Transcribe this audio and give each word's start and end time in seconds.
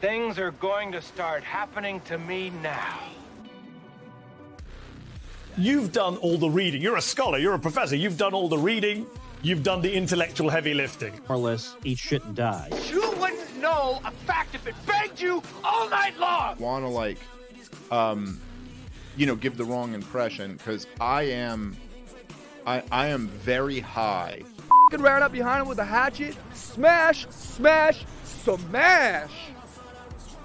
Things 0.00 0.38
are 0.38 0.52
going 0.52 0.92
to 0.92 1.02
start 1.02 1.42
happening 1.42 2.00
to 2.02 2.18
me 2.18 2.50
now. 2.62 3.00
You've 5.56 5.90
done 5.90 6.16
all 6.18 6.38
the 6.38 6.48
reading. 6.48 6.80
You're 6.80 6.98
a 6.98 7.02
scholar, 7.02 7.36
you're 7.38 7.54
a 7.54 7.58
professor. 7.58 7.96
You've 7.96 8.16
done 8.16 8.32
all 8.32 8.48
the 8.48 8.58
reading, 8.58 9.06
you've 9.42 9.64
done 9.64 9.82
the 9.82 9.92
intellectual 9.92 10.50
heavy 10.50 10.72
lifting. 10.72 11.14
More 11.28 11.36
or 11.36 11.38
less, 11.38 11.74
eat 11.82 11.98
shit 11.98 12.24
and 12.24 12.36
die. 12.36 12.68
You 12.88 13.10
wouldn't 13.18 13.56
know 13.60 14.00
a 14.04 14.12
fact 14.12 14.54
if 14.54 14.68
it 14.68 14.76
begged 14.86 15.20
you 15.20 15.42
all 15.64 15.90
night 15.90 16.16
long. 16.16 16.56
Want 16.58 16.84
to 16.84 16.88
like, 16.88 17.18
um, 17.90 18.40
you 19.16 19.26
know, 19.26 19.34
give 19.34 19.56
the 19.56 19.64
wrong 19.64 19.94
impression 19.94 20.52
because 20.52 20.86
I 21.00 21.22
am, 21.22 21.76
I 22.64 22.84
I 22.92 23.08
am 23.08 23.26
very 23.26 23.80
high. 23.80 24.44
Fucking 24.90 25.04
ran 25.04 25.24
up 25.24 25.32
behind 25.32 25.62
him 25.62 25.68
with 25.68 25.80
a 25.80 25.84
hatchet. 25.84 26.36
Smash, 26.54 27.26
smash, 27.30 28.04
smash. 28.22 29.32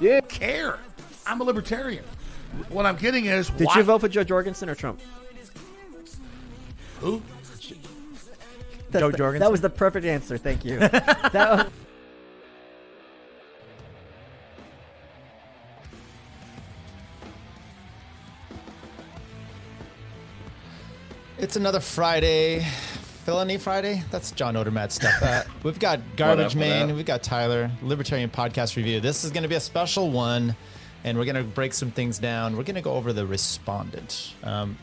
Yeah. 0.03 0.21
care. 0.21 0.79
I'm 1.25 1.39
a 1.39 1.43
libertarian. 1.43 2.03
What 2.69 2.85
I'm 2.85 2.97
getting 2.97 3.25
is 3.25 3.49
Did 3.49 3.67
why- 3.67 3.77
you 3.77 3.83
vote 3.83 4.01
for 4.01 4.09
Jo 4.09 4.23
Jorgensen 4.23 4.69
or 4.69 4.75
Trump? 4.75 4.99
Who? 6.99 7.21
That's 8.91 9.01
Joe 9.01 9.11
the- 9.11 9.17
Jorgensen? 9.17 9.39
That 9.39 9.51
was 9.51 9.61
the 9.61 9.69
perfect 9.69 10.05
answer. 10.05 10.37
Thank 10.37 10.65
you. 10.65 10.77
that 10.79 11.33
was- 11.33 11.67
It's 21.37 21.55
another 21.55 21.79
Friday, 21.79 22.65
Felony 23.23 23.57
Friday. 23.57 24.03
That's 24.11 24.31
John 24.31 24.55
Odermatt 24.55 24.91
stuff. 24.91 25.21
Uh, 25.23 25.43
we've 25.63 25.79
got 25.79 26.01
Garbage 26.17 26.55
What 26.55 26.63
up, 26.63 26.69
what 26.69 26.87
Man, 26.87 26.95
we've 26.95 27.05
got 27.05 27.23
Tyler, 27.23 27.71
Libertarian 27.81 28.29
Podcast 28.29 28.75
Review. 28.75 28.99
This 28.99 29.23
is 29.23 29.31
going 29.31 29.43
to 29.43 29.49
be 29.49 29.55
a 29.55 29.61
special 29.61 30.11
one, 30.11 30.53
and 31.05 31.17
we're 31.17 31.23
going 31.23 31.37
to 31.37 31.43
break 31.43 31.73
some 31.73 31.89
things 31.89 32.19
down. 32.19 32.57
We're 32.57 32.63
going 32.63 32.75
to 32.75 32.81
go 32.81 32.91
over 32.91 33.13
the 33.13 33.25
respondent. 33.25 34.33
Um, 34.43 34.77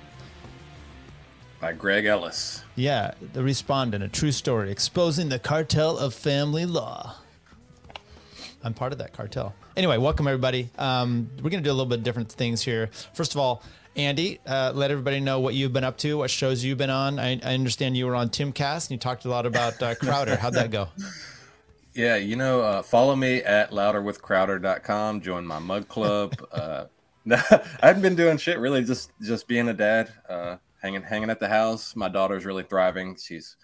By 1.60 1.74
Greg 1.74 2.06
Ellis. 2.06 2.64
yeah, 2.76 3.12
the 3.34 3.42
respondent, 3.42 4.02
a 4.02 4.08
true 4.08 4.32
story 4.32 4.70
exposing 4.70 5.28
the 5.28 5.38
cartel 5.38 5.98
of 5.98 6.14
family 6.14 6.64
law. 6.64 7.16
I'm 8.64 8.72
part 8.72 8.92
of 8.92 8.98
that 8.98 9.12
cartel. 9.12 9.54
Anyway, 9.76 9.98
welcome 9.98 10.26
everybody. 10.26 10.70
Um, 10.78 11.28
we're 11.42 11.50
going 11.50 11.62
to 11.62 11.68
do 11.68 11.70
a 11.70 11.76
little 11.76 11.84
bit 11.84 12.02
different 12.02 12.32
things 12.32 12.62
here. 12.62 12.88
First 13.12 13.34
of 13.34 13.40
all, 13.40 13.62
Andy, 13.96 14.38
uh, 14.46 14.72
let 14.74 14.90
everybody 14.90 15.20
know 15.20 15.40
what 15.40 15.54
you've 15.54 15.72
been 15.72 15.84
up 15.84 15.98
to, 15.98 16.18
what 16.18 16.30
shows 16.30 16.64
you've 16.64 16.78
been 16.78 16.90
on. 16.90 17.18
I, 17.18 17.40
I 17.42 17.54
understand 17.54 17.96
you 17.96 18.06
were 18.06 18.14
on 18.14 18.28
Timcast 18.28 18.84
and 18.84 18.92
you 18.92 18.98
talked 18.98 19.24
a 19.24 19.28
lot 19.28 19.46
about 19.46 19.82
uh, 19.82 19.94
Crowder. 19.96 20.36
How'd 20.36 20.54
that 20.54 20.70
go? 20.70 20.88
Yeah, 21.92 22.16
you 22.16 22.36
know, 22.36 22.60
uh, 22.60 22.82
follow 22.82 23.16
me 23.16 23.38
at 23.38 23.72
louderwithcrowder.com. 23.72 25.20
Join 25.22 25.44
my 25.44 25.58
mug 25.58 25.88
club. 25.88 26.34
uh, 26.52 26.84
I 27.30 27.60
haven't 27.82 28.02
been 28.02 28.14
doing 28.14 28.38
shit 28.38 28.58
really, 28.60 28.84
just 28.84 29.10
just 29.20 29.48
being 29.48 29.68
a 29.68 29.74
dad, 29.74 30.12
uh, 30.28 30.56
hanging 30.80 31.02
hanging 31.02 31.30
at 31.30 31.40
the 31.40 31.48
house. 31.48 31.96
My 31.96 32.08
daughter's 32.08 32.44
really 32.46 32.62
thriving. 32.62 33.16
She's 33.16 33.56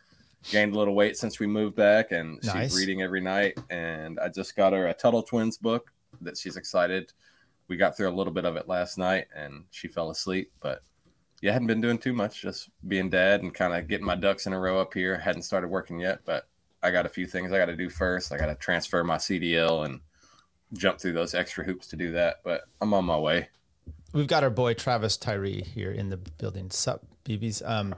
gained 0.50 0.74
a 0.74 0.78
little 0.78 0.94
weight 0.94 1.16
since 1.16 1.38
we 1.38 1.46
moved 1.46 1.77
back, 1.77 2.11
and 2.11 2.40
Nice. 2.42 2.72
she's 2.72 2.80
reading 2.80 3.00
every 3.00 3.20
night. 3.20 3.58
And 3.70 4.18
I 4.18 4.28
just 4.28 4.56
got 4.56 4.72
her 4.72 4.88
a 4.88 4.92
Tuttle 4.92 5.22
Twins 5.22 5.56
book 5.56 5.92
that 6.20 6.36
she's 6.36 6.56
excited. 6.56 7.12
We 7.69 7.77
got 7.77 7.97
through 7.97 8.09
a 8.09 8.14
little 8.14 8.33
bit 8.33 8.45
of 8.45 8.56
it 8.56 8.69
last 8.69 8.98
night, 8.98 9.27
and 9.34 9.64
she 9.70 9.89
fell 9.89 10.11
asleep. 10.11 10.53
But 10.61 10.83
yeah, 11.42 11.50
I 11.50 11.53
hadn't 11.55 11.69
been 11.69 11.81
doing 11.81 11.98
too 11.98 12.12
much, 12.12 12.42
just 12.42 12.70
being 12.86 13.11
dad 13.11 13.42
and 13.42 13.53
kind 13.53 13.75
of 13.75 13.89
getting 13.89 14.06
my 14.06 14.14
ducks 14.14 14.47
in 14.47 14.53
a 14.53 14.61
row 14.61 14.81
up 14.81 14.95
here. 14.95 15.19
Hadn't 15.19 15.42
started 15.42 15.69
working 15.69 16.00
yet, 16.00 16.20
but 16.25 16.48
I 16.83 16.91
got 16.91 17.06
a 17.06 17.11
few 17.11 17.27
things 17.27 17.53
I 17.53 17.58
got 17.58 17.67
to 17.67 17.77
do 17.77 17.91
first. 17.91 18.33
I 18.33 18.39
got 18.39 18.47
to 18.47 18.55
transfer 18.55 19.03
my 19.03 19.17
CDL 19.17 19.84
and 19.84 20.00
jump 20.73 21.00
through 21.00 21.12
those 21.12 21.34
extra 21.34 21.64
hoops 21.64 21.89
to 21.89 21.97
do 21.97 22.12
that. 22.12 22.36
But 22.45 22.62
I'm 22.81 22.95
on 22.95 23.05
my 23.05 23.19
way. 23.19 23.48
We've 24.12 24.27
got 24.27 24.45
our 24.45 24.51
boy 24.51 24.75
Travis 24.75 25.17
Tyree 25.17 25.63
here 25.63 25.90
in 25.90 26.08
the 26.08 26.17
building. 26.17 26.70
Sup, 26.70 27.05
BBs? 27.24 27.69
Um, 27.69 27.95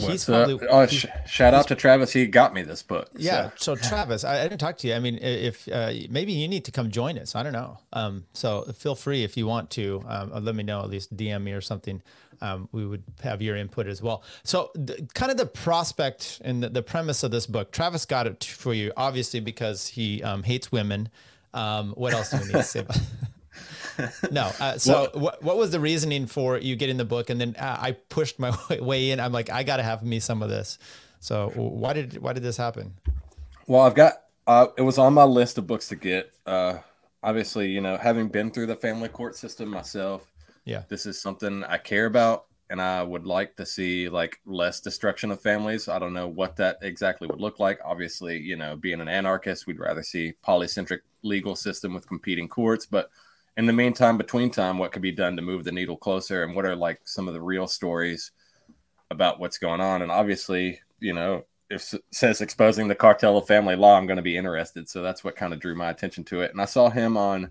he's 0.00 0.08
What's 0.08 0.24
probably? 0.26 0.68
Oh, 0.68 0.86
sh- 0.86 1.06
shout 1.26 1.54
out 1.54 1.68
to 1.68 1.74
Travis. 1.74 2.12
He 2.12 2.26
got 2.26 2.54
me 2.54 2.62
this 2.62 2.82
book. 2.82 3.08
Yeah. 3.16 3.50
so. 3.56 3.70
So 3.70 3.76
Travis, 3.76 4.24
I, 4.24 4.40
I 4.40 4.42
didn't 4.44 4.58
talk 4.58 4.78
to 4.78 4.88
you. 4.88 4.94
I 4.94 4.98
mean, 4.98 5.18
if 5.18 5.68
uh, 5.68 5.92
maybe 6.08 6.32
you 6.32 6.48
need 6.48 6.64
to 6.64 6.72
come 6.72 6.90
join 6.90 7.18
us. 7.18 7.34
I 7.34 7.42
don't 7.42 7.52
know. 7.52 7.78
Um, 7.92 8.24
so 8.32 8.62
feel 8.74 8.94
free 8.94 9.22
if 9.22 9.36
you 9.36 9.46
want 9.46 9.70
to. 9.70 10.02
Um, 10.08 10.32
uh, 10.32 10.40
let 10.40 10.54
me 10.54 10.62
know. 10.62 10.80
At 10.80 10.90
least 10.90 11.16
DM 11.16 11.42
me 11.42 11.52
or 11.52 11.60
something. 11.60 12.02
Um, 12.42 12.68
we 12.72 12.86
would 12.86 13.04
have 13.22 13.42
your 13.42 13.56
input 13.56 13.86
as 13.86 14.02
well. 14.02 14.22
So 14.44 14.70
the, 14.74 15.06
kind 15.14 15.30
of 15.30 15.36
the 15.36 15.46
prospect 15.46 16.40
and 16.44 16.62
the, 16.62 16.70
the 16.70 16.82
premise 16.82 17.22
of 17.22 17.30
this 17.30 17.46
book. 17.46 17.70
Travis 17.70 18.06
got 18.06 18.26
it 18.26 18.42
for 18.44 18.72
you, 18.72 18.92
obviously 18.96 19.40
because 19.40 19.88
he 19.88 20.22
um, 20.22 20.42
hates 20.42 20.72
women. 20.72 21.10
Um, 21.52 21.92
what 21.92 22.14
else 22.14 22.30
do 22.30 22.38
we 22.38 22.44
need 22.46 22.52
to 22.52 22.62
say? 22.62 22.80
About 22.80 22.98
no. 24.30 24.50
Uh, 24.60 24.78
so 24.78 25.10
what, 25.14 25.42
what 25.42 25.56
was 25.56 25.70
the 25.70 25.80
reasoning 25.80 26.26
for 26.26 26.58
you 26.58 26.76
getting 26.76 26.96
the 26.96 27.04
book? 27.04 27.30
And 27.30 27.40
then 27.40 27.56
uh, 27.58 27.78
I 27.80 27.92
pushed 27.92 28.38
my 28.38 28.56
way 28.80 29.10
in. 29.10 29.20
I'm 29.20 29.32
like, 29.32 29.50
I 29.50 29.62
got 29.62 29.76
to 29.78 29.82
have 29.82 30.02
me 30.02 30.20
some 30.20 30.42
of 30.42 30.48
this. 30.48 30.78
So 31.20 31.50
why 31.54 31.92
did 31.92 32.18
why 32.22 32.32
did 32.32 32.42
this 32.42 32.56
happen? 32.56 32.94
Well, 33.66 33.82
I've 33.82 33.94
got. 33.94 34.14
Uh, 34.46 34.68
it 34.76 34.82
was 34.82 34.98
on 34.98 35.14
my 35.14 35.24
list 35.24 35.58
of 35.58 35.66
books 35.66 35.88
to 35.88 35.96
get. 35.96 36.32
Uh, 36.46 36.78
obviously, 37.22 37.68
you 37.68 37.80
know, 37.80 37.96
having 37.96 38.28
been 38.28 38.50
through 38.50 38.66
the 38.66 38.76
family 38.76 39.08
court 39.08 39.36
system 39.36 39.68
myself, 39.68 40.32
Yeah. 40.64 40.82
this 40.88 41.06
is 41.06 41.20
something 41.20 41.62
I 41.64 41.76
care 41.76 42.06
about, 42.06 42.46
and 42.70 42.80
I 42.80 43.02
would 43.02 43.26
like 43.26 43.54
to 43.56 43.66
see 43.66 44.08
like 44.08 44.40
less 44.46 44.80
destruction 44.80 45.30
of 45.30 45.40
families. 45.40 45.88
I 45.88 45.98
don't 45.98 46.14
know 46.14 46.26
what 46.26 46.56
that 46.56 46.78
exactly 46.82 47.28
would 47.28 47.40
look 47.40 47.60
like. 47.60 47.78
Obviously, 47.84 48.38
you 48.38 48.56
know, 48.56 48.76
being 48.76 49.00
an 49.00 49.08
anarchist, 49.08 49.66
we'd 49.66 49.78
rather 49.78 50.02
see 50.02 50.32
polycentric 50.44 51.00
legal 51.22 51.54
system 51.54 51.94
with 51.94 52.08
competing 52.08 52.48
courts, 52.48 52.86
but 52.86 53.10
in 53.56 53.66
the 53.66 53.72
meantime, 53.72 54.16
between 54.16 54.50
time, 54.50 54.78
what 54.78 54.92
could 54.92 55.02
be 55.02 55.12
done 55.12 55.36
to 55.36 55.42
move 55.42 55.64
the 55.64 55.72
needle 55.72 55.96
closer, 55.96 56.42
and 56.44 56.54
what 56.54 56.64
are 56.64 56.76
like 56.76 57.00
some 57.04 57.28
of 57.28 57.34
the 57.34 57.42
real 57.42 57.66
stories 57.66 58.30
about 59.10 59.40
what's 59.40 59.58
going 59.58 59.80
on? 59.80 60.02
And 60.02 60.10
obviously, 60.10 60.80
you 61.00 61.12
know, 61.12 61.44
if 61.68 61.92
it 61.94 62.02
says 62.12 62.40
exposing 62.40 62.88
the 62.88 62.94
cartel 62.94 63.36
of 63.36 63.46
family 63.46 63.76
law, 63.76 63.96
I'm 63.96 64.06
going 64.06 64.16
to 64.16 64.22
be 64.22 64.36
interested. 64.36 64.88
So 64.88 65.02
that's 65.02 65.22
what 65.22 65.36
kind 65.36 65.52
of 65.52 65.60
drew 65.60 65.74
my 65.74 65.90
attention 65.90 66.24
to 66.24 66.40
it. 66.40 66.50
And 66.52 66.60
I 66.60 66.64
saw 66.64 66.90
him 66.90 67.16
on 67.16 67.50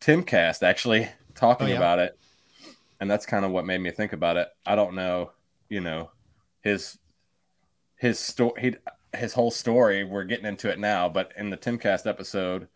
Timcast 0.00 0.62
actually 0.62 1.08
talking 1.34 1.68
Oh, 1.68 1.70
yeah? 1.70 1.76
about 1.76 1.98
it, 1.98 2.18
and 3.00 3.10
that's 3.10 3.26
kind 3.26 3.44
of 3.44 3.50
what 3.50 3.66
made 3.66 3.80
me 3.80 3.90
think 3.90 4.12
about 4.12 4.36
it. 4.36 4.48
I 4.64 4.74
don't 4.74 4.94
know, 4.94 5.32
you 5.68 5.80
know, 5.80 6.10
his 6.62 6.98
his 7.96 8.18
story, 8.18 8.76
his 9.14 9.32
whole 9.32 9.50
story. 9.50 10.04
We're 10.04 10.24
getting 10.24 10.46
into 10.46 10.70
it 10.70 10.78
now, 10.78 11.08
but 11.08 11.32
in 11.36 11.50
the 11.50 11.56
Timcast 11.56 12.06
episode, 12.06 12.68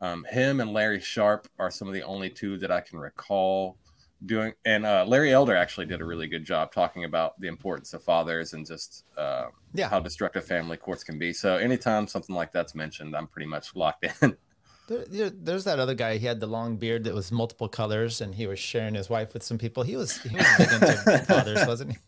um, 0.00 0.24
him 0.24 0.60
and 0.60 0.72
Larry 0.72 1.00
Sharpe 1.00 1.48
are 1.58 1.70
some 1.70 1.88
of 1.88 1.94
the 1.94 2.02
only 2.02 2.30
two 2.30 2.58
that 2.58 2.70
I 2.70 2.80
can 2.80 2.98
recall 2.98 3.76
doing. 4.24 4.52
And 4.64 4.86
uh, 4.86 5.04
Larry 5.06 5.32
Elder 5.32 5.54
actually 5.54 5.86
did 5.86 6.00
a 6.00 6.04
really 6.04 6.26
good 6.26 6.44
job 6.44 6.72
talking 6.72 7.04
about 7.04 7.38
the 7.40 7.48
importance 7.48 7.92
of 7.94 8.02
fathers 8.02 8.54
and 8.54 8.66
just 8.66 9.04
uh, 9.16 9.46
Yeah. 9.74 9.88
how 9.88 10.00
destructive 10.00 10.44
family 10.44 10.76
courts 10.76 11.04
can 11.04 11.18
be. 11.18 11.32
So 11.32 11.56
anytime 11.56 12.06
something 12.06 12.34
like 12.34 12.50
that's 12.52 12.74
mentioned, 12.74 13.14
I'm 13.16 13.26
pretty 13.26 13.46
much 13.46 13.74
locked 13.76 14.04
in. 14.22 14.36
There, 14.88 15.04
there, 15.06 15.30
there's 15.30 15.64
that 15.64 15.78
other 15.78 15.94
guy. 15.94 16.18
He 16.18 16.26
had 16.26 16.40
the 16.40 16.46
long 16.46 16.76
beard 16.76 17.04
that 17.04 17.14
was 17.14 17.32
multiple 17.32 17.68
colors, 17.68 18.20
and 18.20 18.34
he 18.34 18.46
was 18.46 18.58
sharing 18.58 18.94
his 18.94 19.10
wife 19.10 19.34
with 19.34 19.42
some 19.42 19.58
people. 19.58 19.82
He 19.82 19.96
was 19.96 20.18
he 20.22 20.36
was 20.36 20.46
big 20.58 20.72
into 20.72 21.18
fathers, 21.26 21.66
wasn't 21.66 21.92
he? 21.92 21.98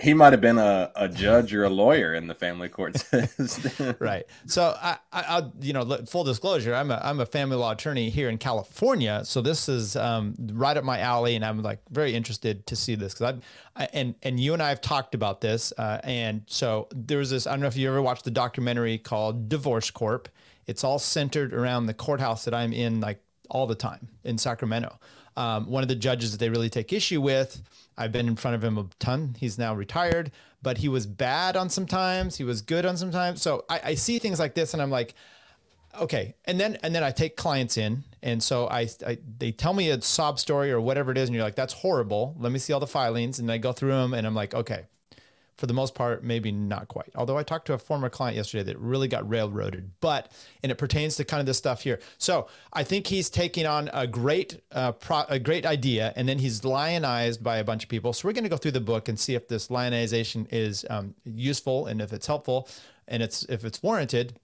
he 0.00 0.14
might 0.14 0.32
have 0.32 0.40
been 0.40 0.58
a, 0.58 0.90
a 0.96 1.08
judge 1.08 1.54
or 1.54 1.64
a 1.64 1.70
lawyer 1.70 2.14
in 2.14 2.26
the 2.26 2.34
family 2.34 2.68
court 2.68 2.96
system. 2.98 3.96
Right. 3.98 4.24
So 4.46 4.76
I, 4.80 4.98
I, 5.12 5.20
I, 5.20 5.42
you 5.60 5.72
know, 5.72 5.84
full 6.06 6.24
disclosure, 6.24 6.74
I'm 6.74 6.90
a 6.90 7.00
I'm 7.02 7.20
a 7.20 7.26
family 7.26 7.56
law 7.56 7.72
attorney 7.72 8.10
here 8.10 8.28
in 8.28 8.38
California. 8.38 9.22
So 9.24 9.40
this 9.40 9.68
is 9.68 9.96
um, 9.96 10.34
right 10.52 10.76
up 10.76 10.84
my 10.84 10.98
alley, 11.00 11.36
and 11.36 11.44
I'm 11.44 11.62
like 11.62 11.80
very 11.90 12.14
interested 12.14 12.66
to 12.66 12.76
see 12.76 12.94
this 12.94 13.14
because 13.14 13.40
I, 13.76 13.88
and 13.92 14.14
and 14.22 14.40
you 14.40 14.52
and 14.52 14.62
I 14.62 14.70
have 14.70 14.80
talked 14.80 15.14
about 15.14 15.40
this, 15.40 15.72
uh, 15.78 16.00
and 16.02 16.42
so 16.46 16.88
there 16.94 17.18
was 17.18 17.30
this. 17.30 17.46
I 17.46 17.50
don't 17.50 17.60
know 17.60 17.66
if 17.66 17.76
you 17.76 17.88
ever 17.88 18.02
watched 18.02 18.24
the 18.24 18.30
documentary 18.30 18.98
called 18.98 19.48
Divorce 19.48 19.90
Corp. 19.90 20.28
It's 20.66 20.84
all 20.84 20.98
centered 20.98 21.52
around 21.52 21.86
the 21.86 21.94
courthouse 21.94 22.44
that 22.44 22.54
I'm 22.54 22.72
in, 22.72 23.00
like 23.00 23.20
all 23.50 23.66
the 23.66 23.74
time 23.74 24.08
in 24.24 24.38
Sacramento. 24.38 24.98
Um, 25.36 25.66
one 25.68 25.82
of 25.82 25.88
the 25.88 25.96
judges 25.96 26.32
that 26.32 26.38
they 26.38 26.48
really 26.48 26.70
take 26.70 26.92
issue 26.92 27.20
with, 27.20 27.62
I've 27.96 28.12
been 28.12 28.28
in 28.28 28.36
front 28.36 28.54
of 28.54 28.62
him 28.62 28.78
a 28.78 28.86
ton. 28.98 29.36
He's 29.38 29.58
now 29.58 29.74
retired, 29.74 30.30
but 30.62 30.78
he 30.78 30.88
was 30.88 31.06
bad 31.06 31.56
on 31.56 31.68
some 31.68 31.86
times. 31.86 32.36
He 32.36 32.44
was 32.44 32.62
good 32.62 32.86
on 32.86 32.96
some 32.96 33.10
times. 33.10 33.42
So 33.42 33.64
I, 33.68 33.80
I 33.84 33.94
see 33.94 34.18
things 34.18 34.38
like 34.38 34.54
this, 34.54 34.74
and 34.74 34.82
I'm 34.82 34.90
like, 34.90 35.14
okay. 36.00 36.34
And 36.44 36.58
then 36.58 36.78
and 36.82 36.94
then 36.94 37.02
I 37.02 37.10
take 37.10 37.36
clients 37.36 37.76
in, 37.76 38.04
and 38.22 38.42
so 38.42 38.68
I, 38.68 38.88
I 39.06 39.18
they 39.38 39.52
tell 39.52 39.72
me 39.72 39.90
a 39.90 40.00
sob 40.02 40.38
story 40.38 40.70
or 40.72 40.80
whatever 40.80 41.10
it 41.10 41.18
is, 41.18 41.28
and 41.28 41.34
you're 41.34 41.44
like, 41.44 41.56
that's 41.56 41.74
horrible. 41.74 42.34
Let 42.38 42.52
me 42.52 42.58
see 42.58 42.72
all 42.72 42.80
the 42.80 42.86
filings, 42.86 43.38
and 43.38 43.50
I 43.50 43.58
go 43.58 43.72
through 43.72 43.92
them, 43.92 44.14
and 44.14 44.26
I'm 44.26 44.34
like, 44.34 44.54
okay. 44.54 44.86
For 45.56 45.66
the 45.66 45.74
most 45.74 45.94
part, 45.94 46.24
maybe 46.24 46.50
not 46.50 46.88
quite. 46.88 47.10
Although 47.14 47.38
I 47.38 47.44
talked 47.44 47.66
to 47.66 47.74
a 47.74 47.78
former 47.78 48.08
client 48.08 48.36
yesterday 48.36 48.64
that 48.64 48.78
really 48.78 49.06
got 49.06 49.28
railroaded, 49.28 49.92
but 50.00 50.32
and 50.62 50.72
it 50.72 50.76
pertains 50.76 51.14
to 51.16 51.24
kind 51.24 51.40
of 51.40 51.46
this 51.46 51.58
stuff 51.58 51.82
here. 51.82 52.00
So 52.18 52.48
I 52.72 52.82
think 52.82 53.06
he's 53.06 53.30
taking 53.30 53.64
on 53.64 53.88
a 53.92 54.06
great, 54.06 54.60
uh, 54.72 54.92
pro, 54.92 55.22
a 55.28 55.38
great 55.38 55.64
idea, 55.64 56.12
and 56.16 56.28
then 56.28 56.38
he's 56.38 56.64
lionized 56.64 57.42
by 57.42 57.58
a 57.58 57.64
bunch 57.64 57.84
of 57.84 57.88
people. 57.88 58.12
So 58.12 58.26
we're 58.26 58.32
going 58.32 58.44
to 58.44 58.50
go 58.50 58.56
through 58.56 58.72
the 58.72 58.80
book 58.80 59.08
and 59.08 59.18
see 59.18 59.34
if 59.34 59.46
this 59.46 59.70
lionization 59.70 60.48
is 60.50 60.84
um, 60.90 61.14
useful 61.24 61.86
and 61.86 62.00
if 62.00 62.12
it's 62.12 62.26
helpful 62.26 62.68
and 63.06 63.22
it's 63.22 63.44
if 63.44 63.64
it's 63.64 63.82
warranted. 63.82 64.38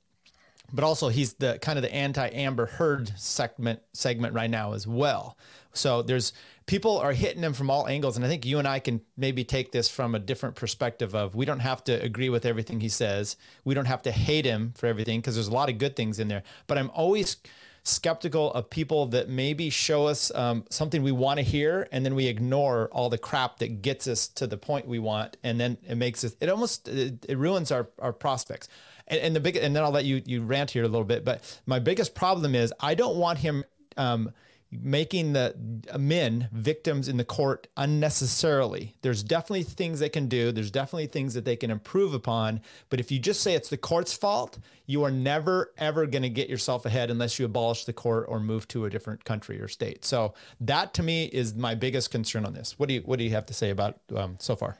But 0.72 0.84
also 0.84 1.08
he's 1.08 1.34
the 1.34 1.58
kind 1.60 1.78
of 1.78 1.82
the 1.82 1.92
anti 1.94 2.28
Amber 2.28 2.66
Heard 2.66 3.12
segment 3.18 3.80
segment 3.92 4.34
right 4.34 4.50
now 4.50 4.72
as 4.72 4.86
well. 4.86 5.36
So 5.72 6.02
there's 6.02 6.32
people 6.66 6.98
are 6.98 7.12
hitting 7.12 7.42
him 7.42 7.52
from 7.52 7.70
all 7.70 7.86
angles, 7.86 8.16
and 8.16 8.24
I 8.24 8.28
think 8.28 8.44
you 8.44 8.58
and 8.58 8.66
I 8.66 8.78
can 8.78 9.00
maybe 9.16 9.44
take 9.44 9.72
this 9.72 9.88
from 9.88 10.14
a 10.14 10.18
different 10.18 10.56
perspective 10.56 11.14
of 11.14 11.34
we 11.34 11.44
don't 11.44 11.60
have 11.60 11.84
to 11.84 11.92
agree 11.92 12.28
with 12.28 12.44
everything 12.44 12.80
he 12.80 12.88
says, 12.88 13.36
we 13.64 13.74
don't 13.74 13.86
have 13.86 14.02
to 14.02 14.12
hate 14.12 14.44
him 14.44 14.72
for 14.76 14.86
everything 14.86 15.20
because 15.20 15.34
there's 15.34 15.48
a 15.48 15.52
lot 15.52 15.68
of 15.68 15.78
good 15.78 15.96
things 15.96 16.18
in 16.18 16.28
there. 16.28 16.42
But 16.66 16.78
I'm 16.78 16.90
always 16.90 17.36
skeptical 17.82 18.52
of 18.52 18.68
people 18.68 19.06
that 19.06 19.28
maybe 19.28 19.70
show 19.70 20.06
us 20.06 20.30
um, 20.34 20.64
something 20.70 21.02
we 21.02 21.12
want 21.12 21.38
to 21.38 21.42
hear 21.42 21.88
and 21.92 22.04
then 22.04 22.14
we 22.14 22.26
ignore 22.26 22.88
all 22.92 23.08
the 23.08 23.18
crap 23.18 23.58
that 23.58 23.80
gets 23.82 24.06
us 24.06 24.28
to 24.28 24.46
the 24.46 24.56
point 24.56 24.86
we 24.86 24.98
want 24.98 25.36
and 25.42 25.58
then 25.58 25.78
it 25.88 25.94
makes 25.94 26.22
us 26.22 26.36
it 26.40 26.50
almost 26.50 26.88
it, 26.88 27.24
it 27.26 27.38
ruins 27.38 27.72
our 27.72 27.88
our 27.98 28.12
prospects 28.12 28.68
and, 29.10 29.20
and 29.20 29.36
the 29.36 29.40
big 29.40 29.56
and 29.56 29.76
then 29.76 29.82
i'll 29.82 29.90
let 29.90 30.04
you 30.04 30.22
you 30.24 30.42
rant 30.42 30.70
here 30.70 30.84
a 30.84 30.88
little 30.88 31.04
bit 31.04 31.24
but 31.24 31.60
my 31.66 31.78
biggest 31.78 32.14
problem 32.14 32.54
is 32.54 32.72
i 32.80 32.94
don't 32.94 33.16
want 33.16 33.38
him 33.38 33.64
um, 33.96 34.32
making 34.72 35.32
the 35.32 35.54
men 35.98 36.48
victims 36.52 37.08
in 37.08 37.16
the 37.16 37.24
court 37.24 37.66
unnecessarily. 37.76 38.94
There's 39.02 39.22
definitely 39.22 39.64
things 39.64 39.98
they 39.98 40.08
can 40.08 40.28
do. 40.28 40.52
There's 40.52 40.70
definitely 40.70 41.08
things 41.08 41.34
that 41.34 41.44
they 41.44 41.56
can 41.56 41.70
improve 41.70 42.14
upon. 42.14 42.60
But 42.88 43.00
if 43.00 43.10
you 43.10 43.18
just 43.18 43.40
say 43.40 43.54
it's 43.54 43.68
the 43.68 43.76
court's 43.76 44.12
fault, 44.12 44.58
you 44.86 45.02
are 45.02 45.10
never 45.10 45.72
ever 45.76 46.06
going 46.06 46.22
to 46.22 46.28
get 46.28 46.48
yourself 46.48 46.86
ahead 46.86 47.10
unless 47.10 47.38
you 47.38 47.44
abolish 47.44 47.84
the 47.84 47.92
court 47.92 48.26
or 48.28 48.38
move 48.38 48.68
to 48.68 48.84
a 48.84 48.90
different 48.90 49.24
country 49.24 49.60
or 49.60 49.68
state. 49.68 50.04
So 50.04 50.34
that 50.60 50.94
to 50.94 51.02
me 51.02 51.24
is 51.24 51.54
my 51.54 51.74
biggest 51.74 52.10
concern 52.10 52.44
on 52.44 52.54
this. 52.54 52.78
What 52.78 52.88
do 52.88 52.94
you 52.94 53.00
what 53.00 53.18
do 53.18 53.24
you 53.24 53.30
have 53.30 53.46
to 53.46 53.54
say 53.54 53.70
about 53.70 53.98
um, 54.14 54.36
so 54.38 54.54
far? 54.54 54.78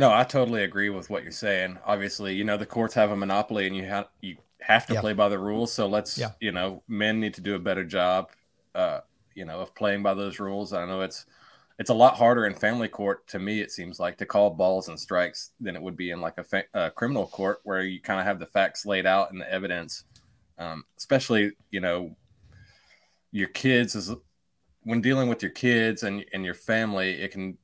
No, 0.00 0.10
I 0.10 0.24
totally 0.24 0.64
agree 0.64 0.88
with 0.88 1.10
what 1.10 1.24
you're 1.24 1.30
saying. 1.30 1.78
Obviously, 1.84 2.34
you 2.34 2.42
know 2.42 2.56
the 2.56 2.64
courts 2.64 2.94
have 2.94 3.10
a 3.10 3.16
monopoly, 3.16 3.66
and 3.66 3.76
you 3.76 3.84
have 3.84 4.08
you 4.22 4.38
have 4.62 4.86
to 4.86 4.94
Yeah. 4.94 5.00
play 5.02 5.12
by 5.12 5.28
the 5.28 5.38
rules. 5.38 5.74
So 5.74 5.86
let's, 5.86 6.16
Yeah. 6.16 6.32
you 6.40 6.52
know, 6.52 6.82
men 6.88 7.20
need 7.20 7.34
to 7.34 7.42
do 7.42 7.54
a 7.54 7.58
better 7.58 7.84
job, 7.84 8.30
uh, 8.74 9.00
you 9.34 9.44
know, 9.44 9.60
of 9.60 9.74
playing 9.74 10.02
by 10.02 10.14
those 10.14 10.40
rules. 10.40 10.72
I 10.72 10.86
know 10.86 11.02
it's 11.02 11.26
it's 11.78 11.90
a 11.90 11.94
lot 11.94 12.16
harder 12.16 12.46
in 12.46 12.54
family 12.54 12.88
court 12.88 13.26
to 13.28 13.38
me. 13.38 13.60
It 13.60 13.72
seems 13.72 14.00
like 14.00 14.16
to 14.18 14.26
call 14.26 14.48
balls 14.48 14.88
and 14.88 14.98
strikes 14.98 15.50
than 15.60 15.76
it 15.76 15.82
would 15.82 15.98
be 15.98 16.12
in 16.12 16.22
like 16.22 16.38
a 16.38 16.44
fa- 16.44 16.64
uh, 16.72 16.88
criminal 16.90 17.26
court 17.26 17.60
where 17.64 17.82
you 17.82 18.00
kind 18.00 18.20
of 18.20 18.24
have 18.24 18.38
the 18.38 18.46
facts 18.46 18.86
laid 18.86 19.04
out 19.04 19.32
and 19.32 19.38
the 19.40 19.52
evidence. 19.52 20.04
Um, 20.56 20.84
especially, 20.96 21.52
you 21.70 21.80
know, 21.80 22.16
your 23.32 23.48
kids 23.48 23.94
is 23.94 24.10
when 24.82 25.02
dealing 25.02 25.28
with 25.28 25.42
your 25.42 25.52
kids 25.52 26.04
and 26.04 26.24
and 26.32 26.42
your 26.42 26.54
family, 26.54 27.20
it 27.20 27.32
can 27.32 27.58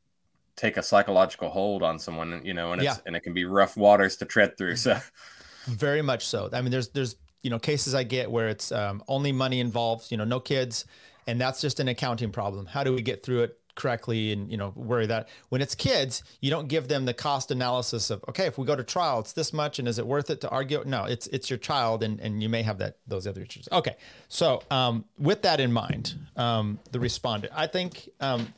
take 0.57 0.77
a 0.77 0.83
psychological 0.83 1.51
hold 1.51 1.83
on 1.83 1.99
someone, 1.99 2.41
you 2.45 2.55
know, 2.55 2.73
and 2.73 2.81
it's 2.83 2.97
Yeah. 2.97 3.03
and 3.07 3.15
it 3.15 3.21
can 3.21 3.35
be 3.35 3.45
rough 3.45 3.77
waters 3.77 4.17
to 4.17 4.25
tread 4.25 4.57
through. 4.57 4.77
So 4.77 4.99
Very 5.67 6.03
much 6.03 6.27
so. 6.27 6.49
I 6.53 6.63
mean, 6.63 6.71
there's 6.71 6.89
there's 6.91 7.17
you 7.43 7.51
know 7.51 7.59
cases 7.59 7.95
I 7.95 8.05
get 8.05 8.31
where 8.31 8.49
it's 8.49 8.73
um, 8.73 9.03
only 9.09 9.33
money 9.33 9.61
involved, 9.61 10.11
you 10.11 10.17
know, 10.17 10.25
no 10.25 10.41
kids, 10.41 10.85
and 11.27 11.41
that's 11.41 11.61
just 11.61 11.81
an 11.81 11.89
accounting 11.89 12.31
problem. 12.31 12.67
How 12.67 12.85
do 12.85 12.93
we 12.93 13.03
get 13.03 13.23
through 13.25 13.43
it 13.43 13.59
correctly 13.75 14.33
and 14.33 14.51
you 14.51 14.57
know 14.57 14.73
worry 14.75 15.05
that 15.05 15.29
when 15.51 15.61
it's 15.61 15.75
kids 15.75 16.23
you 16.41 16.51
don't 16.51 16.67
give 16.67 16.89
them 16.89 17.05
the 17.05 17.13
cost 17.13 17.51
analysis 17.51 18.09
of 18.09 18.25
okay 18.27 18.47
if 18.47 18.57
we 18.57 18.65
go 18.65 18.75
to 18.75 18.83
trial 18.83 19.21
it's 19.21 19.35
this 19.35 19.53
much 19.53 19.79
and 19.79 19.87
is 19.87 19.99
it 19.99 20.07
worth 20.07 20.31
it 20.31 20.41
to 20.41 20.49
argue 20.49 20.83
no 20.87 21.05
it's 21.05 21.27
it's 21.27 21.51
your 21.51 21.59
child 21.59 22.03
and 22.03 22.19
and 22.21 22.43
you 22.43 22.49
may 22.49 22.63
have 22.63 22.79
that 22.79 22.97
those 23.07 23.27
other 23.27 23.43
issues 23.43 23.69
okay 23.71 23.95
so 24.29 24.63
um 24.71 25.05
with 25.19 25.43
that 25.43 25.61
in 25.61 25.71
mind 25.71 26.15
um 26.37 26.79
the 26.93 26.99
respondent 26.99 27.53
i 27.55 27.67
think 27.67 28.09
um 28.21 28.49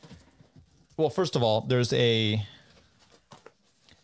well 0.98 1.08
first 1.08 1.34
of 1.34 1.42
all 1.42 1.62
there's 1.62 1.94
a 1.94 2.44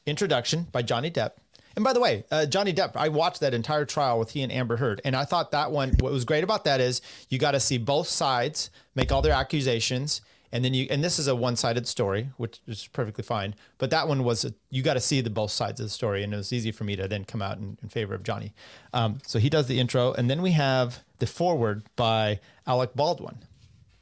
introduction 0.06 0.66
by 0.72 0.82
Johnny 0.82 1.10
Depp. 1.10 1.32
And 1.76 1.82
by 1.82 1.92
the 1.92 2.00
way, 2.00 2.24
uh, 2.30 2.46
Johnny 2.46 2.72
Depp, 2.72 2.92
I 2.94 3.08
watched 3.08 3.40
that 3.40 3.52
entire 3.52 3.84
trial 3.84 4.18
with 4.18 4.30
he 4.30 4.42
and 4.42 4.52
Amber 4.52 4.76
Heard, 4.76 5.00
and 5.04 5.16
I 5.16 5.24
thought 5.24 5.50
that 5.50 5.72
one. 5.72 5.94
What 5.98 6.12
was 6.12 6.24
great 6.24 6.44
about 6.44 6.64
that 6.64 6.80
is 6.80 7.00
you 7.28 7.38
got 7.38 7.52
to 7.52 7.60
see 7.60 7.78
both 7.78 8.06
sides 8.06 8.70
make 8.94 9.10
all 9.10 9.22
their 9.22 9.32
accusations, 9.32 10.20
and 10.52 10.64
then 10.64 10.72
you. 10.72 10.86
And 10.88 11.02
this 11.02 11.18
is 11.18 11.26
a 11.26 11.34
one-sided 11.34 11.88
story, 11.88 12.28
which 12.36 12.60
is 12.68 12.86
perfectly 12.92 13.24
fine. 13.24 13.56
But 13.78 13.90
that 13.90 14.06
one 14.06 14.22
was 14.22 14.44
a, 14.44 14.54
you 14.70 14.82
got 14.82 14.94
to 14.94 15.00
see 15.00 15.20
the 15.20 15.30
both 15.30 15.50
sides 15.50 15.80
of 15.80 15.86
the 15.86 15.90
story, 15.90 16.22
and 16.22 16.32
it 16.32 16.36
was 16.36 16.52
easy 16.52 16.70
for 16.70 16.84
me 16.84 16.94
to 16.94 17.08
then 17.08 17.24
come 17.24 17.42
out 17.42 17.58
in, 17.58 17.76
in 17.82 17.88
favor 17.88 18.14
of 18.14 18.22
Johnny. 18.22 18.52
Um, 18.92 19.18
so 19.26 19.40
he 19.40 19.50
does 19.50 19.66
the 19.66 19.80
intro, 19.80 20.12
and 20.12 20.30
then 20.30 20.42
we 20.42 20.52
have 20.52 21.00
the 21.18 21.26
forward 21.26 21.82
by 21.96 22.38
Alec 22.66 22.94
Baldwin. 22.94 23.38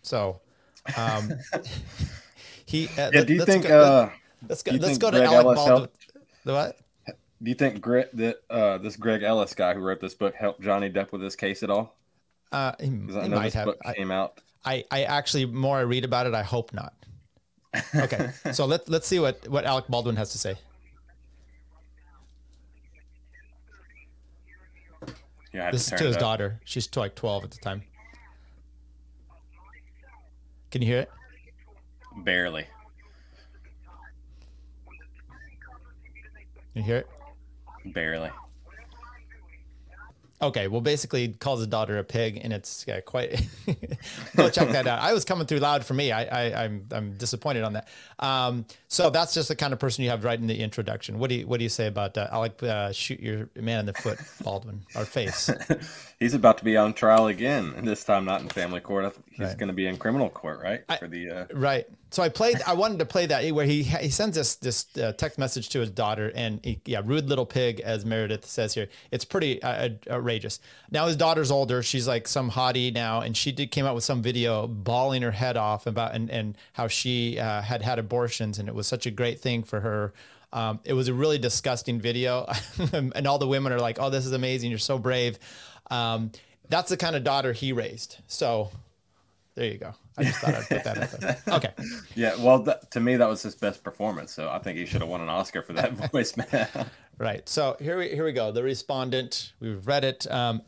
So. 0.02 0.40
Um, 0.96 1.32
he. 2.66 2.86
Uh, 2.88 3.10
yeah, 3.12 3.22
do 3.24 3.32
you 3.32 3.38
let's 3.40 3.50
think? 3.50 3.66
go- 3.66 3.82
uh, 3.82 4.10
let's 4.48 4.62
go. 4.62 4.72
Let's 4.72 4.98
go 4.98 5.10
to 5.10 5.18
Greg 5.18 5.28
Alec 5.30 5.44
Ellis 5.44 5.56
Baldwin. 5.58 5.88
what? 6.44 6.78
Do 7.06 7.48
you 7.50 7.54
think 7.56 7.80
Grit 7.80 8.16
that 8.16 8.36
uh, 8.50 8.78
this 8.78 8.96
Greg 8.96 9.22
Ellis 9.22 9.54
guy 9.54 9.74
who 9.74 9.80
wrote 9.80 10.00
this 10.00 10.14
book 10.14 10.34
helped 10.34 10.60
Johnny 10.62 10.88
Depp 10.90 11.10
with 11.12 11.20
this 11.20 11.34
case 11.34 11.62
at 11.62 11.70
all? 11.70 11.96
Uh, 12.52 12.72
he, 12.78 12.86
I 12.86 12.88
know 12.90 13.28
might 13.36 13.44
this 13.44 13.54
have. 13.54 13.64
book 13.66 13.78
I, 13.84 13.94
came 13.94 14.10
out. 14.10 14.40
I, 14.64 14.84
I 14.90 15.02
actually 15.04 15.46
more 15.46 15.78
I 15.78 15.80
read 15.80 16.04
about 16.04 16.26
it, 16.26 16.34
I 16.34 16.42
hope 16.44 16.72
not. 16.72 16.92
Okay, 17.94 18.30
so 18.52 18.66
let 18.66 18.88
let's 18.88 19.08
see 19.08 19.18
what 19.18 19.48
what 19.48 19.64
Alec 19.64 19.86
Baldwin 19.88 20.14
has 20.16 20.30
to 20.32 20.38
say. 20.38 20.54
Yeah, 25.52 25.70
This 25.70 25.86
to 25.86 25.94
is 25.94 26.00
to 26.00 26.06
his 26.06 26.16
up. 26.16 26.20
daughter. 26.20 26.60
She's 26.64 26.88
like 26.96 27.14
twelve 27.14 27.44
at 27.44 27.50
the 27.50 27.58
time. 27.58 27.82
Can 30.70 30.80
you 30.80 30.88
hear 30.88 31.00
it? 31.00 31.10
Barely. 32.16 32.66
You 36.74 36.82
hear 36.82 36.96
it? 36.98 37.08
Barely. 37.92 38.30
Okay, 40.40 40.66
well, 40.66 40.80
basically, 40.80 41.28
calls 41.28 41.60
his 41.60 41.68
daughter 41.68 41.98
a 41.98 42.04
pig, 42.04 42.40
and 42.42 42.52
it's 42.52 42.88
uh, 42.88 43.00
quite. 43.06 43.46
Go 44.36 44.50
check 44.50 44.70
that 44.70 44.88
out. 44.88 44.98
I 44.98 45.12
was 45.12 45.24
coming 45.24 45.46
through 45.46 45.58
loud 45.60 45.84
for 45.84 45.94
me. 45.94 46.10
I, 46.10 46.24
I, 46.24 46.64
I'm, 46.64 46.84
I'm 46.90 47.14
disappointed 47.16 47.62
on 47.62 47.74
that. 47.74 47.86
Um, 48.18 48.66
so 48.88 49.08
that's 49.08 49.34
just 49.34 49.46
the 49.46 49.54
kind 49.54 49.72
of 49.72 49.78
person 49.78 50.02
you 50.02 50.10
have 50.10 50.24
right 50.24 50.36
in 50.40 50.48
the 50.48 50.58
introduction. 50.60 51.20
What 51.20 51.30
do 51.30 51.36
you, 51.36 51.46
what 51.46 51.58
do 51.58 51.62
you 51.62 51.68
say 51.68 51.86
about 51.86 52.18
uh, 52.18 52.26
Alec? 52.32 52.60
Uh, 52.60 52.90
shoot 52.90 53.20
your 53.20 53.50
man 53.54 53.80
in 53.80 53.86
the 53.86 53.92
foot, 53.92 54.18
Baldwin, 54.42 54.82
or 54.96 55.04
face. 55.04 55.48
He's 56.18 56.34
about 56.34 56.58
to 56.58 56.64
be 56.64 56.76
on 56.76 56.92
trial 56.94 57.28
again, 57.28 57.72
and 57.76 57.86
this 57.86 58.02
time 58.02 58.24
not 58.24 58.40
in 58.40 58.48
family 58.48 58.80
court. 58.80 59.14
He's 59.30 59.38
Right. 59.38 59.56
going 59.58 59.68
to 59.68 59.72
be 59.74 59.86
in 59.86 59.96
criminal 59.96 60.28
court, 60.28 60.60
right? 60.60 60.82
I- 60.88 60.96
For 60.96 61.06
the 61.06 61.30
uh, 61.30 61.46
Right. 61.52 61.86
So 62.12 62.22
I 62.22 62.28
played. 62.28 62.60
I 62.66 62.74
wanted 62.74 62.98
to 62.98 63.06
play 63.06 63.24
that 63.24 63.50
where 63.52 63.64
he 63.64 63.84
he 63.84 64.10
sends 64.10 64.36
this 64.36 64.56
this 64.56 64.86
uh, 64.98 65.12
text 65.12 65.38
message 65.38 65.70
to 65.70 65.80
his 65.80 65.88
daughter, 65.88 66.30
and 66.34 66.60
he, 66.62 66.78
yeah, 66.84 67.00
rude 67.02 67.26
little 67.26 67.46
pig, 67.46 67.80
as 67.80 68.04
Meredith 68.04 68.44
says 68.44 68.74
here. 68.74 68.88
It's 69.10 69.24
pretty 69.24 69.62
uh, 69.62 69.88
outrageous. 70.10 70.60
Now 70.90 71.06
his 71.06 71.16
daughter's 71.16 71.50
older. 71.50 71.82
She's 71.82 72.06
like 72.06 72.28
some 72.28 72.50
hottie 72.50 72.92
now, 72.92 73.22
and 73.22 73.34
she 73.34 73.50
did 73.50 73.70
came 73.70 73.86
out 73.86 73.94
with 73.94 74.04
some 74.04 74.20
video 74.20 74.66
bawling 74.66 75.22
her 75.22 75.30
head 75.30 75.56
off 75.56 75.86
about 75.86 76.14
and 76.14 76.30
and 76.30 76.58
how 76.74 76.86
she 76.86 77.38
uh, 77.38 77.62
had 77.62 77.80
had 77.80 77.98
abortions, 77.98 78.58
and 78.58 78.68
it 78.68 78.74
was 78.74 78.86
such 78.86 79.06
a 79.06 79.10
great 79.10 79.40
thing 79.40 79.62
for 79.62 79.80
her. 79.80 80.12
Um, 80.52 80.80
it 80.84 80.92
was 80.92 81.08
a 81.08 81.14
really 81.14 81.38
disgusting 81.38 81.98
video, 81.98 82.46
and 82.92 83.26
all 83.26 83.38
the 83.38 83.48
women 83.48 83.72
are 83.72 83.80
like, 83.80 83.96
"Oh, 83.98 84.10
this 84.10 84.26
is 84.26 84.32
amazing! 84.32 84.68
You're 84.68 84.78
so 84.78 84.98
brave." 84.98 85.38
Um, 85.90 86.30
that's 86.68 86.90
the 86.90 86.98
kind 86.98 87.16
of 87.16 87.24
daughter 87.24 87.54
he 87.54 87.72
raised. 87.72 88.18
So 88.26 88.70
there 89.54 89.64
you 89.64 89.78
go. 89.78 89.94
I 90.16 90.24
just 90.24 90.38
thought 90.40 90.54
I'd 90.54 90.68
put 90.68 90.84
that 90.84 90.98
out 90.98 91.10
there. 91.20 91.38
Okay. 91.48 91.70
yeah. 92.14 92.34
Well, 92.38 92.58
that, 92.60 92.90
to 92.92 93.00
me, 93.00 93.16
that 93.16 93.28
was 93.28 93.42
his 93.42 93.54
best 93.54 93.82
performance. 93.82 94.32
So 94.32 94.48
I 94.50 94.58
think 94.58 94.78
he 94.78 94.86
should 94.86 95.00
have 95.00 95.10
won 95.10 95.20
an 95.20 95.28
Oscar 95.28 95.62
for 95.62 95.72
that 95.74 95.92
voice, 96.12 96.36
man. 96.36 96.68
Right. 97.18 97.48
So 97.48 97.76
here 97.80 97.98
we 97.98 98.08
here 98.08 98.24
we 98.24 98.32
go. 98.32 98.52
The 98.52 98.62
respondent. 98.62 99.52
We've 99.60 99.86
read 99.86 100.04
it. 100.04 100.30
Um, 100.30 100.62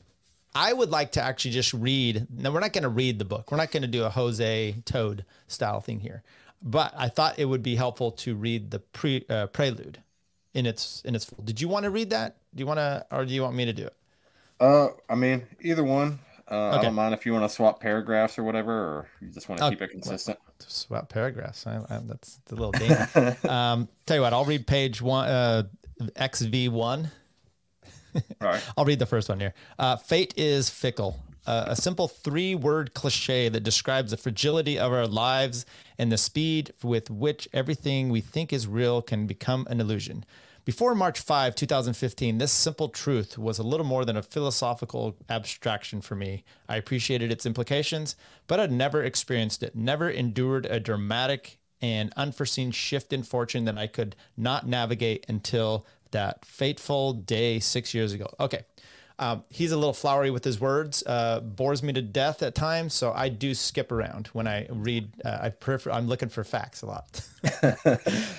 I 0.54 0.72
would 0.72 0.90
like 0.90 1.12
to 1.12 1.22
actually 1.22 1.50
just 1.50 1.74
read. 1.74 2.26
Now 2.30 2.52
we're 2.52 2.60
not 2.60 2.72
going 2.72 2.84
to 2.84 2.88
read 2.88 3.18
the 3.18 3.24
book. 3.24 3.50
We're 3.50 3.56
not 3.58 3.72
going 3.72 3.82
to 3.82 3.88
do 3.88 4.04
a 4.04 4.10
Jose 4.10 4.76
Toad 4.84 5.24
style 5.48 5.80
thing 5.80 6.00
here. 6.00 6.22
But 6.62 6.94
I 6.96 7.08
thought 7.08 7.38
it 7.38 7.44
would 7.44 7.62
be 7.62 7.76
helpful 7.76 8.12
to 8.12 8.34
read 8.34 8.70
the 8.70 8.78
pre 8.78 9.24
uh, 9.28 9.48
prelude 9.48 9.98
in 10.54 10.64
its 10.64 11.02
in 11.04 11.14
its 11.14 11.24
full. 11.26 11.44
Did 11.44 11.60
you 11.60 11.68
want 11.68 11.84
to 11.84 11.90
read 11.90 12.10
that? 12.10 12.36
Do 12.54 12.60
you 12.60 12.66
want 12.66 12.78
to, 12.78 13.04
or 13.10 13.24
do 13.26 13.34
you 13.34 13.42
want 13.42 13.56
me 13.56 13.64
to 13.66 13.72
do 13.72 13.86
it? 13.86 13.96
Uh, 14.60 14.88
I 15.10 15.16
mean, 15.16 15.42
either 15.60 15.84
one. 15.84 16.20
Uh, 16.50 16.78
I 16.78 16.82
don't 16.82 16.94
mind 16.94 17.14
if 17.14 17.24
you 17.24 17.32
want 17.32 17.44
to 17.44 17.48
swap 17.48 17.80
paragraphs 17.80 18.38
or 18.38 18.44
whatever, 18.44 18.72
or 18.72 19.08
you 19.20 19.28
just 19.28 19.48
want 19.48 19.60
to 19.60 19.66
Oh, 19.66 19.70
keep 19.70 19.80
it 19.80 19.90
consistent. 19.90 20.38
Just 20.62 20.86
about 20.86 21.08
paragraphs. 21.08 21.66
I, 21.66 21.76
I, 21.88 22.00
that's 22.04 22.38
a 22.50 22.54
little 22.54 22.72
dangerous. 22.72 23.44
um, 23.46 23.88
tell 24.06 24.16
you 24.16 24.22
what, 24.22 24.32
I'll 24.32 24.44
read 24.44 24.66
page 24.66 25.00
one, 25.00 25.26
uh, 25.26 25.62
XV 26.22 26.70
one. 26.70 27.10
All 28.14 28.22
right. 28.48 28.62
I'll 28.76 28.84
read 28.84 28.98
the 28.98 29.06
first 29.06 29.28
one 29.28 29.40
here. 29.40 29.54
Uh, 29.78 29.96
Fate 29.96 30.34
is 30.36 30.68
fickle. 30.70 31.18
Uh, 31.46 31.64
a 31.68 31.76
simple 31.76 32.08
three 32.08 32.54
word 32.54 32.94
cliche 32.94 33.48
that 33.50 33.60
describes 33.60 34.10
the 34.10 34.16
fragility 34.16 34.78
of 34.78 34.92
our 34.92 35.06
lives 35.06 35.66
and 35.98 36.10
the 36.10 36.16
speed 36.16 36.72
with 36.82 37.10
which 37.10 37.46
everything 37.52 38.08
we 38.08 38.20
think 38.22 38.52
is 38.52 38.66
real 38.66 39.02
can 39.02 39.26
become 39.26 39.66
an 39.68 39.80
illusion. 39.80 40.24
Before 40.64 40.94
March 40.94 41.21
5, 41.21 41.54
2015, 41.56 42.38
this 42.38 42.50
simple 42.50 42.88
truth 42.88 43.37
was 43.37 43.59
a 43.59 43.62
little 43.62 43.85
more 43.85 44.06
than 44.06 44.16
a 44.16 44.23
philosophical 44.23 45.14
abstraction 45.28 46.00
for 46.00 46.14
me. 46.14 46.42
I 46.66 46.76
appreciated 46.76 47.30
its 47.30 47.44
implications, 47.44 48.16
but 48.47 48.59
I'd 48.59 48.73
never 48.73 49.02
experienced 49.02 49.62
it, 49.62 49.76
never 49.76 50.09
endured 50.09 50.64
a 50.64 50.80
dramatic 50.80 51.59
and 51.83 52.14
unforeseen 52.16 52.71
shift 52.71 53.12
in 53.12 53.25
fortune 53.25 53.66
that 53.66 53.76
I 53.76 53.87
could 53.87 54.16
not 54.38 54.66
navigate 54.66 55.26
until 55.28 55.85
that 56.12 56.47
fateful 56.47 57.12
day 57.12 57.61
six 57.61 57.92
years 57.92 58.14
ago. 58.14 58.33
Okay. 58.40 58.64
Um, 59.18 59.44
he's 59.49 59.71
a 59.71 59.76
little 59.76 59.92
flowery 59.92 60.30
with 60.30 60.44
his 60.44 60.61
words, 60.61 61.04
uh, 61.06 61.40
bores 61.40 61.83
me 61.83 61.92
to 61.92 62.02
death 62.02 62.42
at 62.42 62.54
times. 62.54 62.94
So 62.94 63.12
I 63.12 63.28
do 63.28 63.54
skip 63.54 63.92
around 63.92 64.28
when 64.28 64.49
I 64.49 64.66
read. 64.71 65.11
Uh, 65.25 65.38
I 65.42 65.49
prefer. 65.50 65.92
I'm 65.92 66.09
looking 66.09 66.28
for 66.28 66.42
facts 66.42 66.83
a 66.83 66.87
lot. 66.87 67.14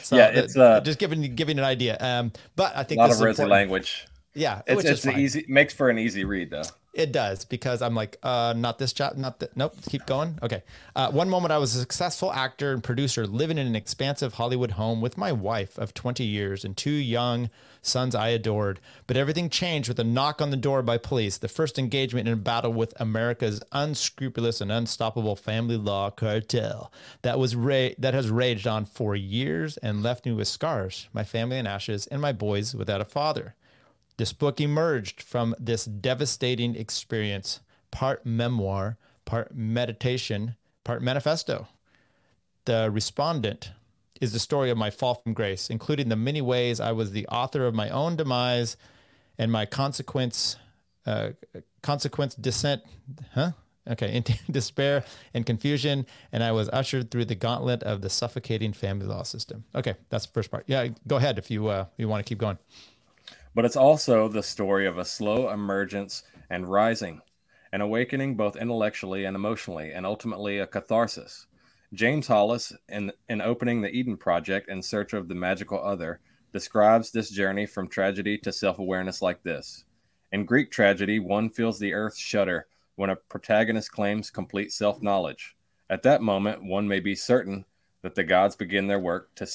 so 0.04 0.16
Yeah, 0.16 0.28
it's, 0.28 0.58
uh, 0.58 0.82
just 0.82 1.00
giving 1.00 1.36
giving 1.36 1.60
an 1.60 1.66
idea. 1.66 1.98
Um, 2.00 2.34
but 2.56 2.76
I 2.76 2.84
think 2.84 3.00
a 3.00 3.04
lot 3.04 3.12
of 3.12 3.18
resi 3.18 3.48
language. 3.48 4.06
Yeah, 4.34 4.62
It's, 4.68 4.84
it's 4.84 5.06
easy 5.06 5.46
makes 5.48 5.74
for 5.74 5.90
an 5.90 5.98
easy 5.98 6.26
read 6.26 6.50
though. 6.50 6.64
It 6.96 7.12
does 7.12 7.44
because 7.44 7.82
I'm 7.82 7.94
like, 7.94 8.18
uh, 8.24 8.54
not 8.56 8.80
this 8.80 8.94
job, 8.94 9.18
not 9.18 9.40
that. 9.40 9.58
Nope, 9.58 9.76
keep 9.90 10.06
going. 10.06 10.40
Okay. 10.42 10.64
Uh, 10.96 11.12
one 11.12 11.30
moment, 11.30 11.52
I 11.52 11.58
was 11.58 11.76
a 11.76 11.80
successful 11.82 12.32
actor 12.32 12.72
and 12.72 12.82
producer 12.82 13.28
living 13.28 13.58
in 13.58 13.68
an 13.68 13.76
expansive 13.76 14.36
Hollywood 14.36 14.72
home 14.72 15.02
with 15.02 15.18
my 15.18 15.34
wife 15.34 15.78
of 15.78 15.94
20 15.94 16.24
years 16.24 16.64
and 16.64 16.78
two 16.78 16.90
young 16.90 17.50
sons 17.82 18.16
I 18.16 18.30
adored. 18.30 18.80
But 19.08 19.18
everything 19.18 19.50
changed 19.50 19.90
with 19.90 20.00
a 20.00 20.06
knock 20.06 20.42
on 20.42 20.52
the 20.52 20.58
door 20.58 20.82
by 20.82 20.98
police, 20.98 21.38
the 21.38 21.50
first 21.50 21.78
engagement 21.78 22.30
in 22.30 22.34
a 22.34 22.38
battle 22.38 22.72
with 22.72 22.94
America's 22.98 23.62
unscrupulous 23.74 24.62
and 24.62 24.72
unstoppable 24.72 25.36
family 25.36 25.76
law 25.76 26.10
cartel 26.10 26.94
that 27.24 27.38
was 27.38 27.58
ra- 27.58 27.90
that 28.00 28.14
has 28.14 28.30
raged 28.30 28.68
on 28.68 28.86
for 28.86 29.18
years 29.18 29.76
and 29.78 30.02
left 30.02 30.26
me 30.26 30.32
with 30.32 30.48
scars, 30.48 31.10
my 31.12 31.26
family 31.26 31.58
in 31.58 31.68
ashes, 31.68 32.08
and 32.08 32.22
my 32.22 32.32
boys 32.32 32.74
without 32.74 33.02
a 33.02 33.06
father. 33.06 33.54
This 34.18 34.32
book 34.32 34.62
emerged 34.62 35.22
from 35.22 35.56
this 35.60 35.86
devastating 35.86 36.76
experience, 36.76 37.60
part 37.92 38.26
memoir, 38.26 38.98
part 39.26 39.56
meditation, 39.56 40.56
part 40.84 41.02
manifesto. 41.02 41.68
The 42.66 42.90
respondent 42.92 43.72
is 44.22 44.32
the 44.32 44.40
story 44.40 44.70
of 44.70 44.78
my 44.78 44.90
fall 44.90 45.16
from 45.16 45.34
grace, 45.34 45.70
including 45.70 46.10
the 46.10 46.16
many 46.16 46.42
ways 46.42 46.80
I 46.80 46.94
was 46.94 47.12
the 47.12 47.28
author 47.28 47.66
of 47.66 47.76
my 47.76 47.90
own 47.90 48.16
demise 48.16 48.78
and 49.38 49.52
my 49.52 49.66
consequence, 49.66 50.56
uh, 51.06 51.32
consequence 51.82 52.36
descent, 52.36 52.84
huh? 53.34 53.52
Okay, 53.88 54.16
into 54.16 54.34
despair 54.50 55.04
and 55.34 55.46
confusion, 55.46 56.06
and 56.32 56.44
I 56.44 56.54
was 56.54 56.70
ushered 56.70 57.12
through 57.12 57.26
the 57.26 57.36
gauntlet 57.36 57.84
of 57.84 58.02
the 58.02 58.10
suffocating 58.10 58.74
family 58.74 59.06
law 59.06 59.24
system. 59.24 59.66
Okay, 59.76 59.96
that's 60.10 60.26
the 60.26 60.32
first 60.32 60.50
part. 60.50 60.64
Yeah, 60.68 60.88
go 61.06 61.18
ahead 61.18 61.38
if 61.38 61.52
you 61.52 61.68
uh, 61.68 61.86
you 61.98 62.08
want 62.08 62.26
to 62.26 62.28
keep 62.28 62.40
going. 62.40 62.58
But 63.56 63.64
it's 63.64 63.78
also 63.78 64.28
the 64.28 64.44
story 64.44 64.86
of 64.86 64.98
a 64.98 65.06
slow 65.06 65.50
emergence 65.50 66.24
and 66.50 66.70
rising, 66.70 67.22
an 67.72 67.80
awakening 67.80 68.36
both 68.36 68.58
intellectually 68.58 69.24
and 69.24 69.34
emotionally, 69.34 69.94
and 69.94 70.06
ultimately 70.06 70.60
a 70.60 70.68
catharsis. 70.68 71.48
James 71.94 72.28
Hollis, 72.28 72.74
in, 72.90 73.14
in 73.30 73.42
opening 73.42 73.82
the 73.82 73.90
Eden 73.90 74.18
Project 74.18 74.68
in 74.68 74.82
search 74.82 75.14
of 75.14 75.30
the 75.30 75.36
magical 75.36 75.82
other, 75.82 76.20
describes 76.52 77.12
this 77.12 77.30
journey 77.30 77.66
from 77.66 77.88
tragedy 77.88 78.38
to 78.40 78.52
self 78.52 78.78
awareness 78.78 79.22
like 79.22 79.42
this. 79.44 79.86
In 80.34 80.46
Greek 80.46 80.70
tragedy, 80.70 81.20
one 81.20 81.50
feels 81.50 81.80
the 81.80 81.94
earth 81.94 82.18
shudder 82.18 82.68
when 82.98 83.10
a 83.10 83.16
protagonist 83.16 83.90
claims 83.90 84.30
complete 84.30 84.74
self 84.74 85.02
knowledge. 85.02 85.56
At 85.90 86.04
that 86.04 86.22
moment, 86.22 86.64
one 86.64 86.90
may 86.90 87.00
be 87.00 87.16
certain 87.16 87.64
that 88.02 88.16
the 88.16 88.24
gods 88.24 88.58
begin 88.58 88.88
their 88.88 89.00
work 89.00 89.34
to, 89.36 89.48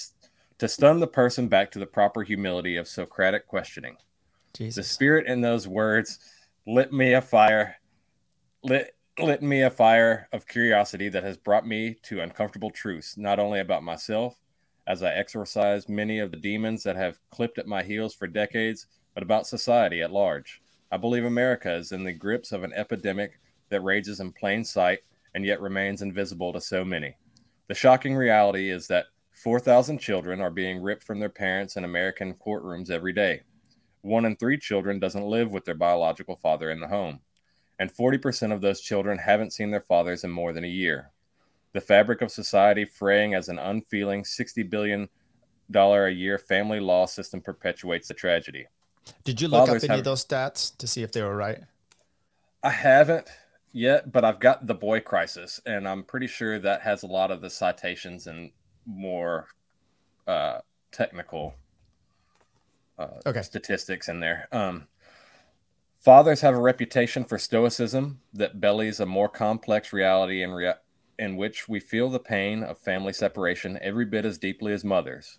to 0.60 0.68
stun 0.68 1.00
the 1.00 1.06
person 1.06 1.48
back 1.48 1.70
to 1.70 1.78
the 1.78 1.86
proper 1.86 2.22
humility 2.22 2.76
of 2.76 2.86
Socratic 2.86 3.46
questioning. 3.46 3.96
Jesus. 4.52 4.86
The 4.86 4.92
spirit 4.92 5.26
in 5.26 5.40
those 5.40 5.66
words 5.66 6.18
lit 6.66 6.92
me 6.92 7.14
a 7.14 7.22
fire, 7.22 7.76
lit 8.62 8.94
lit 9.18 9.42
me 9.42 9.62
a 9.62 9.70
fire 9.70 10.28
of 10.32 10.46
curiosity 10.46 11.08
that 11.08 11.24
has 11.24 11.38
brought 11.38 11.66
me 11.66 11.96
to 12.02 12.20
uncomfortable 12.20 12.70
truths, 12.70 13.16
not 13.16 13.38
only 13.38 13.60
about 13.60 13.82
myself, 13.82 14.38
as 14.86 15.02
I 15.02 15.12
exorcise 15.12 15.88
many 15.88 16.18
of 16.18 16.30
the 16.30 16.36
demons 16.36 16.82
that 16.82 16.96
have 16.96 17.18
clipped 17.30 17.58
at 17.58 17.66
my 17.66 17.82
heels 17.82 18.14
for 18.14 18.26
decades, 18.26 18.86
but 19.14 19.22
about 19.22 19.46
society 19.46 20.02
at 20.02 20.12
large. 20.12 20.60
I 20.92 20.98
believe 20.98 21.24
America 21.24 21.74
is 21.74 21.92
in 21.92 22.04
the 22.04 22.12
grips 22.12 22.52
of 22.52 22.64
an 22.64 22.72
epidemic 22.74 23.40
that 23.70 23.82
rages 23.82 24.20
in 24.20 24.32
plain 24.32 24.64
sight 24.64 25.00
and 25.34 25.44
yet 25.44 25.60
remains 25.60 26.02
invisible 26.02 26.52
to 26.52 26.60
so 26.60 26.84
many. 26.84 27.16
The 27.68 27.74
shocking 27.74 28.14
reality 28.14 28.70
is 28.70 28.86
that 28.88 29.06
4,000 29.42 29.98
children 29.98 30.42
are 30.42 30.50
being 30.50 30.82
ripped 30.82 31.02
from 31.02 31.18
their 31.18 31.30
parents 31.30 31.76
in 31.76 31.84
American 31.84 32.34
courtrooms 32.34 32.90
every 32.90 33.14
day. 33.14 33.40
One 34.02 34.26
in 34.26 34.36
three 34.36 34.58
children 34.58 35.00
doesn't 35.00 35.24
live 35.24 35.50
with 35.50 35.64
their 35.64 35.74
biological 35.74 36.36
father 36.36 36.70
in 36.70 36.80
the 36.80 36.88
home, 36.88 37.20
and 37.78 37.90
40% 37.90 38.52
of 38.52 38.60
those 38.60 38.82
children 38.82 39.16
haven't 39.16 39.54
seen 39.54 39.70
their 39.70 39.80
fathers 39.80 40.24
in 40.24 40.30
more 40.30 40.52
than 40.52 40.64
a 40.64 40.68
year. 40.68 41.12
The 41.72 41.80
fabric 41.80 42.20
of 42.20 42.30
society 42.30 42.84
fraying 42.84 43.32
as 43.32 43.48
an 43.48 43.58
unfeeling 43.58 44.24
$60 44.24 44.68
billion 44.68 45.08
a 45.74 46.08
year 46.10 46.36
family 46.36 46.80
law 46.80 47.06
system 47.06 47.40
perpetuates 47.40 48.08
the 48.08 48.14
tragedy. 48.14 48.66
Did 49.24 49.40
you 49.40 49.48
look 49.48 49.68
Fathers 49.68 49.84
up 49.84 49.90
any 49.90 50.00
of 50.00 50.04
those 50.04 50.22
stats 50.22 50.76
to 50.76 50.86
see 50.86 51.02
if 51.02 51.12
they 51.12 51.22
were 51.22 51.36
right? 51.36 51.62
I 52.62 52.70
haven't 52.70 53.30
yet, 53.72 54.12
but 54.12 54.22
I've 54.22 54.38
got 54.38 54.66
the 54.66 54.74
boy 54.74 55.00
crisis, 55.00 55.62
and 55.64 55.88
I'm 55.88 56.02
pretty 56.02 56.26
sure 56.26 56.58
that 56.58 56.82
has 56.82 57.02
a 57.02 57.06
lot 57.06 57.30
of 57.30 57.40
the 57.40 57.48
citations 57.48 58.26
and 58.26 58.50
more 58.90 59.48
uh, 60.26 60.58
technical 60.92 61.54
uh, 62.98 63.20
Okay. 63.26 63.42
statistics 63.42 64.08
in 64.08 64.20
there. 64.20 64.48
Um, 64.52 64.88
fathers 65.96 66.40
have 66.40 66.54
a 66.54 66.60
reputation 66.60 67.24
for 67.24 67.38
stoicism 67.38 68.20
that 68.32 68.60
bellies 68.60 69.00
a 69.00 69.06
more 69.06 69.28
complex 69.28 69.92
reality 69.92 70.42
in, 70.42 70.50
rea- 70.52 70.74
in 71.18 71.36
which 71.36 71.68
we 71.68 71.80
feel 71.80 72.10
the 72.10 72.18
pain 72.18 72.62
of 72.62 72.78
family 72.78 73.12
separation 73.12 73.78
every 73.80 74.04
bit 74.04 74.24
as 74.24 74.38
deeply 74.38 74.72
as 74.72 74.84
mothers. 74.84 75.38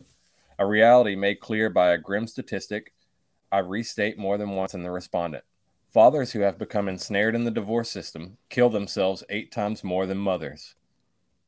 A 0.60 0.66
reality 0.66 1.16
made 1.16 1.40
clear 1.40 1.70
by 1.70 1.92
a 1.92 1.98
grim 1.98 2.28
statistic 2.28 2.94
I 3.52 3.60
restate 3.60 4.18
more 4.18 4.38
than 4.38 4.52
once 4.52 4.74
in 4.74 4.84
the 4.84 4.92
respondent. 4.92 5.44
Fathers 5.94 6.32
who 6.32 6.40
have 6.40 6.58
become 6.58 6.88
ensnared 6.88 7.36
in 7.36 7.44
the 7.44 7.52
divorce 7.52 7.90
system 7.90 8.38
kill 8.50 8.70
themselves 8.70 9.26
eight 9.30 9.52
times 9.52 9.84
more 9.84 10.06
than 10.06 10.18
mothers. 10.20 10.76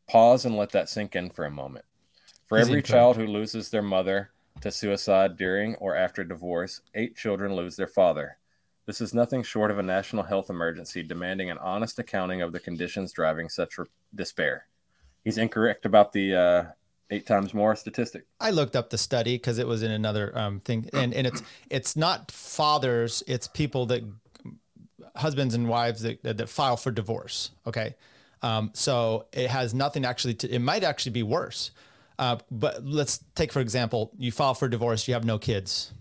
Pause 0.09 0.45
and 0.45 0.57
let 0.57 0.71
that 0.71 0.89
sink 0.89 1.15
in 1.15 1.29
for 1.29 1.45
a 1.45 1.51
moment. 1.51 1.85
For 2.53 2.59
every 2.59 2.83
child 2.83 3.17
who 3.17 3.25
loses 3.25 3.69
their 3.69 3.81
mother 3.81 4.29
to 4.61 4.69
suicide 4.69 5.37
during 5.37 5.73
or 5.77 5.95
after 5.95 6.23
divorce, 6.23 6.81
eight 6.93 7.15
children 7.15 7.55
lose 7.55 7.77
their 7.77 7.87
father. 7.87 8.37
This 8.85 9.01
is 9.01 9.11
nothing 9.11 9.41
short 9.41 9.71
of 9.71 9.79
a 9.79 9.83
national 9.83 10.21
health 10.21 10.51
emergency 10.51 11.01
demanding 11.01 11.49
an 11.49 11.57
honest 11.57 11.97
accounting 11.97 12.43
of 12.43 12.51
the 12.51 12.59
conditions 12.59 13.11
driving 13.11 13.49
such 13.49 13.79
re- 13.79 13.87
despair. 14.13 14.67
He's 15.23 15.39
incorrect 15.39 15.87
about 15.87 16.11
the 16.11 16.35
uh, 16.35 16.63
eight 17.09 17.25
times 17.25 17.55
more 17.55 17.75
statistic. 17.75 18.27
I 18.39 18.51
looked 18.51 18.75
up 18.75 18.91
the 18.91 18.99
study 18.99 19.35
because 19.35 19.57
it 19.57 19.65
was 19.65 19.81
in 19.81 19.89
another 19.89 20.37
um, 20.37 20.59
thing, 20.59 20.87
and 20.93 21.11
and 21.11 21.25
it's 21.25 21.41
it's 21.71 21.95
not 21.95 22.29
fathers, 22.29 23.23
it's 23.25 23.47
people 23.47 23.87
that 23.87 24.03
husbands 25.15 25.55
and 25.55 25.67
wives 25.67 26.03
that 26.03 26.21
that, 26.21 26.37
that 26.37 26.49
file 26.49 26.77
for 26.77 26.91
divorce. 26.91 27.49
Okay, 27.65 27.95
um, 28.43 28.69
so 28.73 29.25
it 29.33 29.49
has 29.49 29.73
nothing 29.73 30.05
actually 30.05 30.35
to. 30.35 30.53
It 30.53 30.59
might 30.59 30.83
actually 30.83 31.13
be 31.13 31.23
worse. 31.23 31.71
Uh, 32.23 32.37
but 32.49 32.85
let's 32.85 33.19
take 33.35 33.51
for 33.51 33.59
example, 33.59 34.11
you 34.17 34.31
file 34.31 34.53
for 34.53 34.69
divorce, 34.69 35.07
you 35.09 35.13
have 35.13 35.25
no 35.25 35.37
kids. 35.37 35.91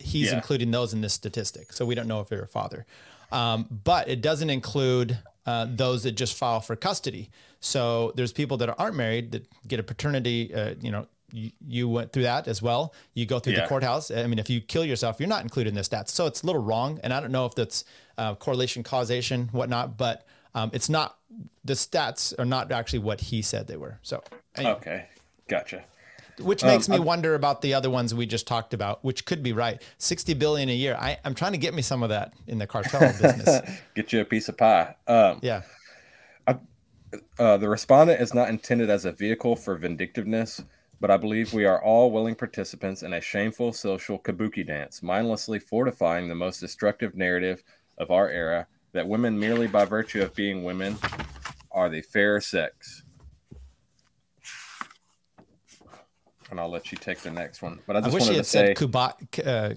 He's 0.00 0.28
Yeah. 0.28 0.36
including 0.36 0.70
those 0.70 0.94
in 0.94 1.02
this 1.02 1.12
statistic, 1.12 1.72
so 1.72 1.84
we 1.84 1.94
don't 1.94 2.08
know 2.08 2.20
if 2.20 2.30
you're 2.30 2.42
a 2.42 2.48
father. 2.48 2.86
Um, 3.30 3.66
but 3.84 4.08
it 4.08 4.20
doesn't 4.22 4.48
include 4.50 5.18
uh, 5.44 5.66
those 5.68 6.04
that 6.04 6.12
just 6.12 6.34
file 6.34 6.60
for 6.60 6.76
custody. 6.76 7.30
So 7.60 8.12
there's 8.16 8.32
people 8.32 8.56
that 8.58 8.74
aren't 8.78 8.96
married 8.96 9.32
that 9.32 9.46
get 9.68 9.78
a 9.80 9.82
paternity. 9.82 10.54
Uh, 10.54 10.74
you 10.80 10.90
know, 10.90 11.06
you, 11.32 11.50
you 11.66 11.88
went 11.88 12.12
through 12.12 12.22
that 12.24 12.46
as 12.48 12.62
well. 12.62 12.94
You 13.14 13.26
go 13.26 13.38
through 13.38 13.54
the 13.62 13.66
courthouse. 13.68 14.10
I 14.10 14.26
mean, 14.26 14.38
if 14.38 14.48
you 14.48 14.60
kill 14.60 14.84
yourself, 14.84 15.16
you're 15.18 15.28
not 15.36 15.42
included 15.42 15.70
in 15.70 15.74
the 15.74 15.82
stats. 15.82 16.10
So 16.10 16.26
it's 16.26 16.42
a 16.42 16.46
little 16.46 16.62
wrong, 16.62 17.00
and 17.02 17.12
I 17.12 17.20
don't 17.20 17.32
know 17.32 17.46
if 17.46 17.54
that's 17.54 17.84
uh, 18.16 18.34
correlation, 18.36 18.82
causation, 18.82 19.48
whatnot. 19.52 19.98
But 19.98 20.24
um, 20.54 20.70
it's 20.72 20.88
not. 20.88 21.18
The 21.64 21.74
stats 21.74 22.38
are 22.38 22.44
not 22.44 22.70
actually 22.72 22.98
what 23.00 23.20
he 23.20 23.40
said 23.42 23.66
they 23.66 23.76
were. 23.76 23.98
So, 24.02 24.22
anyway, 24.56 24.72
Okay, 24.74 25.04
gotcha. 25.48 25.84
which 26.40 26.62
Um, 26.62 26.68
makes 26.70 26.88
me 26.88 26.96
I- 26.96 27.00
wonder 27.00 27.34
about 27.34 27.62
the 27.62 27.72
other 27.74 27.88
ones 27.90 28.14
we 28.14 28.26
just 28.26 28.46
talked 28.46 28.74
about, 28.74 29.02
which 29.04 29.24
could 29.24 29.42
be 29.42 29.52
right. 29.52 29.80
Sixty 29.98 30.34
billion 30.34 30.68
a 30.68 30.74
year. 30.74 30.96
I, 30.98 31.18
I'm 31.24 31.34
trying 31.34 31.52
to 31.52 31.58
get 31.58 31.72
me 31.74 31.82
some 31.82 32.02
of 32.02 32.08
that 32.10 32.34
in 32.46 32.58
the 32.58 32.66
cartel 32.66 33.00
business. 33.22 33.60
Get 33.94 34.12
you 34.12 34.20
a 34.20 34.24
piece 34.24 34.48
of 34.48 34.56
pie. 34.58 34.96
Um, 35.06 35.38
Yeah. 35.42 35.62
Uh, 37.38 37.58
the 37.58 37.68
respondent 37.68 38.22
is 38.22 38.32
not 38.32 38.48
intended 38.48 38.88
as 38.88 39.04
a 39.04 39.12
vehicle 39.12 39.54
for 39.54 39.76
vindictiveness, 39.76 40.62
but 40.98 41.10
I 41.10 41.18
believe 41.18 41.52
we 41.52 41.66
are 41.66 41.82
all 41.82 42.10
willing 42.10 42.34
participants 42.34 43.02
in 43.02 43.12
a 43.12 43.20
shameful 43.20 43.74
social 43.74 44.18
kabuki 44.18 44.66
dance, 44.66 45.02
mindlessly 45.02 45.58
fortifying 45.58 46.28
the 46.28 46.34
most 46.34 46.58
destructive 46.60 47.14
narrative 47.14 47.62
of 47.98 48.10
our 48.10 48.30
era 48.30 48.66
that 48.92 49.08
women, 49.08 49.38
merely 49.38 49.66
by 49.66 49.84
virtue 49.84 50.22
of 50.22 50.34
being 50.34 50.64
women, 50.64 50.98
are 51.70 51.88
the 51.88 52.02
fair 52.02 52.40
sex. 52.40 53.02
And 56.50 56.60
I'll 56.60 56.68
let 56.70 56.92
you 56.92 56.98
take 56.98 57.20
the 57.20 57.30
next 57.30 57.62
one. 57.62 57.80
But 57.86 57.96
I 57.96 57.98
I 58.00 58.02
just 58.02 58.14
wish 58.14 58.28
he 58.28 58.34
had 58.34 58.44
to 58.44 58.50
said 58.50 58.66
say, 58.66 58.74
kuba, 58.74 59.14
uh, 59.46 59.72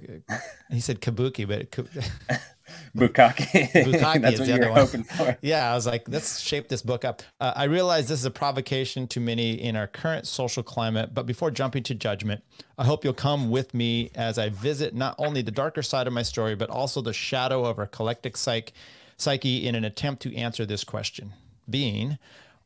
he 0.69 0.81
said 0.81 0.99
kabuki, 0.99 1.47
but 1.47 1.71
Bukaki. 2.97 3.71
Bukaki 3.71 4.21
That's 4.21 4.39
is 4.39 4.47
the 4.47 4.53
other 4.53 4.71
one. 4.71 5.37
Yeah, 5.41 5.71
I 5.71 5.75
was 5.75 5.85
like, 5.85 6.09
let's 6.09 6.39
shape 6.39 6.67
this 6.67 6.81
book 6.81 7.05
up. 7.05 7.21
Uh, 7.39 7.53
I 7.55 7.65
realize 7.65 8.07
this 8.07 8.19
is 8.19 8.25
a 8.25 8.31
provocation 8.31 9.07
to 9.07 9.19
many 9.19 9.53
in 9.53 9.75
our 9.75 9.87
current 9.87 10.27
social 10.27 10.63
climate, 10.63 11.13
but 11.13 11.25
before 11.25 11.51
jumping 11.51 11.83
to 11.83 11.95
judgment, 11.95 12.43
I 12.77 12.83
hope 12.85 13.03
you'll 13.03 13.13
come 13.13 13.49
with 13.49 13.73
me 13.73 14.11
as 14.15 14.37
I 14.37 14.49
visit 14.49 14.93
not 14.95 15.15
only 15.17 15.41
the 15.41 15.51
darker 15.51 15.81
side 15.81 16.07
of 16.07 16.13
my 16.13 16.23
story, 16.23 16.55
but 16.55 16.69
also 16.69 17.01
the 17.01 17.13
shadow 17.13 17.63
of 17.65 17.77
our 17.79 17.87
collective 17.87 18.35
psych- 18.35 18.73
psyche 19.17 19.67
in 19.67 19.75
an 19.75 19.85
attempt 19.85 20.21
to 20.23 20.35
answer 20.35 20.65
this 20.65 20.83
question. 20.83 21.33
Being, 21.69 22.17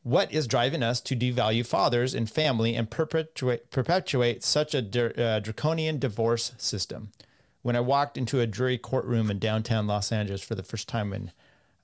what 0.02 0.32
is 0.32 0.46
driving 0.46 0.82
us 0.82 1.00
to 1.02 1.16
devalue 1.16 1.66
fathers 1.66 2.14
and 2.14 2.30
family 2.30 2.74
and 2.74 2.90
perpetuate, 2.90 3.70
perpetuate 3.70 4.42
such 4.42 4.74
a 4.74 4.82
dr- 4.82 5.18
uh, 5.18 5.40
draconian 5.40 5.98
divorce 5.98 6.52
system? 6.58 7.12
When 7.62 7.76
I 7.76 7.80
walked 7.80 8.16
into 8.16 8.40
a 8.40 8.46
jury 8.46 8.78
courtroom 8.78 9.30
in 9.30 9.38
downtown 9.38 9.86
Los 9.86 10.10
Angeles 10.10 10.42
for 10.42 10.54
the 10.54 10.62
first 10.62 10.88
time 10.88 11.12
in 11.12 11.32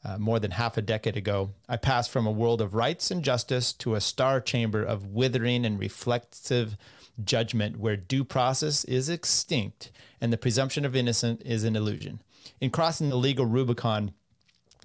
uh, 0.02 0.16
more 0.18 0.38
than 0.38 0.52
half 0.52 0.76
a 0.76 0.82
decade 0.82 1.16
ago, 1.16 1.50
I 1.68 1.76
passed 1.76 2.10
from 2.10 2.26
a 2.26 2.32
world 2.32 2.60
of 2.60 2.74
rights 2.74 3.10
and 3.10 3.22
justice 3.22 3.72
to 3.74 3.94
a 3.94 4.00
star 4.00 4.40
chamber 4.40 4.82
of 4.82 5.06
withering 5.06 5.66
and 5.66 5.78
reflexive 5.78 6.76
judgment 7.22 7.78
where 7.78 7.96
due 7.96 8.24
process 8.24 8.84
is 8.84 9.08
extinct 9.08 9.90
and 10.20 10.32
the 10.32 10.38
presumption 10.38 10.84
of 10.84 10.96
innocence 10.96 11.42
is 11.42 11.64
an 11.64 11.76
illusion. 11.76 12.22
In 12.60 12.70
crossing 12.70 13.10
the 13.10 13.16
legal 13.16 13.46
Rubicon, 13.46 14.12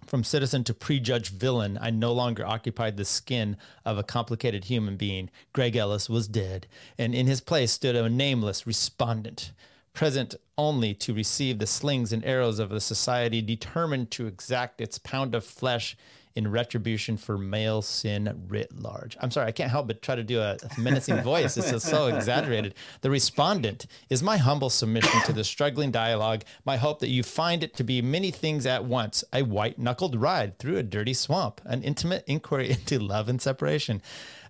from 0.05 0.23
citizen 0.23 0.63
to 0.65 0.73
prejudged 0.73 1.33
villain, 1.33 1.77
I 1.81 1.89
no 1.89 2.11
longer 2.11 2.45
occupied 2.45 2.97
the 2.97 3.05
skin 3.05 3.57
of 3.85 3.97
a 3.97 4.03
complicated 4.03 4.65
human 4.65 4.97
being. 4.97 5.29
Greg 5.53 5.75
Ellis 5.75 6.09
was 6.09 6.27
dead, 6.27 6.67
and 6.97 7.15
in 7.15 7.27
his 7.27 7.41
place 7.41 7.71
stood 7.71 7.95
a 7.95 8.09
nameless 8.09 8.67
respondent, 8.67 9.51
present 9.93 10.35
only 10.57 10.93
to 10.95 11.13
receive 11.13 11.59
the 11.59 11.67
slings 11.67 12.11
and 12.13 12.25
arrows 12.25 12.59
of 12.59 12.71
a 12.71 12.79
society 12.79 13.41
determined 13.41 14.11
to 14.11 14.27
exact 14.27 14.81
its 14.81 14.97
pound 14.97 15.33
of 15.35 15.45
flesh 15.45 15.95
in 16.35 16.49
retribution 16.49 17.17
for 17.17 17.37
male 17.37 17.81
sin 17.81 18.45
writ 18.47 18.79
large. 18.79 19.17
I'm 19.19 19.31
sorry, 19.31 19.47
I 19.47 19.51
can't 19.51 19.71
help 19.71 19.87
but 19.87 20.01
try 20.01 20.15
to 20.15 20.23
do 20.23 20.39
a 20.39 20.57
menacing 20.77 21.21
voice. 21.23 21.55
This 21.55 21.71
is 21.71 21.83
so 21.83 22.07
exaggerated. 22.07 22.75
The 23.01 23.09
respondent 23.09 23.87
is 24.09 24.23
my 24.23 24.37
humble 24.37 24.69
submission 24.69 25.21
to 25.25 25.33
the 25.33 25.43
struggling 25.43 25.91
dialogue, 25.91 26.43
my 26.65 26.77
hope 26.77 26.99
that 26.99 27.09
you 27.09 27.23
find 27.23 27.63
it 27.63 27.75
to 27.75 27.83
be 27.83 28.01
many 28.01 28.31
things 28.31 28.65
at 28.65 28.85
once 28.85 29.23
a 29.33 29.43
white 29.43 29.77
knuckled 29.77 30.15
ride 30.15 30.57
through 30.57 30.77
a 30.77 30.83
dirty 30.83 31.13
swamp, 31.13 31.61
an 31.65 31.83
intimate 31.83 32.23
inquiry 32.27 32.69
into 32.71 32.99
love 32.99 33.29
and 33.29 33.41
separation. 33.41 34.01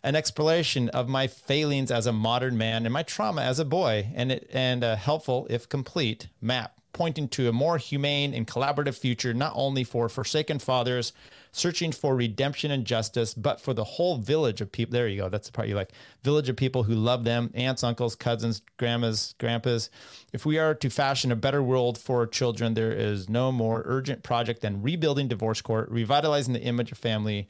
An 0.04 0.16
exploration 0.16 0.90
of 0.90 1.08
my 1.08 1.28
failings 1.28 1.92
as 1.92 2.08
a 2.08 2.12
modern 2.12 2.58
man 2.58 2.86
and 2.86 2.94
my 2.94 3.04
trauma 3.04 3.44
as 3.44 3.60
a 3.60 3.66
boy, 3.66 4.08
and 4.16 4.32
it, 4.32 4.50
and 4.52 4.84
a 4.84 4.96
helpful, 4.96 5.46
if 5.50 5.70
complete, 5.70 6.28
map 6.42 6.80
pointing 6.94 7.28
to 7.30 7.48
a 7.48 7.54
more 7.54 7.78
humane 7.78 8.34
and 8.34 8.48
collaborative 8.48 8.98
future, 8.98 9.34
not 9.34 9.54
only 9.56 9.84
for 9.84 10.10
forsaken 10.10 10.60
fathers 10.60 11.14
searching 11.52 11.92
for 11.92 12.16
redemption 12.16 12.72
and 12.72 12.86
justice, 12.86 13.34
but 13.34 13.60
for 13.60 13.74
the 13.74 13.84
whole 13.84 14.18
village 14.18 14.62
of 14.62 14.72
people. 14.72 14.94
There 14.94 15.08
you 15.08 15.22
go. 15.22 15.30
That's 15.30 15.48
the 15.48 15.52
part 15.52 15.68
you 15.68 15.76
like. 15.76 15.92
Village 16.24 16.50
of 16.50 16.56
people 16.56 16.84
who 16.84 16.96
love 16.96 17.24
them, 17.24 17.52
aunts, 17.54 17.84
uncles, 17.84 18.16
cousins, 18.16 18.62
grandmas, 18.78 19.36
grandpas. 19.38 19.90
If 20.32 20.46
we 20.46 20.58
are 20.58 20.74
to 20.76 20.90
fashion 20.90 21.32
a 21.32 21.36
better 21.36 21.62
world 21.62 21.98
for 21.98 22.26
children, 22.26 22.74
there 22.74 22.92
is 22.92 23.30
no 23.30 23.52
more 23.52 23.84
urgent 23.86 24.24
project 24.24 24.62
than 24.62 24.82
rebuilding 24.82 25.28
divorce 25.28 25.62
court, 25.62 25.90
revitalizing 25.90 26.54
the 26.54 26.62
image 26.62 26.92
of 26.92 26.98
family, 26.98 27.48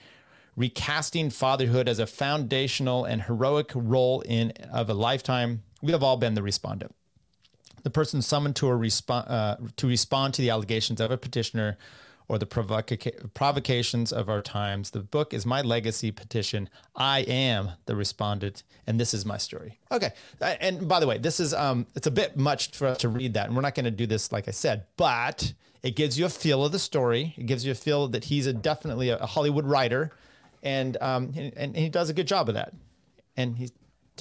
recasting 0.56 1.30
fatherhood 1.30 1.88
as 1.88 2.00
a 2.00 2.08
foundational 2.08 3.06
and 3.06 3.24
heroic 3.24 3.72
role 3.76 4.22
in 4.22 4.52
of 4.74 4.90
a 4.90 4.94
lifetime. 4.94 5.64
We 5.82 5.92
have 5.92 6.04
all 6.04 6.18
been 6.18 6.34
the 6.34 6.44
respondent 6.44 6.96
the 7.84 7.90
person 7.90 8.22
summoned 8.22 8.56
to 8.58 8.70
uh, 8.70 9.56
to 9.76 9.88
respond 9.88 10.34
to 10.36 10.42
the 10.42 10.50
allegations 10.50 11.02
of 11.02 11.12
a 11.12 11.18
petitioner 11.18 11.78
or 12.32 12.38
the 12.38 12.46
provoca- 12.46 13.34
provocations 13.34 14.14
of 14.14 14.30
our 14.30 14.42
times. 14.42 14.92
The 14.92 15.02
book 15.02 15.34
is 15.34 15.46
my 15.46 15.62
legacy 15.62 16.12
petition. 16.12 16.70
I 16.96 17.24
am 17.24 17.72
the 17.88 17.96
respondent, 17.98 18.64
and 18.88 18.98
this 18.98 19.14
is 19.14 19.26
my 19.26 19.36
story. 19.36 19.80
Okay, 19.92 20.12
and 20.40 20.88
by 20.88 21.02
the 21.02 21.08
way, 21.08 21.18
this 21.18 21.42
is 21.42 21.54
um, 21.54 21.88
it's 21.94 22.08
a 22.08 22.12
bit 22.12 22.38
much 22.38 22.72
for 22.72 22.88
us 22.88 23.00
to 23.00 23.10
read 23.10 23.34
that, 23.34 23.48
and 23.48 23.56
we're 23.56 23.62
not 23.62 23.76
going 23.76 23.84
to 23.84 23.92
do 23.92 24.08
this 24.08 24.32
like 24.32 24.48
I 24.48 24.52
said, 24.52 24.86
but 24.96 25.52
it 25.84 25.98
gives 25.98 26.18
you 26.18 26.24
a 26.26 26.30
feel 26.30 26.64
of 26.64 26.72
the 26.72 26.80
story. 26.80 27.34
It 27.36 27.48
gives 27.48 27.66
you 27.66 27.74
a 27.74 27.76
feel 27.76 28.08
that 28.08 28.24
he's 28.24 28.48
a 28.48 28.54
definitely 28.54 29.10
a 29.10 29.26
Hollywood 29.26 29.66
writer, 29.66 30.12
and 30.64 30.96
um, 31.02 31.34
and, 31.36 31.52
and 31.58 31.76
he 31.76 31.90
does 31.90 32.10
a 32.10 32.14
good 32.14 32.28
job 32.28 32.48
of 32.48 32.56
that, 32.56 32.72
and 33.36 33.58
he 33.58 33.72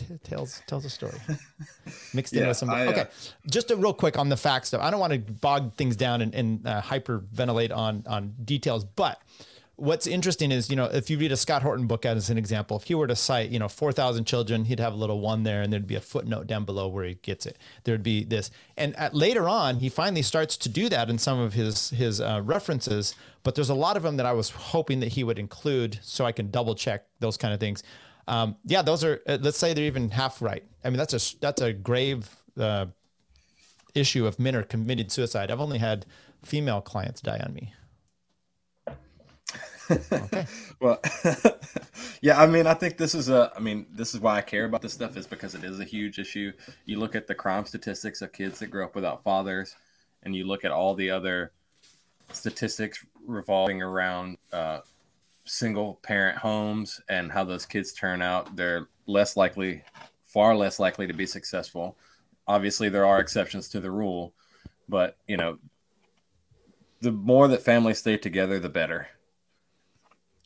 t- 0.09 0.19
tells 0.23 0.63
tells 0.67 0.85
a 0.85 0.91
story 0.91 1.19
mixed 2.15 2.35
in 2.35 2.47
with 2.47 2.57
some. 2.57 2.71
I, 2.71 2.87
uh, 2.87 2.91
okay, 2.91 3.07
just 3.49 3.71
a 3.71 3.77
real 3.77 3.95
quick 3.95 4.19
on 4.19 4.29
the 4.29 4.37
facts 4.37 4.69
stuff. 4.69 4.81
I 4.81 4.91
don't 4.91 5.01
want 5.01 5.13
to 5.13 5.19
bog 5.19 5.75
things 5.75 5.97
down 5.97 6.23
and, 6.23 6.35
and 6.35 6.67
uh, 6.67 6.83
hyperventilate 6.83 7.75
on 7.75 8.05
on 8.07 8.35
details, 8.45 8.85
but 8.85 9.21
what's 9.81 10.07
interesting 10.07 10.53
is 10.53 10.69
you 10.69 10.77
know 10.77 10.85
if 10.85 11.09
you 11.09 11.19
read 11.19 11.33
a 11.33 11.37
Scott 11.37 11.63
Horton 11.63 11.87
book 11.87 12.05
as 12.05 12.31
an 12.31 12.39
example, 12.39 12.77
if 12.77 12.85
he 12.85 12.95
were 12.95 13.07
to 13.07 13.17
cite 13.17 13.51
you 13.51 13.59
know 13.59 13.69
four 13.69 13.93
thousand 13.93 14.27
children, 14.27 14.67
he'd 14.67 14.81
have 14.81 14.93
a 14.93 14.97
little 14.97 15.21
one 15.21 15.43
there, 15.43 15.63
and 15.63 15.73
there'd 15.73 15.87
be 15.87 15.97
a 15.97 16.01
footnote 16.01 16.47
down 16.47 16.65
below 16.65 16.87
where 16.89 17.05
he 17.05 17.15
gets 17.15 17.47
it. 17.47 17.59
There'd 17.85 18.03
be 18.03 18.25
this, 18.25 18.51
and 18.77 18.95
at, 18.97 19.15
later 19.15 19.49
on, 19.49 19.77
he 19.77 19.89
finally 19.89 20.23
starts 20.23 20.57
to 20.59 20.69
do 20.69 20.89
that 20.91 21.11
in 21.11 21.19
some 21.19 21.39
of 21.39 21.55
his 21.55 21.91
his 21.91 22.21
uh, 22.21 22.43
references. 22.45 23.15
But 23.43 23.55
there's 23.55 23.71
a 23.71 23.75
lot 23.75 23.97
of 23.97 24.03
them 24.03 24.19
that 24.19 24.27
I 24.27 24.33
was 24.33 24.51
hoping 24.51 25.01
that 25.01 25.13
he 25.13 25.25
would 25.25 25.39
include, 25.39 25.99
so 26.03 26.27
I 26.27 26.33
can 26.33 26.51
double 26.51 26.75
check 26.75 27.07
those 27.21 27.39
kind 27.39 27.55
of 27.55 27.61
things. 27.61 27.83
Um, 28.29 28.57
yeah, 28.65 28.83
those 28.83 29.05
are. 29.05 29.21
Uh, 29.27 29.39
let's 29.41 29.59
say 29.59 29.75
they're 29.75 29.85
even 29.85 30.11
half 30.11 30.41
right. 30.41 30.65
I 30.85 30.91
mean, 30.91 30.99
that's 30.99 31.15
a 31.15 31.39
that's 31.41 31.61
a 31.61 31.73
grave 31.73 32.29
uh, 32.59 32.87
issue 33.95 34.27
if 34.27 34.39
men 34.39 34.55
are 34.57 34.63
committed 34.63 35.11
suicide. 35.11 35.51
I've 35.51 35.61
only 35.61 35.79
had 35.79 36.07
female 36.43 36.81
clients 36.81 37.21
die 37.21 37.41
on 37.45 37.55
me. 37.55 37.75
Well, 40.81 40.99
yeah, 42.23 42.41
I 42.41 42.47
mean, 42.47 42.67
I 42.67 42.73
think 42.73 42.97
this 42.97 43.15
is 43.15 43.29
a, 43.29 43.53
I 43.55 43.61
mean, 43.61 43.87
this 43.93 44.15
is 44.15 44.21
why 44.21 44.39
I 44.39 44.41
care 44.41 44.65
about 44.65 44.81
this 44.81 44.95
stuff 44.95 45.17
is 45.19 45.27
because 45.27 45.55
it 45.55 45.63
is 45.63 45.79
a 45.79 45.85
huge 45.85 46.19
issue. 46.19 46.53
You 46.87 46.99
look 46.99 47.15
at 47.15 47.27
the 47.27 47.35
crime 47.35 47.67
statistics 47.67 48.23
of 48.23 48.33
kids 48.33 48.61
that 48.61 48.69
grow 48.69 48.87
up 48.87 48.95
without 48.95 49.23
fathers, 49.23 49.77
and 50.23 50.35
you 50.35 50.47
look 50.47 50.65
at 50.65 50.73
all 50.73 50.95
the 50.95 51.11
other 51.11 51.53
statistics 52.33 53.05
revolving 53.27 53.83
around 53.83 54.39
uh, 54.53 54.81
single 55.45 55.95
parent 56.03 56.39
homes 56.39 57.01
and 57.09 57.33
how 57.33 57.45
those 57.45 57.67
kids 57.67 57.93
turn 57.93 58.23
out. 58.23 58.57
They're 58.57 58.89
less 59.07 59.37
likely, 59.37 59.83
far 60.23 60.57
less 60.57 60.79
likely 60.79 61.07
to 61.07 61.13
be 61.13 61.27
successful. 61.27 61.97
Obviously, 62.47 62.89
there 62.89 63.07
are 63.07 63.21
exceptions 63.21 63.69
to 63.71 63.81
the 63.81 63.91
rule, 63.91 64.33
but 64.89 65.17
you 65.27 65.37
know, 65.37 65.59
the 67.01 67.13
more 67.13 67.49
that 67.49 67.63
families 67.63 67.99
stay 67.99 68.17
together, 68.17 68.59
the 68.59 68.69
better. 68.69 69.09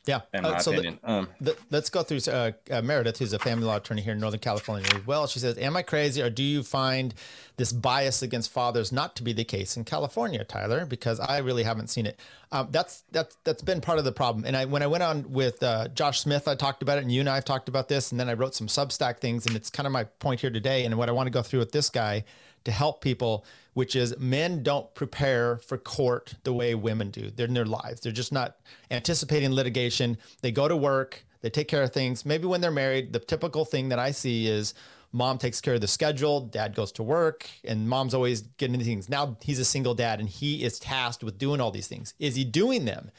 Yeah. 0.07 0.21
In 0.35 0.45
Uh, 0.45 0.51
my 0.53 0.59
so 0.59 0.71
the- 0.73 0.77
opinion. 0.79 0.99
um, 1.05 1.29
the- 1.41 1.57
let's 1.71 1.89
go 1.89 2.03
through 2.03 2.21
uh, 2.31 2.53
uh, 2.71 2.83
Meredith, 2.83 3.19
who's 3.19 3.33
a 3.33 3.39
family 3.39 3.65
law 3.67 3.77
attorney 3.77 4.03
here 4.03 4.13
in 4.13 4.21
Northern 4.21 4.41
California 4.41 4.87
as 4.95 5.07
well. 5.07 5.27
She 5.27 5.39
says, 5.39 5.57
Am 5.57 5.77
I 5.77 5.83
crazy 5.83 6.21
or 6.21 6.29
do 6.29 6.43
you 6.43 6.63
find 6.63 7.15
this 7.57 7.73
bias 7.73 8.21
against 8.21 8.51
fathers 8.51 8.93
not 8.93 9.17
to 9.17 9.23
be 9.23 9.33
the 9.33 9.45
case 9.45 9.77
in 9.79 9.85
California, 9.85 10.45
Tyler? 10.45 10.85
Because 10.85 11.21
I 11.21 11.39
really 11.39 11.63
haven't 11.63 11.89
seen 11.89 12.05
it. 12.05 12.19
Um, 12.53 12.69
that's 12.71 13.05
that's 13.13 13.37
that's 13.45 13.63
been 13.63 13.81
part 13.81 13.99
of 13.99 14.05
the 14.05 14.13
problem. 14.13 14.45
And 14.45 14.57
I 14.57 14.67
when 14.67 14.83
I 14.83 14.87
went 14.89 15.03
on 15.03 15.33
with 15.33 15.63
uh, 15.63 15.89
Josh 15.89 16.21
Smith, 16.21 16.47
I 16.49 16.55
talked 16.55 16.83
about 16.83 16.99
it, 16.99 17.03
and 17.05 17.11
you 17.11 17.21
and 17.21 17.29
I 17.29 17.37
have 17.37 17.45
talked 17.47 17.69
about 17.71 17.89
this, 17.89 18.11
and 18.11 18.21
then 18.21 18.29
I 18.29 18.35
wrote 18.35 18.55
some 18.55 18.67
Substack 18.67 19.19
things, 19.21 19.47
and 19.47 19.57
it's 19.57 19.71
kind 19.71 19.87
of 19.87 19.93
my 19.93 20.05
point 20.05 20.41
here 20.41 20.51
today. 20.51 20.85
And 20.85 20.97
what 20.99 21.09
I 21.09 21.13
want 21.13 21.27
to 21.29 21.31
go 21.33 21.43
through 21.43 21.61
with 21.61 21.73
this 21.73 21.89
guy 21.89 22.25
to 22.65 22.73
help 22.73 23.01
people, 23.01 23.45
which 23.75 23.95
is 23.95 24.19
men 24.19 24.63
don't 24.63 24.93
prepare 24.95 25.59
for 25.59 25.79
court 25.79 26.35
the 26.45 26.53
way 26.53 26.75
women 26.75 27.11
do. 27.11 27.31
They're 27.31 27.47
in 27.47 27.55
their 27.55 27.65
lives. 27.65 28.01
They're 28.01 28.13
just 28.13 28.33
not 28.33 28.57
anticipating 28.91 29.53
litigation. 29.53 30.19
They 30.43 30.53
go 30.53 30.69
to 30.69 30.77
work, 30.77 31.25
they 31.43 31.51
take 31.51 31.69
care 31.69 31.83
of 31.83 31.93
things. 31.93 32.25
Maybe 32.25 32.47
when 32.47 32.61
they're 32.61 32.71
married, 32.71 33.13
the 33.13 33.19
typical 33.19 33.65
thing 33.65 33.91
that 33.91 33.99
I 33.99 34.13
see 34.13 34.47
is 34.47 34.73
mom 35.13 35.39
takes 35.39 35.61
care 35.61 35.75
of 35.75 35.81
the 35.81 35.87
schedule, 35.87 36.41
dad 36.41 36.75
goes 36.75 36.91
to 36.93 37.03
work, 37.03 37.49
and 37.65 37.89
mom's 37.89 38.15
always 38.15 38.41
getting 38.41 38.75
into 38.75 38.87
things. 38.87 39.09
Now 39.09 39.37
he's 39.43 39.59
a 39.59 39.65
single 39.65 39.95
dad 39.95 40.21
and 40.21 40.29
he 40.29 40.65
is 40.65 40.79
tasked 40.79 41.23
with 41.23 41.39
doing 41.39 41.61
all 41.61 41.71
these 41.71 41.87
things. 41.87 42.15
Is 42.19 42.35
he 42.35 42.45
doing 42.45 42.85
them? 42.87 43.11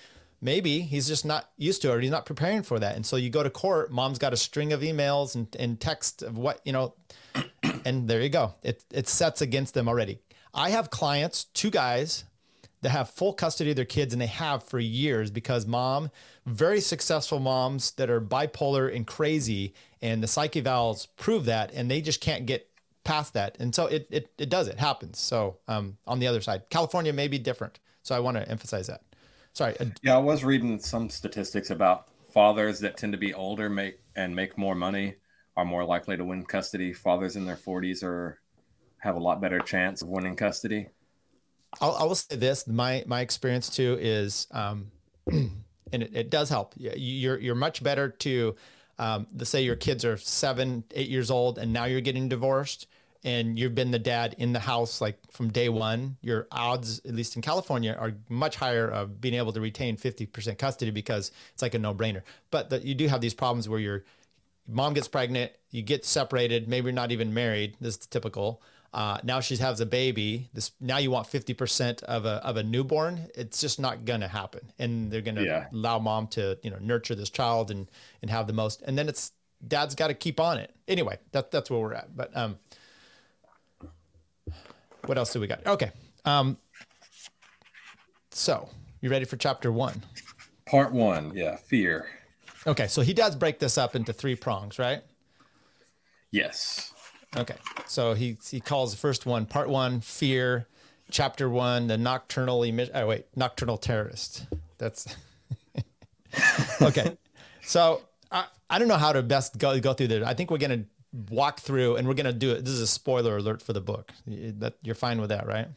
Maybe 0.42 0.82
he's 0.82 1.08
just 1.08 1.24
not 1.24 1.50
used 1.58 1.82
to 1.84 1.92
it 1.92 1.96
or 1.96 2.00
he's 2.02 2.12
not 2.12 2.26
preparing 2.26 2.64
for 2.64 2.80
that. 2.80 2.96
And 2.96 3.06
so 3.06 3.16
you 3.16 3.30
go 3.30 3.44
to 3.44 3.50
court, 3.50 3.92
mom's 3.92 4.20
got 4.20 4.34
a 4.34 4.38
string 4.38 4.74
of 4.74 4.82
emails 4.82 5.36
and, 5.36 5.48
and 5.58 5.80
text 5.80 6.22
of 6.22 6.38
what, 6.38 6.60
you 6.66 6.74
know, 6.74 6.94
and 7.86 8.08
there 8.08 8.22
you 8.22 8.30
go. 8.30 8.56
It 8.64 8.84
it 8.92 9.08
sets 9.08 9.42
against 9.42 9.74
them 9.74 9.88
already. 9.88 10.20
I 10.54 10.70
have 10.72 10.90
clients, 10.90 11.46
two 11.46 11.70
guys 11.70 12.26
that 12.82 12.90
have 12.90 13.10
full 13.10 13.34
custody 13.34 13.72
of 13.72 13.76
their 13.76 13.86
kids 13.86 14.14
and 14.14 14.22
they 14.22 14.28
have 14.28 14.64
for 14.64 14.80
years 14.80 15.32
because 15.32 15.66
mom, 15.66 16.12
very 16.46 16.80
successful 16.80 17.40
moms 17.40 17.92
that 17.92 18.10
are 18.10 18.22
bipolar 18.22 18.94
and 18.94 19.08
crazy 19.08 19.74
and 20.02 20.22
the 20.22 20.28
psyche 20.28 20.62
evals 20.62 21.08
prove 21.18 21.46
that 21.46 21.72
and 21.74 21.90
they 21.90 22.02
just 22.02 22.22
can't 22.22 22.46
get 22.46 22.70
past 23.04 23.34
that. 23.34 23.58
And 23.60 23.74
so 23.74 23.88
it 23.88 24.08
it, 24.12 24.32
it 24.38 24.50
does 24.50 24.68
it 24.68 24.80
happens. 24.80 25.20
So 25.20 25.58
um 25.68 25.98
on 26.08 26.20
the 26.20 26.28
other 26.28 26.42
side, 26.42 26.70
California 26.70 27.14
may 27.14 27.28
be 27.28 27.40
different. 27.40 27.80
So 28.04 28.16
I 28.16 28.20
want 28.20 28.38
to 28.38 28.48
emphasize 28.50 28.88
that. 28.88 29.02
Sorry. 29.54 29.76
uh, 29.80 29.86
Yeah, 30.04 30.16
I 30.16 30.20
was 30.20 30.44
reading 30.44 30.80
some 30.80 31.10
statistics 31.10 31.70
about 31.70 32.08
fathers 32.32 32.80
that 32.82 32.98
tend 32.98 33.14
to 33.14 33.18
be 33.18 33.34
older 33.34 33.70
make 33.70 34.00
and 34.16 34.36
make 34.36 34.58
more 34.58 34.76
money 34.76 35.16
are 35.58 35.66
more 35.66 35.86
likely 35.86 36.18
to 36.18 36.26
win 36.26 36.44
custody. 36.44 36.94
Fathers 36.94 37.36
in 37.36 37.46
their 37.46 37.56
40s 37.56 38.04
are 38.04 38.40
have 39.00 39.16
a 39.16 39.20
lot 39.20 39.40
better 39.40 39.60
chance 39.60 40.02
of 40.02 40.08
winning 40.08 40.36
custody. 40.36 40.88
I'll, 41.80 41.96
I 41.96 42.04
will 42.04 42.16
say 42.16 42.36
this: 42.36 42.68
my 42.68 43.04
my 43.06 43.22
experience 43.22 43.70
too 43.70 43.98
is, 44.00 44.48
um, 44.52 44.92
and 45.32 45.54
it, 45.92 46.12
it 46.16 46.30
does 46.30 46.50
help. 46.50 46.74
You're 46.78 47.38
you're 47.40 47.56
much 47.56 47.84
better 47.84 48.10
to, 48.10 48.56
um, 48.98 49.28
let's 49.36 49.50
say 49.50 49.62
your 49.62 49.76
kids 49.76 50.06
are 50.06 50.18
seven, 50.18 50.84
eight 50.94 51.10
years 51.10 51.30
old, 51.30 51.58
and 51.58 51.72
now 51.74 51.86
you're 51.86 52.02
getting 52.02 52.30
divorced, 52.30 52.88
and 53.24 53.60
you've 53.60 53.76
been 53.76 53.92
the 53.92 54.00
dad 54.00 54.36
in 54.38 54.54
the 54.54 54.60
house 54.60 55.02
like 55.02 55.20
from 55.32 55.52
day 55.52 55.70
one. 55.70 56.18
Your 56.22 56.48
odds, 56.52 57.00
at 57.06 57.14
least 57.14 57.36
in 57.36 57.42
California, 57.42 57.96
are 58.00 58.14
much 58.30 58.56
higher 58.56 58.88
of 58.88 59.20
being 59.20 59.36
able 59.36 59.52
to 59.54 59.62
retain 59.62 59.98
fifty 59.98 60.26
percent 60.26 60.58
custody 60.58 60.92
because 60.92 61.32
it's 61.54 61.62
like 61.62 61.74
a 61.74 61.80
no 61.80 61.94
brainer. 61.94 62.22
But 62.52 62.70
the, 62.70 62.86
you 62.86 62.96
do 62.96 63.08
have 63.08 63.22
these 63.22 63.34
problems 63.34 63.68
where 63.68 63.80
your 63.80 64.06
mom 64.68 64.94
gets 64.94 65.08
pregnant, 65.08 65.52
you 65.72 65.82
get 65.82 66.06
separated, 66.06 66.68
maybe 66.68 66.86
you're 66.86 66.94
not 66.94 67.12
even 67.12 67.34
married. 67.34 67.76
This 67.80 67.98
is 67.98 68.08
typical. 68.08 68.62
Uh, 68.94 69.18
now 69.24 69.42
she 69.42 69.58
has 69.58 69.82
a 69.82 69.86
baby. 69.86 70.50
This 70.54 70.72
now 70.80 70.98
you 70.98 71.12
want 71.12 71.28
fifty 71.28 71.54
percent 71.54 72.02
of 72.04 72.26
a 72.26 72.36
of 72.46 72.56
a 72.56 72.64
newborn. 72.64 73.28
It's 73.36 73.60
just 73.60 73.78
not 73.78 74.06
gonna 74.06 74.30
happen, 74.30 74.72
and 74.80 75.12
they're 75.12 75.22
gonna 75.22 75.44
Yeah. 75.44 75.68
allow 75.74 76.00
mom 76.00 76.28
to 76.30 76.58
you 76.64 76.70
know 76.72 76.78
nurture 76.80 77.14
this 77.14 77.30
child 77.30 77.72
and 77.72 77.90
and 78.22 78.32
have 78.32 78.48
the 78.48 78.54
most. 78.54 78.82
And 78.84 78.98
then 78.98 79.10
it's 79.10 79.34
dad's 79.68 79.96
got 79.96 80.08
to 80.08 80.14
keep 80.14 80.40
on 80.40 80.58
it. 80.60 80.74
Anyway, 80.88 81.18
that 81.34 81.52
that's 81.52 81.70
where 81.70 81.80
we're 81.82 81.94
at. 81.94 82.16
But 82.16 82.36
um, 82.38 82.58
what 85.06 85.18
else 85.18 85.34
do 85.34 85.42
we 85.42 85.48
got? 85.48 85.66
Okay, 85.68 85.92
um, 86.24 86.58
so 88.32 88.70
you 89.02 89.10
ready 89.10 89.26
for 89.26 89.36
chapter 89.38 89.72
one? 89.74 90.04
Part 90.66 90.94
one, 90.94 91.34
yeah, 91.36 91.58
fear. 91.58 92.08
Okay, 92.68 92.88
so 92.88 93.02
he 93.02 93.14
does 93.14 93.36
break 93.36 93.60
this 93.60 93.78
up 93.78 93.96
into 93.96 94.12
three 94.12 94.36
prongs, 94.36 94.80
right? 94.80 95.04
Yes. 96.32 96.92
Okay, 97.38 97.56
so 97.86 98.14
he 98.14 98.38
he 98.50 98.60
calls 98.60 98.92
the 98.92 98.98
first 98.98 99.26
one 99.26 99.46
part 99.46 99.70
one 99.70 100.00
fear, 100.02 100.68
chapter 101.12 101.50
one 101.50 101.88
the 101.88 101.98
nocturnal 101.98 102.64
emission. 102.64 102.96
Oh 102.96 103.04
uh, 103.04 103.08
wait, 103.08 103.26
nocturnal 103.36 103.78
terrorist. 103.78 104.46
That's 104.78 105.14
okay. 106.82 107.18
So 107.62 108.02
I, 108.32 108.46
I 108.70 108.80
don't 108.80 108.88
know 108.88 108.98
how 108.98 109.12
to 109.12 109.22
best 109.22 109.58
go 109.58 109.80
go 109.80 109.94
through 109.94 110.08
this. 110.08 110.26
I 110.26 110.34
think 110.34 110.50
we're 110.50 110.58
gonna 110.58 110.86
walk 111.30 111.60
through 111.60 111.98
and 111.98 112.08
we're 112.08 112.14
gonna 112.14 112.34
do 112.34 112.52
it. 112.52 112.66
This 112.66 112.74
is 112.74 112.82
a 112.82 112.88
spoiler 112.88 113.38
alert 113.38 113.62
for 113.62 113.74
the 113.74 113.82
book. 113.82 114.12
That 114.28 114.76
you're 114.82 114.96
fine 114.96 115.20
with 115.20 115.30
that, 115.30 115.46
right? 115.46 115.68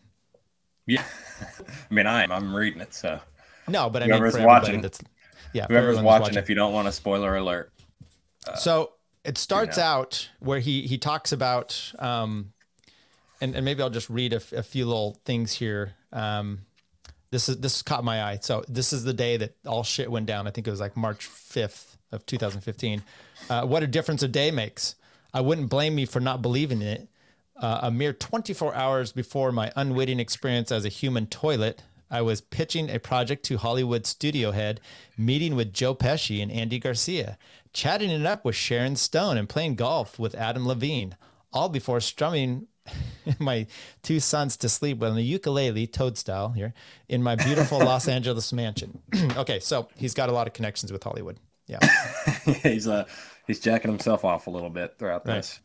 Yeah. 0.87 1.05
I 1.91 1.95
mean, 1.95 2.07
I 2.07 2.25
am. 2.25 2.33
I'm 2.33 2.55
reading 2.55 2.81
it, 2.81 2.95
so 2.95 3.21
No, 3.67 3.91
but 3.91 4.03
I 4.03 4.07
mean 4.07 4.19
for 4.19 4.27
everybody 4.27 4.47
watching- 4.47 4.81
that's 4.81 5.01
yeah, 5.53 5.67
whoever's 5.67 5.97
that's 5.97 6.05
watching, 6.05 6.37
if 6.37 6.49
you 6.49 6.55
don't 6.55 6.73
want 6.73 6.89
a 6.89 6.93
spoiler 6.93 7.37
alert, 7.37 7.73
so 8.57 8.93
it 9.25 9.39
starts 9.39 9.77
know. 9.77 9.85
out 9.85 10.29
where 10.41 10.59
he 10.61 10.83
he 10.83 10.99
talks 10.99 11.33
about 11.33 11.93
um 11.99 12.53
and, 13.41 13.55
and 13.55 13.65
maybe 13.65 13.83
i'll 13.83 13.91
just 13.91 14.09
read 14.11 14.33
a, 14.33 14.37
f- 14.37 14.53
a 14.53 14.63
few 14.63 14.87
little 14.87 15.21
things 15.25 15.53
here. 15.53 15.95
Um 16.13 16.61
this 17.31 17.49
is 17.49 17.59
this 17.59 17.83
caught 17.83 18.05
my 18.05 18.23
eye. 18.23 18.39
So 18.41 18.65
this 18.69 18.93
is 18.93 19.05
the 19.05 19.13
day 19.13 19.37
that 19.37 19.55
all 19.67 19.83
shit 19.83 20.11
went 20.11 20.27
down. 20.27 20.47
I 20.47 20.51
think 20.51 20.67
it 20.67 20.71
was 20.71 20.81
like 20.81 20.97
march 20.97 21.29
5th 21.29 21.97
of 22.11 22.25
2015 22.25 23.03
uh, 23.51 23.67
what 23.67 23.83
a 23.83 23.87
difference 23.87 24.23
a 24.23 24.29
day 24.29 24.51
makes. 24.51 24.95
I 25.33 25.41
wouldn't 25.41 25.71
blame 25.71 25.95
me 25.95 26.07
for 26.07 26.21
not 26.21 26.43
believing 26.43 26.83
in 26.83 26.89
it. 26.89 27.09
Uh, 27.57 27.81
a 27.83 27.91
mere 27.91 28.13
24 28.13 28.75
hours 28.75 29.13
before 29.13 29.51
my 29.51 29.73
unwitting 29.75 30.21
experience 30.21 30.71
as 30.71 30.85
a 30.85 30.89
human 30.89 31.27
toilet, 31.27 31.83
I 32.11 32.23
was 32.23 32.41
pitching 32.41 32.91
a 32.91 32.99
project 32.99 33.45
to 33.47 33.59
Hollywood 33.59 34.07
studio 34.07 34.51
head, 34.53 34.81
meeting 35.17 35.55
with 35.57 35.73
Joe 35.73 35.95
Pesci 35.95 36.43
and 36.43 36.51
Andy 36.51 36.79
Garcia, 36.79 37.37
chatting 37.73 38.11
it 38.11 38.25
up 38.25 38.45
with 38.45 38.57
Sharon 38.57 38.97
Stone, 38.97 39.37
and 39.37 39.49
playing 39.49 39.75
golf 39.75 40.19
with 40.19 40.35
Adam 40.35 40.67
Levine, 40.67 41.17
all 41.53 41.69
before 41.69 42.01
strumming 42.01 42.67
my 43.39 43.67
two 44.03 44.21
sons 44.21 44.57
to 44.57 44.69
sleep 44.69 44.99
with 44.99 45.17
a 45.17 45.23
ukulele, 45.23 45.87
toad 45.87 46.17
style 46.17 46.51
here, 46.51 46.73
in 47.09 47.23
my 47.23 47.37
beautiful 47.37 47.79
Los 47.79 48.09
Angeles 48.17 48.53
mansion. 48.53 49.03
okay, 49.37 49.61
so 49.61 49.89
he's 49.97 50.15
got 50.15 50.29
a 50.29 50.33
lot 50.33 50.47
of 50.47 50.55
connections 50.55 50.91
with 50.91 51.03
Hollywood. 51.03 51.39
Yeah. 51.67 51.81
he's 52.63 52.89
uh 52.89 53.05
he's 53.47 53.61
jacking 53.61 53.91
himself 53.91 54.25
off 54.25 54.47
a 54.47 54.51
little 54.51 54.71
bit 54.71 54.95
throughout 54.99 55.27
Right. 55.27 55.35
this. 55.37 55.61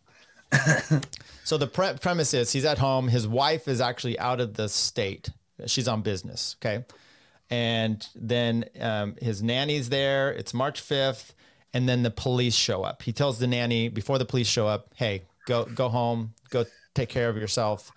So 1.45 1.58
the 1.58 1.67
pre- 1.67 1.93
premise 1.93 2.34
is 2.34 2.51
he's 2.51 2.65
at 2.65 2.77
home. 2.77 3.08
His 3.08 3.25
wife 3.27 3.67
is 3.69 3.79
actually 3.82 4.19
out 4.19 4.39
of 4.41 4.56
the 4.56 4.67
state. 4.67 5.29
She's 5.66 5.88
on 5.88 6.02
business. 6.02 6.56
Okay. 6.62 6.86
And 7.50 8.06
then 8.16 8.66
um, 8.80 9.16
his 9.22 9.44
nanny's 9.44 9.89
there. 9.89 10.32
It's 10.32 10.54
March 10.54 10.82
5th. 10.82 11.32
And 11.74 11.89
then 11.89 12.04
the 12.04 12.12
police 12.12 12.56
show 12.56 12.84
up. 12.84 13.02
He 13.02 13.12
tells 13.12 13.39
the 13.39 13.48
nanny 13.48 13.89
before 13.89 14.20
the 14.20 14.26
police 14.26 14.48
show 14.48 14.68
up, 14.68 14.94
hey, 14.96 15.24
go, 15.48 15.66
go 15.66 15.89
home, 15.89 16.34
go 16.50 16.66
take 16.94 17.10
care 17.10 17.30
of 17.30 17.38
yourself. 17.38 17.92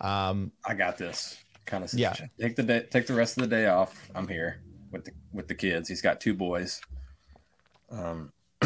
Um, 0.00 0.52
I 0.64 0.74
got 0.74 0.96
this 0.96 1.36
kind 1.66 1.84
of 1.84 1.92
Yeah. 1.94 2.14
Take 2.40 2.56
the 2.56 2.62
day, 2.62 2.86
take 2.90 3.06
the 3.06 3.14
rest 3.14 3.36
of 3.36 3.42
the 3.42 3.48
day 3.54 3.66
off. 3.66 4.08
I'm 4.14 4.26
here 4.26 4.60
with 4.90 5.04
the 5.04 5.12
with 5.32 5.48
the 5.48 5.54
kids. 5.54 5.88
He's 5.88 6.02
got 6.02 6.20
two 6.20 6.34
boys. 6.34 6.80
Um, 7.90 8.32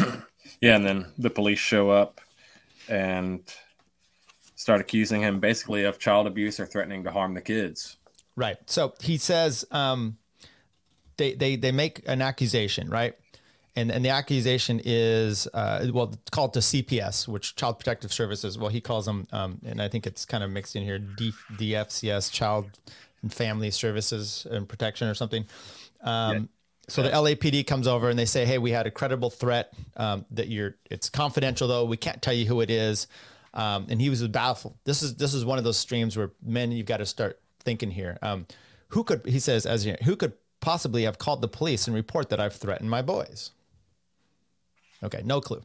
yeah, 0.61 0.75
and 0.75 0.85
then 0.85 1.05
the 1.17 1.29
police 1.29 1.59
show 1.59 1.89
up 1.89 2.21
and 2.87 3.41
start 4.55 4.81
accusing 4.81 5.21
him 5.21 5.39
basically 5.39 5.83
of 5.83 5.99
child 5.99 6.27
abuse 6.27 6.59
or 6.59 6.65
threatening 6.65 7.03
to 7.03 7.11
harm 7.11 7.33
the 7.33 7.41
kids. 7.41 7.97
Right. 8.35 8.57
So 8.65 8.93
he 9.01 9.17
says 9.17 9.65
um, 9.71 10.17
they 11.17 11.33
they 11.33 11.55
they 11.55 11.71
make 11.71 12.01
an 12.07 12.21
accusation, 12.21 12.89
right? 12.89 13.15
And 13.75 13.91
and 13.91 14.03
the 14.03 14.09
accusation 14.09 14.81
is 14.83 15.47
uh, 15.53 15.87
well 15.93 16.11
it's 16.13 16.29
called 16.31 16.53
to 16.53 16.59
CPS, 16.59 17.27
which 17.27 17.55
Child 17.55 17.79
Protective 17.79 18.11
Services. 18.11 18.57
Well, 18.57 18.69
he 18.69 18.81
calls 18.81 19.05
them, 19.05 19.27
um, 19.31 19.59
and 19.65 19.81
I 19.81 19.87
think 19.87 20.05
it's 20.07 20.25
kind 20.25 20.43
of 20.43 20.49
mixed 20.49 20.75
in 20.75 20.83
here, 20.83 20.99
D, 20.99 21.33
DFCS, 21.53 22.31
Child 22.31 22.69
and 23.21 23.33
Family 23.33 23.71
Services 23.71 24.45
and 24.49 24.67
Protection 24.67 25.07
or 25.07 25.13
something. 25.13 25.45
Um, 26.01 26.49
So 26.87 27.01
the 27.01 27.09
LAPD 27.09 27.65
comes 27.65 27.87
over 27.87 28.09
and 28.09 28.19
they 28.19 28.25
say, 28.25 28.45
"Hey, 28.45 28.59
we 28.59 28.69
had 28.71 28.85
a 28.85 28.91
credible 28.91 29.31
threat 29.31 29.73
um, 29.97 30.25
that 30.31 30.49
you're. 30.49 30.75
It's 30.91 31.09
confidential 31.09 31.67
though. 31.67 31.85
We 31.85 31.97
can't 31.97 32.21
tell 32.21 32.33
you 32.33 32.45
who 32.45 32.61
it 32.61 32.69
is." 32.69 33.07
Um, 33.55 33.87
and 33.89 33.99
he 33.99 34.09
was 34.09 34.25
baffled. 34.27 34.75
This 34.83 35.01
is 35.01 35.15
this 35.15 35.33
is 35.33 35.43
one 35.45 35.57
of 35.57 35.63
those 35.63 35.77
streams 35.77 36.15
where 36.15 36.31
men, 36.43 36.71
you've 36.71 36.85
got 36.85 36.97
to 36.97 37.05
start 37.05 37.39
thinking 37.65 37.91
here. 37.91 38.17
Um, 38.21 38.47
who 38.89 39.03
could 39.03 39.25
he 39.25 39.39
says 39.39 39.65
as 39.65 39.85
you- 39.85 39.97
who 40.03 40.15
could 40.15 40.33
possibly 40.61 41.03
have 41.03 41.17
called 41.17 41.41
the 41.41 41.47
police 41.47 41.87
and 41.87 41.95
report 41.95 42.29
that 42.29 42.39
I've 42.39 42.55
threatened 42.55 42.89
my 42.89 43.01
boys? 43.01 43.51
Okay, 45.03 45.21
no 45.25 45.41
clue. 45.41 45.63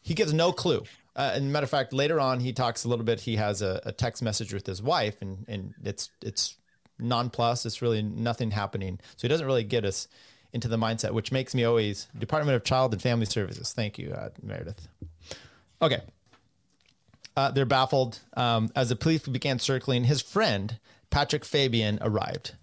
He 0.00 0.14
gives 0.14 0.32
no 0.32 0.52
clue. 0.52 0.84
Uh, 1.14 1.32
and 1.34 1.52
matter 1.52 1.64
of 1.64 1.70
fact, 1.70 1.92
later 1.92 2.20
on, 2.20 2.40
he 2.40 2.52
talks 2.52 2.84
a 2.84 2.88
little 2.88 3.04
bit. 3.04 3.20
He 3.20 3.36
has 3.36 3.60
a, 3.60 3.80
a 3.84 3.92
text 3.92 4.22
message 4.22 4.54
with 4.54 4.66
his 4.66 4.80
wife, 4.80 5.20
and 5.20 5.44
and 5.48 5.74
it's 5.84 6.10
it's 6.22 6.56
nonplus. 7.00 7.66
It's 7.66 7.82
really 7.82 8.02
nothing 8.02 8.52
happening. 8.52 9.00
So 9.16 9.22
he 9.22 9.28
doesn't 9.28 9.46
really 9.46 9.64
get 9.64 9.84
us 9.84 10.08
into 10.52 10.68
the 10.68 10.76
mindset, 10.76 11.12
which 11.12 11.30
makes 11.30 11.54
me 11.54 11.64
always 11.64 12.08
Department 12.16 12.56
of 12.56 12.64
Child 12.64 12.92
and 12.92 13.02
Family 13.02 13.26
Services. 13.26 13.72
Thank 13.72 13.98
you, 13.98 14.12
uh, 14.12 14.30
Meredith. 14.42 14.88
Okay. 15.82 16.00
Uh, 17.36 17.50
they're 17.50 17.66
baffled. 17.66 18.20
Um, 18.36 18.70
as 18.74 18.88
the 18.88 18.96
police 18.96 19.26
began 19.26 19.58
circling, 19.58 20.04
his 20.04 20.22
friend 20.22 20.78
Patrick 21.10 21.44
Fabian 21.44 21.98
arrived. 22.00 22.54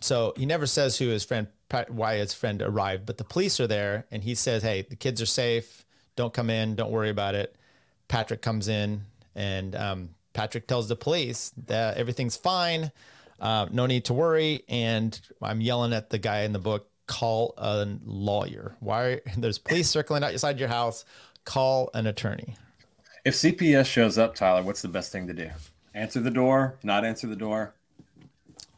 So 0.00 0.32
he 0.36 0.46
never 0.46 0.66
says 0.66 0.98
who 0.98 1.08
his 1.08 1.24
friend, 1.24 1.48
why 1.88 2.16
his 2.16 2.32
friend 2.34 2.62
arrived, 2.62 3.06
but 3.06 3.18
the 3.18 3.24
police 3.24 3.60
are 3.60 3.66
there, 3.66 4.06
and 4.10 4.24
he 4.24 4.34
says, 4.34 4.62
"Hey, 4.62 4.82
the 4.82 4.96
kids 4.96 5.20
are 5.20 5.26
safe. 5.26 5.84
Don't 6.16 6.32
come 6.32 6.50
in. 6.50 6.74
Don't 6.74 6.90
worry 6.90 7.10
about 7.10 7.34
it." 7.34 7.54
Patrick 8.08 8.42
comes 8.42 8.66
in, 8.66 9.02
and 9.34 9.76
um, 9.76 10.10
Patrick 10.32 10.66
tells 10.66 10.88
the 10.88 10.96
police 10.96 11.52
that 11.66 11.96
everything's 11.96 12.36
fine. 12.36 12.90
Uh, 13.38 13.66
no 13.70 13.86
need 13.86 14.04
to 14.06 14.14
worry. 14.14 14.64
And 14.68 15.18
I'm 15.42 15.60
yelling 15.60 15.92
at 15.92 16.10
the 16.10 16.18
guy 16.18 16.42
in 16.42 16.52
the 16.52 16.58
book, 16.58 16.88
call 17.06 17.54
a 17.56 17.86
lawyer. 18.04 18.76
Why? 18.80 19.20
There's 19.36 19.58
police 19.58 19.88
circling 19.88 20.24
outside 20.24 20.58
your 20.58 20.68
house. 20.68 21.04
Call 21.44 21.90
an 21.94 22.06
attorney. 22.06 22.56
If 23.24 23.34
CPS 23.34 23.86
shows 23.86 24.18
up, 24.18 24.34
Tyler, 24.34 24.62
what's 24.62 24.82
the 24.82 24.88
best 24.88 25.12
thing 25.12 25.26
to 25.26 25.34
do? 25.34 25.50
Answer 25.94 26.20
the 26.20 26.30
door, 26.30 26.78
not 26.82 27.04
answer 27.04 27.26
the 27.26 27.36
door. 27.36 27.74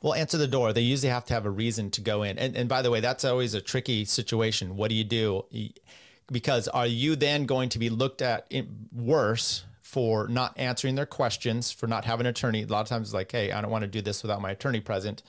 Well, 0.03 0.15
answer 0.15 0.37
the 0.37 0.49
door. 0.49 0.73
They 0.73 0.81
usually 0.81 1.11
have 1.11 1.25
to 1.27 1.35
have 1.35 1.47
a 1.47 1.51
reason 1.51 1.91
to 1.93 2.01
go 2.01 2.25
in. 2.25 2.39
And, 2.39 2.57
and 2.57 2.69
by 2.69 2.83
the 2.83 2.91
way, 2.91 3.01
that's 3.01 3.25
always 3.25 3.55
a 3.55 3.61
tricky 3.61 4.05
situation. 4.05 4.77
What 4.77 4.89
do 4.89 4.97
you 4.97 5.05
do? 5.05 5.45
Because 6.31 6.67
are 6.69 6.87
you 6.87 7.15
then 7.15 7.47
going 7.47 7.69
to 7.71 7.79
be 7.79 7.89
looked 7.89 8.21
at 8.21 8.53
worse 8.93 9.65
for 9.81 10.27
not 10.27 10.59
answering 10.59 10.97
their 10.97 11.07
questions, 11.07 11.71
for 11.71 11.87
not 11.87 12.05
having 12.05 12.27
an 12.27 12.31
attorney? 12.31 12.63
A 12.63 12.67
lot 12.67 12.81
of 12.81 12.89
times 12.89 13.09
it's 13.09 13.15
like, 13.15 13.31
hey, 13.31 13.53
I 13.53 13.61
don't 13.61 13.71
want 13.71 13.83
to 13.83 13.89
do 13.89 14.01
this 14.01 14.23
without 14.23 14.41
my 14.41 14.51
attorney 14.51 14.81
present. 14.81 15.23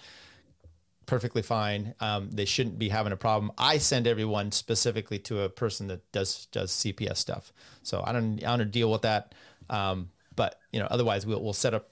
Perfectly 1.05 1.41
fine. 1.43 1.93
Um, 1.99 2.31
they 2.31 2.45
shouldn't 2.45 2.79
be 2.79 2.89
having 2.89 3.13
a 3.13 3.17
problem. 3.17 3.51
I 3.57 3.77
send 3.77 4.07
everyone 4.07 4.51
specifically 4.51 5.19
to 5.19 5.41
a 5.41 5.49
person 5.49 5.87
that 5.87 6.09
does 6.13 6.47
does 6.51 6.71
CPS 6.71 7.17
stuff. 7.17 7.51
So 7.83 8.01
I 8.05 8.13
don't 8.13 8.43
I 8.43 8.55
don't 8.55 8.71
deal 8.71 8.89
with 8.89 9.01
that. 9.01 9.35
Um, 9.69 10.09
but 10.35 10.59
you 10.71 10.79
know, 10.79 10.87
otherwise 10.89 11.25
we'll 11.25 11.43
we'll 11.43 11.53
set 11.53 11.73
up 11.73 11.91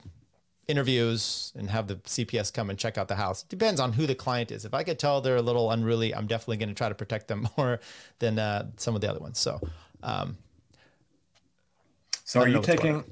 interviews 0.72 1.52
and 1.56 1.70
have 1.70 1.86
the 1.86 1.96
CPS 1.96 2.52
come 2.52 2.70
and 2.70 2.78
check 2.78 2.98
out 2.98 3.06
the 3.06 3.14
house. 3.14 3.42
Depends 3.44 3.78
on 3.78 3.92
who 3.92 4.06
the 4.06 4.14
client 4.14 4.50
is. 4.50 4.64
If 4.64 4.74
I 4.74 4.82
could 4.82 4.98
tell 4.98 5.20
they're 5.20 5.36
a 5.36 5.42
little 5.42 5.70
unruly, 5.70 6.14
I'm 6.14 6.26
definitely 6.26 6.56
going 6.56 6.70
to 6.70 6.74
try 6.74 6.88
to 6.88 6.94
protect 6.94 7.28
them 7.28 7.46
more 7.56 7.78
than 8.18 8.38
uh, 8.38 8.70
some 8.78 8.94
of 8.94 9.02
the 9.02 9.10
other 9.10 9.20
ones. 9.20 9.38
So, 9.38 9.60
um, 10.02 10.38
So 12.24 12.40
are 12.40 12.48
you 12.48 12.62
taking. 12.62 13.04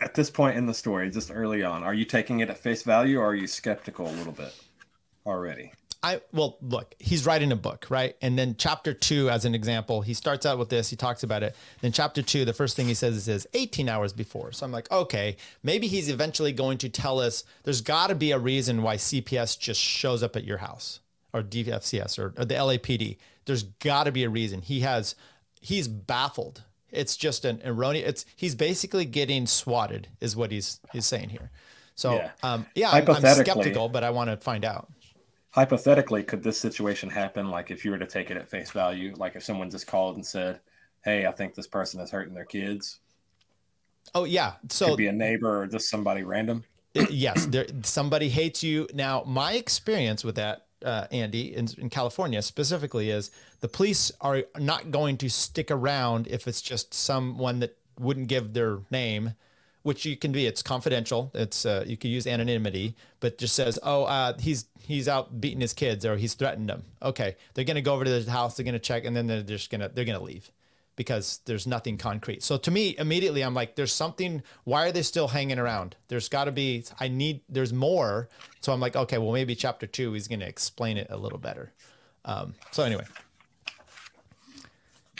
At 0.00 0.14
this 0.14 0.28
point 0.28 0.58
in 0.58 0.66
the 0.66 0.74
story, 0.74 1.08
just 1.08 1.30
early 1.32 1.62
on, 1.62 1.82
are 1.82 1.94
you 1.94 2.04
taking 2.04 2.40
it 2.40 2.50
at 2.50 2.58
face 2.58 2.82
value 2.82 3.20
or 3.20 3.28
are 3.28 3.34
you 3.34 3.46
skeptical 3.46 4.06
a 4.06 4.12
little 4.12 4.32
bit 4.32 4.52
already? 5.26 5.72
I 6.02 6.20
well 6.32 6.58
look, 6.60 6.94
he's 6.98 7.24
writing 7.24 7.50
a 7.50 7.56
book, 7.56 7.86
right? 7.88 8.14
And 8.20 8.38
then 8.38 8.56
chapter 8.58 8.92
two, 8.92 9.30
as 9.30 9.46
an 9.46 9.54
example, 9.54 10.02
he 10.02 10.12
starts 10.12 10.44
out 10.44 10.58
with 10.58 10.68
this, 10.68 10.90
he 10.90 10.96
talks 10.96 11.22
about 11.22 11.42
it. 11.42 11.56
Then 11.80 11.92
chapter 11.92 12.20
two, 12.20 12.44
the 12.44 12.52
first 12.52 12.76
thing 12.76 12.88
he 12.88 12.94
says 12.94 13.16
is, 13.16 13.26
is 13.26 13.46
18 13.54 13.88
hours 13.88 14.12
before. 14.12 14.52
So 14.52 14.66
I'm 14.66 14.72
like, 14.72 14.90
okay, 14.92 15.36
maybe 15.62 15.86
he's 15.86 16.10
eventually 16.10 16.52
going 16.52 16.76
to 16.78 16.90
tell 16.90 17.20
us 17.20 17.42
there's 17.62 17.80
gotta 17.80 18.14
be 18.14 18.32
a 18.32 18.38
reason 18.38 18.82
why 18.82 18.96
CPS 18.96 19.58
just 19.58 19.80
shows 19.80 20.22
up 20.22 20.36
at 20.36 20.44
your 20.44 20.58
house 20.58 21.00
or 21.32 21.42
DFCS 21.42 22.18
or, 22.18 22.34
or 22.36 22.44
the 22.44 22.54
LAPD. 22.54 23.16
There's 23.46 23.62
gotta 23.62 24.12
be 24.12 24.24
a 24.24 24.28
reason. 24.28 24.60
He 24.60 24.80
has 24.80 25.14
he's 25.62 25.88
baffled. 25.88 26.64
It's 26.90 27.16
just 27.16 27.46
an 27.46 27.62
erroneous 27.64 28.06
it's 28.06 28.26
he's 28.36 28.54
basically 28.54 29.06
getting 29.06 29.46
swatted, 29.46 30.08
is 30.20 30.36
what 30.36 30.50
he's 30.52 30.80
he's 30.92 31.06
saying 31.06 31.30
here. 31.30 31.50
So 31.94 32.16
Yeah. 32.16 32.30
um 32.42 32.66
yeah, 32.74 32.90
I'm, 32.90 33.08
I'm 33.08 33.22
skeptical, 33.42 33.88
but 33.88 34.04
I 34.04 34.10
want 34.10 34.28
to 34.28 34.36
find 34.36 34.66
out. 34.66 34.90
Hypothetically, 35.54 36.24
could 36.24 36.42
this 36.42 36.58
situation 36.58 37.10
happen? 37.10 37.48
Like 37.48 37.70
if 37.70 37.84
you 37.84 37.90
were 37.90 37.98
to 37.98 38.06
take 38.06 38.30
it 38.30 38.36
at 38.36 38.50
face 38.50 38.70
value, 38.70 39.14
like 39.16 39.36
if 39.36 39.44
someone 39.44 39.70
just 39.70 39.86
called 39.86 40.16
and 40.16 40.26
said, 40.26 40.60
"Hey, 41.04 41.26
I 41.26 41.32
think 41.32 41.54
this 41.54 41.68
person 41.68 42.00
is 42.00 42.10
hurting 42.10 42.34
their 42.34 42.44
kids," 42.44 43.00
Oh 44.14 44.24
yeah. 44.24 44.54
So 44.68 44.88
could 44.88 44.96
be 44.96 45.06
a 45.06 45.12
neighbor 45.12 45.62
or 45.62 45.66
just 45.66 45.88
somebody 45.88 46.22
random. 46.22 46.64
yes, 47.10 47.46
there 47.46 47.66
somebody 47.82 48.28
hates 48.28 48.62
you. 48.62 48.88
Now, 48.94 49.24
my 49.26 49.54
experience 49.54 50.24
with 50.24 50.36
that, 50.36 50.66
uh, 50.84 51.06
Andy, 51.10 51.54
in, 51.54 51.68
in 51.78 51.90
California 51.90 52.42
specifically, 52.42 53.10
is 53.10 53.30
the 53.60 53.68
police 53.68 54.12
are 54.20 54.44
not 54.58 54.90
going 54.90 55.16
to 55.18 55.30
stick 55.30 55.70
around 55.70 56.26
if 56.28 56.46
it's 56.46 56.60
just 56.60 56.92
someone 56.92 57.60
that 57.60 57.76
wouldn't 57.98 58.28
give 58.28 58.52
their 58.52 58.80
name, 58.90 59.34
which 59.84 60.04
you 60.04 60.16
can 60.16 60.32
be. 60.32 60.46
It's 60.46 60.62
confidential. 60.62 61.30
It's 61.34 61.64
uh, 61.64 61.84
you 61.86 61.96
can 61.96 62.10
use 62.10 62.26
anonymity, 62.26 62.96
but 63.20 63.38
just 63.38 63.54
says, 63.54 63.78
"Oh, 63.82 64.04
uh, 64.04 64.36
he's 64.38 64.64
he's 64.80 65.06
out 65.06 65.40
beating 65.40 65.60
his 65.60 65.72
kids 65.72 66.04
or 66.04 66.16
he's 66.16 66.34
threatened 66.34 66.68
them." 66.68 66.82
Okay, 67.00 67.36
they're 67.52 67.64
going 67.64 67.76
to 67.76 67.82
go 67.82 67.94
over 67.94 68.04
to 68.04 68.20
the 68.20 68.30
house. 68.30 68.56
They're 68.56 68.64
going 68.64 68.72
to 68.72 68.80
check, 68.80 69.04
and 69.04 69.14
then 69.14 69.28
they're 69.28 69.42
just 69.42 69.70
gonna 69.70 69.88
they're 69.88 70.04
going 70.04 70.18
to 70.18 70.24
leave 70.24 70.50
because 70.96 71.40
there's 71.44 71.66
nothing 71.66 71.98
concrete. 71.98 72.42
So 72.42 72.56
to 72.56 72.70
me, 72.70 72.96
immediately 72.98 73.42
I'm 73.42 73.54
like, 73.54 73.76
there's 73.76 73.92
something. 73.92 74.42
Why 74.64 74.86
are 74.86 74.92
they 74.92 75.02
still 75.02 75.28
hanging 75.28 75.58
around? 75.58 75.96
There's 76.08 76.28
got 76.28 76.46
to 76.46 76.52
be. 76.52 76.84
I 76.98 77.08
need. 77.08 77.42
There's 77.48 77.72
more. 77.72 78.28
So 78.60 78.72
I'm 78.72 78.80
like, 78.80 78.96
okay, 78.96 79.18
well 79.18 79.32
maybe 79.32 79.54
chapter 79.54 79.86
two 79.86 80.14
he's 80.14 80.28
going 80.28 80.40
to 80.40 80.48
explain 80.48 80.96
it 80.96 81.08
a 81.10 81.16
little 81.16 81.38
better. 81.38 81.72
Um, 82.24 82.54
so 82.70 82.84
anyway, 82.84 83.04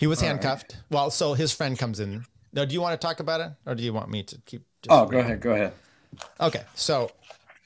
he 0.01 0.07
was 0.07 0.23
handcuffed. 0.23 0.79
Well, 0.91 1.11
so 1.11 1.35
his 1.35 1.53
friend 1.53 1.79
comes 1.79 2.01
in. 2.01 2.25
Now, 2.55 2.65
do 2.65 2.73
you 2.73 2.81
want 2.81 2.99
to 2.99 3.05
talk 3.05 3.21
about 3.21 3.41
it, 3.41 3.51
or 3.67 3.75
do 3.75 3.83
you 3.83 3.93
want 3.93 4.09
me 4.09 4.23
to 4.23 4.39
keep? 4.47 4.65
Just 4.83 4.93
Oh, 4.93 5.07
go 5.07 5.19
ahead, 5.19 5.41
go 5.41 5.53
ahead. 5.53 5.73
Okay, 6.41 6.63
so 6.75 7.11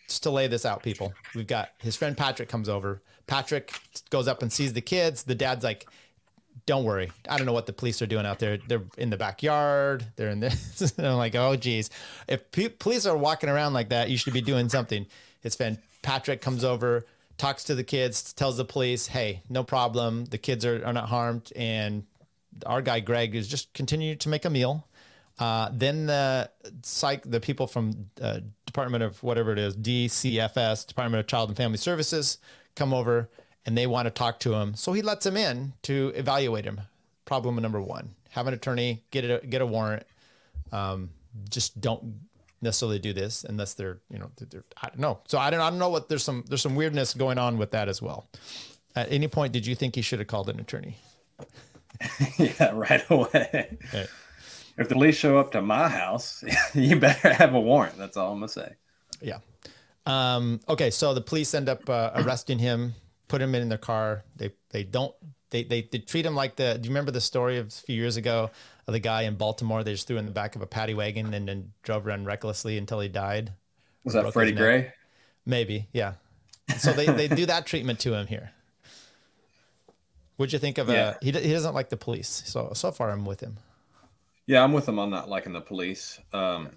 just 0.08 0.22
to 0.22 0.30
lay 0.30 0.46
this 0.46 0.64
out, 0.64 0.82
people, 0.82 1.12
we've 1.34 1.46
got 1.46 1.70
his 1.78 1.94
friend 1.94 2.16
Patrick 2.16 2.48
comes 2.48 2.68
over. 2.68 3.02
Patrick 3.26 3.78
goes 4.08 4.26
up 4.26 4.40
and 4.42 4.50
sees 4.50 4.72
the 4.72 4.80
kids. 4.80 5.24
The 5.24 5.34
dad's 5.34 5.62
like, 5.62 5.86
"Don't 6.64 6.84
worry, 6.84 7.12
I 7.28 7.36
don't 7.36 7.44
know 7.44 7.52
what 7.52 7.66
the 7.66 7.74
police 7.74 8.00
are 8.00 8.06
doing 8.06 8.24
out 8.24 8.38
there. 8.38 8.56
They're 8.66 8.84
in 8.96 9.10
the 9.10 9.18
backyard. 9.18 10.06
They're 10.16 10.30
in 10.30 10.40
this." 10.40 10.92
and 10.96 11.06
I'm 11.06 11.18
like, 11.18 11.34
"Oh, 11.34 11.54
geez, 11.56 11.90
if 12.26 12.50
police 12.78 13.04
are 13.04 13.16
walking 13.16 13.50
around 13.50 13.74
like 13.74 13.90
that, 13.90 14.08
you 14.08 14.16
should 14.16 14.32
be 14.32 14.40
doing 14.40 14.70
something." 14.70 15.06
His 15.42 15.54
friend 15.54 15.78
Patrick 16.00 16.40
comes 16.40 16.64
over, 16.64 17.04
talks 17.36 17.62
to 17.64 17.74
the 17.74 17.84
kids, 17.84 18.32
tells 18.32 18.56
the 18.56 18.64
police, 18.64 19.08
"Hey, 19.08 19.42
no 19.50 19.62
problem. 19.62 20.24
The 20.24 20.38
kids 20.38 20.64
are, 20.64 20.82
are 20.86 20.94
not 20.94 21.10
harmed." 21.10 21.52
And 21.54 22.04
our 22.66 22.82
guy 22.82 23.00
Greg 23.00 23.34
is 23.34 23.48
just 23.48 23.72
continuing 23.74 24.18
to 24.18 24.28
make 24.28 24.44
a 24.44 24.50
meal. 24.50 24.86
Uh, 25.38 25.70
then 25.72 26.06
the 26.06 26.50
psych, 26.82 27.22
the 27.22 27.40
people 27.40 27.66
from 27.66 28.10
uh, 28.20 28.40
Department 28.66 29.04
of 29.04 29.22
whatever 29.22 29.52
it 29.52 29.58
is, 29.58 29.76
DCFS, 29.76 30.86
Department 30.86 31.20
of 31.20 31.26
Child 31.26 31.50
and 31.50 31.56
Family 31.56 31.78
Services, 31.78 32.38
come 32.74 32.92
over 32.92 33.28
and 33.64 33.76
they 33.76 33.86
want 33.86 34.06
to 34.06 34.10
talk 34.10 34.40
to 34.40 34.54
him. 34.54 34.74
So 34.74 34.92
he 34.92 35.02
lets 35.02 35.26
him 35.26 35.36
in 35.36 35.74
to 35.82 36.12
evaluate 36.16 36.64
him. 36.64 36.80
Problem 37.24 37.56
number 37.56 37.80
one: 37.80 38.14
have 38.30 38.46
an 38.46 38.54
attorney, 38.54 39.04
get 39.10 39.24
a 39.24 39.46
get 39.46 39.60
a 39.60 39.66
warrant. 39.66 40.04
Um, 40.72 41.10
just 41.50 41.80
don't 41.80 42.20
necessarily 42.60 42.98
do 42.98 43.12
this 43.12 43.44
unless 43.44 43.74
they're 43.74 43.98
you 44.10 44.18
know 44.18 44.30
they're, 44.50 44.64
I 44.82 44.88
don't 44.88 44.98
know. 45.00 45.20
So 45.28 45.38
I 45.38 45.50
don't 45.50 45.60
I 45.60 45.70
don't 45.70 45.78
know 45.78 45.90
what 45.90 46.08
there's 46.08 46.24
some 46.24 46.44
there's 46.48 46.62
some 46.62 46.74
weirdness 46.74 47.14
going 47.14 47.38
on 47.38 47.58
with 47.58 47.70
that 47.72 47.88
as 47.88 48.00
well. 48.00 48.28
At 48.96 49.12
any 49.12 49.28
point, 49.28 49.52
did 49.52 49.66
you 49.66 49.74
think 49.74 49.94
he 49.94 50.02
should 50.02 50.18
have 50.18 50.28
called 50.28 50.48
an 50.48 50.58
attorney? 50.58 50.96
yeah, 52.38 52.70
right 52.72 53.04
away. 53.10 53.78
Right. 53.92 54.08
If 54.76 54.88
the 54.88 54.94
police 54.94 55.16
show 55.16 55.38
up 55.38 55.52
to 55.52 55.62
my 55.62 55.88
house, 55.88 56.44
you 56.74 56.96
better 56.96 57.32
have 57.32 57.54
a 57.54 57.60
warrant. 57.60 57.98
That's 57.98 58.16
all 58.16 58.32
I'm 58.32 58.38
gonna 58.38 58.48
say. 58.48 58.74
Yeah. 59.20 59.38
Um, 60.06 60.60
okay, 60.68 60.90
so 60.90 61.12
the 61.14 61.20
police 61.20 61.52
end 61.54 61.68
up 61.68 61.88
uh, 61.90 62.12
arresting 62.14 62.58
him, 62.58 62.94
put 63.26 63.42
him 63.42 63.54
in 63.54 63.68
their 63.68 63.78
car. 63.78 64.24
They 64.36 64.52
they 64.70 64.84
don't 64.84 65.14
they, 65.50 65.64
they 65.64 65.82
they 65.82 65.98
treat 65.98 66.24
him 66.24 66.34
like 66.34 66.56
the. 66.56 66.78
Do 66.80 66.86
you 66.86 66.90
remember 66.90 67.10
the 67.10 67.20
story 67.20 67.58
of 67.58 67.68
a 67.68 67.70
few 67.70 67.96
years 67.96 68.16
ago 68.16 68.50
of 68.86 68.92
the 68.92 69.00
guy 69.00 69.22
in 69.22 69.34
Baltimore? 69.34 69.82
They 69.82 69.92
just 69.92 70.06
threw 70.06 70.18
in 70.18 70.26
the 70.26 70.32
back 70.32 70.56
of 70.56 70.62
a 70.62 70.66
paddy 70.66 70.94
wagon 70.94 71.34
and 71.34 71.48
then 71.48 71.72
drove 71.82 72.06
around 72.06 72.26
recklessly 72.26 72.78
until 72.78 73.00
he 73.00 73.08
died. 73.08 73.52
Was 74.04 74.14
that 74.14 74.32
Freddie. 74.32 74.52
Gray? 74.52 74.92
Maybe, 75.44 75.88
yeah. 75.92 76.14
So 76.76 76.92
they, 76.92 77.06
they 77.06 77.28
do 77.28 77.46
that 77.46 77.66
treatment 77.66 78.00
to 78.00 78.14
him 78.14 78.26
here. 78.26 78.52
What'd 80.38 80.52
you 80.52 80.58
think 80.60 80.78
of? 80.78 80.88
Yeah. 80.88 80.94
Uh, 80.94 81.14
he 81.20 81.32
he 81.32 81.52
doesn't 81.52 81.74
like 81.74 81.88
the 81.90 81.96
police. 81.96 82.42
So 82.46 82.70
so 82.74 82.90
far 82.92 83.10
I'm 83.10 83.24
with 83.24 83.40
him. 83.40 83.58
Yeah, 84.46 84.62
I'm 84.64 84.72
with 84.72 84.88
him 84.88 84.98
on 84.98 85.10
not 85.10 85.28
liking 85.28 85.52
the 85.52 85.60
police. 85.60 86.18
Um, 86.32 86.70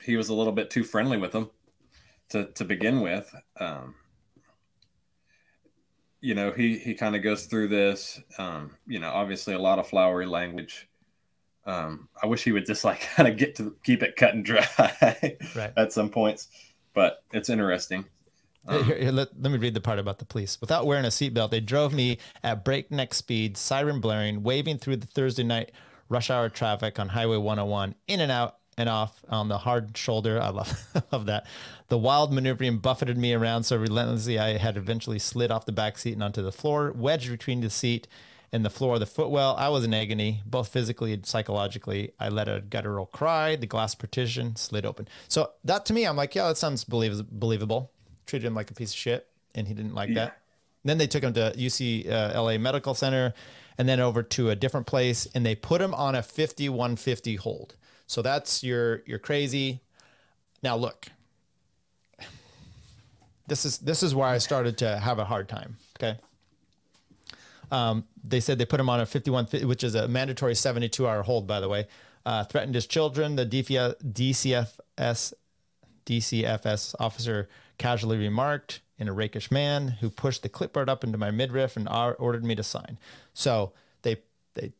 he 0.00 0.16
was 0.16 0.28
a 0.30 0.34
little 0.34 0.52
bit 0.52 0.70
too 0.70 0.84
friendly 0.84 1.18
with 1.18 1.32
them 1.32 1.50
to 2.30 2.46
to 2.46 2.64
begin 2.64 3.00
with. 3.00 3.28
Um, 3.58 3.96
you 6.20 6.34
know, 6.34 6.52
he 6.52 6.78
he 6.78 6.94
kind 6.94 7.16
of 7.16 7.22
goes 7.22 7.46
through 7.46 7.68
this. 7.68 8.20
Um, 8.38 8.76
you 8.86 8.98
know, 9.00 9.10
obviously 9.10 9.54
a 9.54 9.58
lot 9.58 9.78
of 9.80 9.88
flowery 9.88 10.26
language. 10.26 10.86
Um, 11.66 12.08
I 12.22 12.26
wish 12.26 12.44
he 12.44 12.52
would 12.52 12.64
just 12.66 12.84
like 12.84 13.00
kind 13.16 13.28
of 13.28 13.36
get 13.36 13.56
to 13.56 13.74
keep 13.84 14.02
it 14.02 14.16
cut 14.16 14.34
and 14.34 14.44
dry 14.44 14.66
Right. 15.56 15.72
at 15.76 15.92
some 15.92 16.10
points, 16.10 16.48
but 16.94 17.24
it's 17.32 17.48
interesting. 17.50 18.04
Uh, 18.66 18.74
here- 18.74 18.84
here, 18.84 18.98
here, 19.04 19.12
let, 19.12 19.28
let 19.40 19.50
me 19.50 19.58
read 19.58 19.74
the 19.74 19.80
part 19.80 19.98
about 19.98 20.18
the 20.18 20.24
police. 20.24 20.60
Without 20.60 20.86
wearing 20.86 21.04
a 21.04 21.08
seatbelt, 21.08 21.50
they 21.50 21.60
drove 21.60 21.92
me 21.94 22.18
at 22.42 22.64
breakneck 22.64 23.14
speed, 23.14 23.56
siren 23.56 24.00
blaring, 24.00 24.42
waving 24.42 24.78
through 24.78 24.96
the 24.96 25.06
Thursday 25.06 25.42
night 25.42 25.72
rush 26.08 26.28
hour 26.30 26.48
traffic 26.48 26.98
on 26.98 27.08
Highway 27.08 27.36
101, 27.36 27.94
in 28.08 28.20
and 28.20 28.30
out 28.32 28.56
and 28.76 28.88
off 28.88 29.24
on 29.28 29.48
the 29.48 29.58
hard 29.58 29.96
shoulder. 29.96 30.40
I 30.40 30.48
love, 30.50 30.72
love 31.12 31.26
that. 31.26 31.46
The 31.88 31.98
wild 31.98 32.32
maneuvering 32.32 32.78
buffeted 32.78 33.16
me 33.16 33.32
around 33.32 33.64
so 33.64 33.76
relentlessly 33.76 34.38
I 34.38 34.56
had 34.58 34.76
eventually 34.76 35.18
slid 35.18 35.50
off 35.50 35.66
the 35.66 35.72
back 35.72 35.98
seat 35.98 36.12
and 36.14 36.22
onto 36.22 36.42
the 36.42 36.52
floor, 36.52 36.92
wedged 36.94 37.30
between 37.30 37.60
the 37.60 37.70
seat 37.70 38.06
and 38.52 38.64
the 38.64 38.70
floor 38.70 38.94
of 38.94 39.00
the 39.00 39.06
footwell. 39.06 39.54
I 39.58 39.68
was 39.68 39.84
in 39.84 39.94
agony, 39.94 40.42
both 40.44 40.68
physically 40.68 41.12
and 41.12 41.24
psychologically. 41.24 42.12
I 42.18 42.28
let 42.28 42.48
a 42.48 42.60
guttural 42.60 43.06
cry. 43.06 43.54
The 43.56 43.66
glass 43.66 43.94
partition 43.94 44.56
slid 44.56 44.84
open. 44.84 45.06
So 45.28 45.52
that 45.64 45.86
to 45.86 45.92
me, 45.92 46.04
I'm 46.04 46.16
like, 46.16 46.34
yeah, 46.34 46.48
that 46.48 46.56
sounds 46.56 46.84
believ- 46.84 47.26
believable. 47.30 47.92
Treated 48.30 48.46
him 48.46 48.54
like 48.54 48.70
a 48.70 48.74
piece 48.74 48.92
of 48.92 48.96
shit, 48.96 49.26
and 49.56 49.66
he 49.66 49.74
didn't 49.74 49.96
like 49.96 50.14
that. 50.14 50.38
Then 50.84 50.98
they 50.98 51.08
took 51.08 51.24
him 51.24 51.32
to 51.34 51.52
UC 51.56 52.08
uh, 52.08 52.40
LA 52.40 52.58
Medical 52.58 52.94
Center, 52.94 53.34
and 53.76 53.88
then 53.88 53.98
over 53.98 54.22
to 54.22 54.50
a 54.50 54.54
different 54.54 54.86
place, 54.86 55.26
and 55.34 55.44
they 55.44 55.56
put 55.56 55.80
him 55.80 55.92
on 55.94 56.14
a 56.14 56.22
5150 56.22 57.34
hold. 57.34 57.74
So 58.06 58.22
that's 58.22 58.62
your 58.62 59.02
your 59.04 59.18
crazy. 59.18 59.80
Now 60.62 60.76
look, 60.76 61.08
this 63.48 63.64
is 63.64 63.78
this 63.78 64.04
is 64.04 64.14
where 64.14 64.28
I 64.28 64.38
started 64.38 64.78
to 64.78 64.98
have 65.00 65.18
a 65.18 65.24
hard 65.24 65.48
time. 65.48 65.76
Okay. 65.98 66.16
Um, 67.72 68.04
they 68.22 68.38
said 68.38 68.58
they 68.58 68.64
put 68.64 68.78
him 68.78 68.88
on 68.88 69.00
a 69.00 69.06
51, 69.06 69.46
which 69.64 69.82
is 69.82 69.96
a 69.96 70.06
mandatory 70.06 70.54
72 70.54 71.04
hour 71.04 71.22
hold, 71.22 71.48
by 71.48 71.58
the 71.58 71.68
way. 71.68 71.88
Uh, 72.24 72.44
threatened 72.44 72.76
his 72.76 72.86
children. 72.86 73.34
The 73.34 73.46
DCFS, 73.46 75.32
DCFS 76.06 76.94
officer 77.00 77.48
casually 77.80 78.18
remarked 78.18 78.80
in 78.98 79.08
a 79.08 79.12
rakish 79.12 79.50
man 79.50 79.88
who 80.00 80.10
pushed 80.10 80.42
the 80.42 80.48
clipboard 80.48 80.88
up 80.88 81.02
into 81.02 81.16
my 81.16 81.30
midriff 81.30 81.76
and 81.76 81.88
ordered 81.88 82.44
me 82.44 82.54
to 82.54 82.62
sign. 82.62 82.98
So 83.32 83.72
they 84.02 84.18
they 84.52 84.72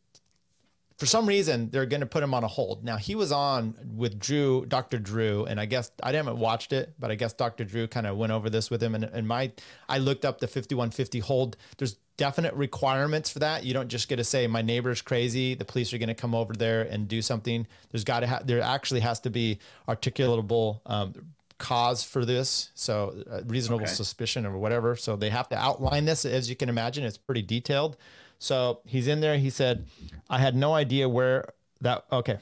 for 0.97 1.07
some 1.07 1.25
reason 1.25 1.71
they're 1.71 1.87
going 1.87 2.01
to 2.01 2.05
put 2.05 2.21
him 2.21 2.35
on 2.35 2.43
a 2.43 2.47
hold. 2.47 2.83
Now 2.83 2.97
he 2.97 3.15
was 3.15 3.31
on 3.31 3.73
with 3.95 4.19
Drew, 4.19 4.67
Dr. 4.67 4.99
Drew, 4.99 5.45
and 5.45 5.59
I 5.59 5.65
guess 5.65 5.91
I 6.03 6.11
haven't 6.11 6.37
watched 6.37 6.71
it, 6.71 6.93
but 6.99 7.09
I 7.09 7.15
guess 7.15 7.33
Dr. 7.33 7.65
Drew 7.65 7.87
kind 7.87 8.05
of 8.05 8.17
went 8.17 8.31
over 8.31 8.51
this 8.51 8.69
with 8.69 8.83
him. 8.83 8.93
And, 8.93 9.05
and 9.05 9.27
my 9.27 9.51
I 9.89 9.97
looked 9.97 10.23
up 10.23 10.39
the 10.39 10.47
5150 10.47 11.19
hold. 11.19 11.57
There's 11.79 11.97
definite 12.17 12.53
requirements 12.53 13.31
for 13.31 13.39
that. 13.39 13.63
You 13.63 13.73
don't 13.73 13.87
just 13.87 14.07
get 14.07 14.17
to 14.17 14.23
say 14.23 14.45
my 14.45 14.61
neighbor's 14.61 15.01
crazy. 15.01 15.55
The 15.55 15.65
police 15.65 15.91
are 15.91 15.97
going 15.97 16.09
to 16.09 16.13
come 16.13 16.35
over 16.35 16.53
there 16.53 16.83
and 16.83 17.07
do 17.07 17.23
something. 17.23 17.65
There's 17.89 18.03
got 18.03 18.19
to 18.19 18.27
have 18.27 18.45
there 18.45 18.61
actually 18.61 18.99
has 18.99 19.19
to 19.21 19.31
be 19.31 19.57
articulable 19.89 20.81
um, 20.85 21.15
cause 21.61 22.03
for 22.03 22.25
this. 22.25 22.71
So 22.75 23.23
uh, 23.31 23.41
reasonable 23.45 23.83
Okay. 23.85 23.93
suspicion 23.93 24.45
or 24.45 24.57
whatever. 24.57 24.95
So 24.95 25.15
they 25.15 25.29
have 25.29 25.47
to 25.49 25.57
outline 25.57 26.05
this 26.05 26.25
as 26.25 26.49
you 26.49 26.55
can 26.55 26.69
imagine. 26.69 27.03
It's 27.03 27.17
pretty 27.17 27.43
detailed. 27.43 27.97
So 28.39 28.79
he's 28.85 29.07
in 29.07 29.21
there. 29.21 29.37
He 29.37 29.49
said, 29.51 29.85
I 30.29 30.39
had 30.39 30.55
no 30.55 30.73
idea 30.73 31.07
where 31.07 31.53
that, 31.81 32.05
okay. 32.11 32.37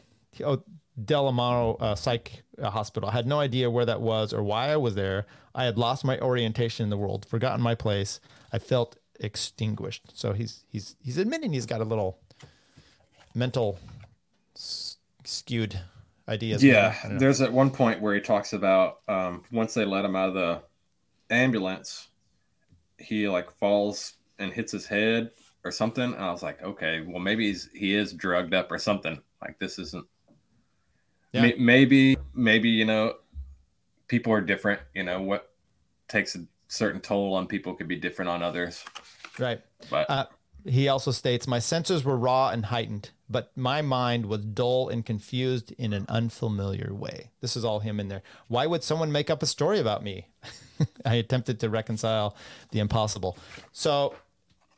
Oh, 0.45 0.63
Del 1.03 1.27
Amo 1.27 1.75
uh, 1.75 1.95
Psych 1.95 2.43
uh, 2.61 2.69
Hospital. 2.69 3.09
I 3.09 3.13
had 3.13 3.27
no 3.27 3.39
idea 3.39 3.69
where 3.69 3.85
that 3.85 4.01
was 4.01 4.33
or 4.33 4.41
why 4.43 4.69
I 4.69 4.77
was 4.77 4.95
there. 4.95 5.25
I 5.53 5.63
had 5.65 5.77
lost 5.77 6.05
my 6.05 6.17
orientation 6.19 6.83
in 6.85 6.89
the 6.89 6.97
world, 6.97 7.25
forgotten 7.25 7.61
my 7.61 7.75
place. 7.75 8.19
I 8.53 8.59
felt 8.59 8.97
extinguished. 9.19 10.03
So 10.13 10.33
he's 10.33 10.63
he's 10.69 10.95
he's 11.01 11.17
admitting 11.17 11.51
he's 11.53 11.65
got 11.65 11.81
a 11.81 11.85
little 11.85 12.19
mental 13.33 13.79
skewed 15.23 15.79
ideas. 16.29 16.63
Yeah, 16.63 16.95
there's 17.17 17.41
at 17.41 17.51
one 17.51 17.71
point 17.71 18.01
where 18.01 18.13
he 18.13 18.21
talks 18.21 18.53
about 18.53 18.99
um, 19.07 19.43
once 19.51 19.73
they 19.73 19.85
let 19.85 20.05
him 20.05 20.15
out 20.15 20.29
of 20.29 20.35
the 20.35 20.61
ambulance, 21.29 22.07
he 22.97 23.27
like 23.27 23.51
falls 23.51 24.13
and 24.37 24.53
hits 24.53 24.71
his 24.71 24.85
head 24.85 25.31
or 25.63 25.71
something. 25.71 26.13
And 26.13 26.23
I 26.23 26.31
was 26.31 26.43
like, 26.43 26.61
okay, 26.61 27.01
well 27.01 27.19
maybe 27.19 27.47
he's 27.47 27.69
he 27.73 27.95
is 27.95 28.13
drugged 28.13 28.53
up 28.53 28.71
or 28.71 28.77
something. 28.77 29.21
Like 29.41 29.59
this 29.59 29.79
isn't. 29.79 30.05
Yeah. 31.33 31.41
May- 31.41 31.55
maybe 31.57 32.17
maybe 32.33 32.69
you 32.69 32.85
know, 32.85 33.15
people 34.07 34.31
are 34.33 34.41
different. 34.41 34.81
You 34.93 35.03
know 35.03 35.21
what 35.21 35.51
takes 36.07 36.35
a 36.35 36.45
certain 36.67 37.01
toll 37.01 37.33
on 37.33 37.47
people 37.47 37.73
could 37.73 37.87
be 37.87 37.95
different 37.95 38.29
on 38.29 38.43
others. 38.43 38.83
Right. 39.37 39.61
But 39.89 40.09
Uh, 40.09 40.25
he 40.65 40.87
also 40.87 41.11
states, 41.11 41.47
My 41.47 41.59
senses 41.59 42.03
were 42.03 42.17
raw 42.17 42.49
and 42.49 42.65
heightened, 42.65 43.11
but 43.29 43.55
my 43.55 43.81
mind 43.81 44.25
was 44.25 44.45
dull 44.45 44.89
and 44.89 45.05
confused 45.05 45.73
in 45.77 45.93
an 45.93 46.05
unfamiliar 46.09 46.93
way. 46.93 47.31
This 47.41 47.55
is 47.55 47.63
all 47.63 47.79
him 47.79 47.99
in 47.99 48.07
there. 48.07 48.23
Why 48.47 48.65
would 48.65 48.83
someone 48.83 49.11
make 49.11 49.29
up 49.29 49.43
a 49.43 49.45
story 49.45 49.79
about 49.79 50.03
me? 50.03 50.27
I 51.05 51.15
attempted 51.15 51.59
to 51.61 51.69
reconcile 51.69 52.35
the 52.71 52.79
impossible. 52.79 53.37
So 53.71 54.15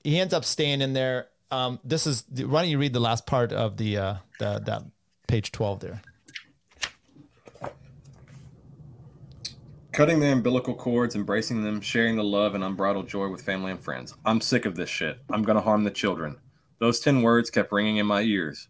he 0.04 0.20
ends 0.20 0.34
up 0.34 0.46
staying 0.46 0.82
in 0.82 0.94
there. 0.94 1.28
Um, 1.50 1.80
this 1.84 2.08
is, 2.08 2.24
why 2.30 2.62
don't 2.62 2.70
you 2.70 2.78
read 2.78 2.94
the 2.94 3.00
last 3.00 3.26
part 3.26 3.52
of 3.52 3.78
the, 3.78 3.98
uh, 3.98 4.16
the 4.40 4.60
that 4.66 4.84
page 5.28 5.52
12 5.52 5.80
there? 5.80 6.02
Cutting 9.92 10.22
their 10.22 10.32
umbilical 10.32 10.74
cords, 10.74 11.18
embracing 11.18 11.66
them, 11.66 11.82
sharing 11.82 12.16
the 12.16 12.24
love 12.24 12.56
and 12.56 12.64
unbridled 12.64 13.10
joy 13.10 13.28
with 13.28 13.42
family 13.42 13.72
and 13.72 13.84
friends. 13.84 14.16
I'm 14.24 14.40
sick 14.40 14.66
of 14.66 14.74
this 14.74 14.90
shit. 14.90 15.20
I'm 15.30 15.44
going 15.44 15.58
to 15.58 15.62
harm 15.62 15.84
the 15.84 15.92
children. 15.92 16.38
Those 16.80 17.02
10 17.02 17.22
words 17.22 17.50
kept 17.50 17.74
ringing 17.74 17.98
in 17.98 18.06
my 18.06 18.22
ears. 18.22 18.70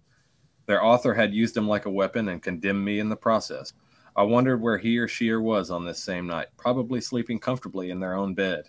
Their 0.65 0.83
author 0.83 1.13
had 1.13 1.31
used 1.31 1.53
them 1.53 1.67
like 1.67 1.85
a 1.85 1.91
weapon 1.91 2.29
and 2.29 2.41
condemned 2.41 2.83
me 2.83 2.97
in 2.97 3.07
the 3.07 3.15
process. 3.15 3.71
I 4.15 4.23
wondered 4.23 4.63
where 4.63 4.79
he 4.79 4.97
or 4.97 5.07
she 5.07 5.29
or 5.29 5.39
was 5.39 5.69
on 5.69 5.85
this 5.85 6.03
same 6.03 6.25
night, 6.25 6.47
probably 6.57 6.99
sleeping 6.99 7.37
comfortably 7.37 7.91
in 7.91 7.99
their 7.99 8.15
own 8.15 8.33
bed. 8.33 8.63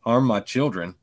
Harm 0.00 0.26
my 0.26 0.40
children? 0.40 0.96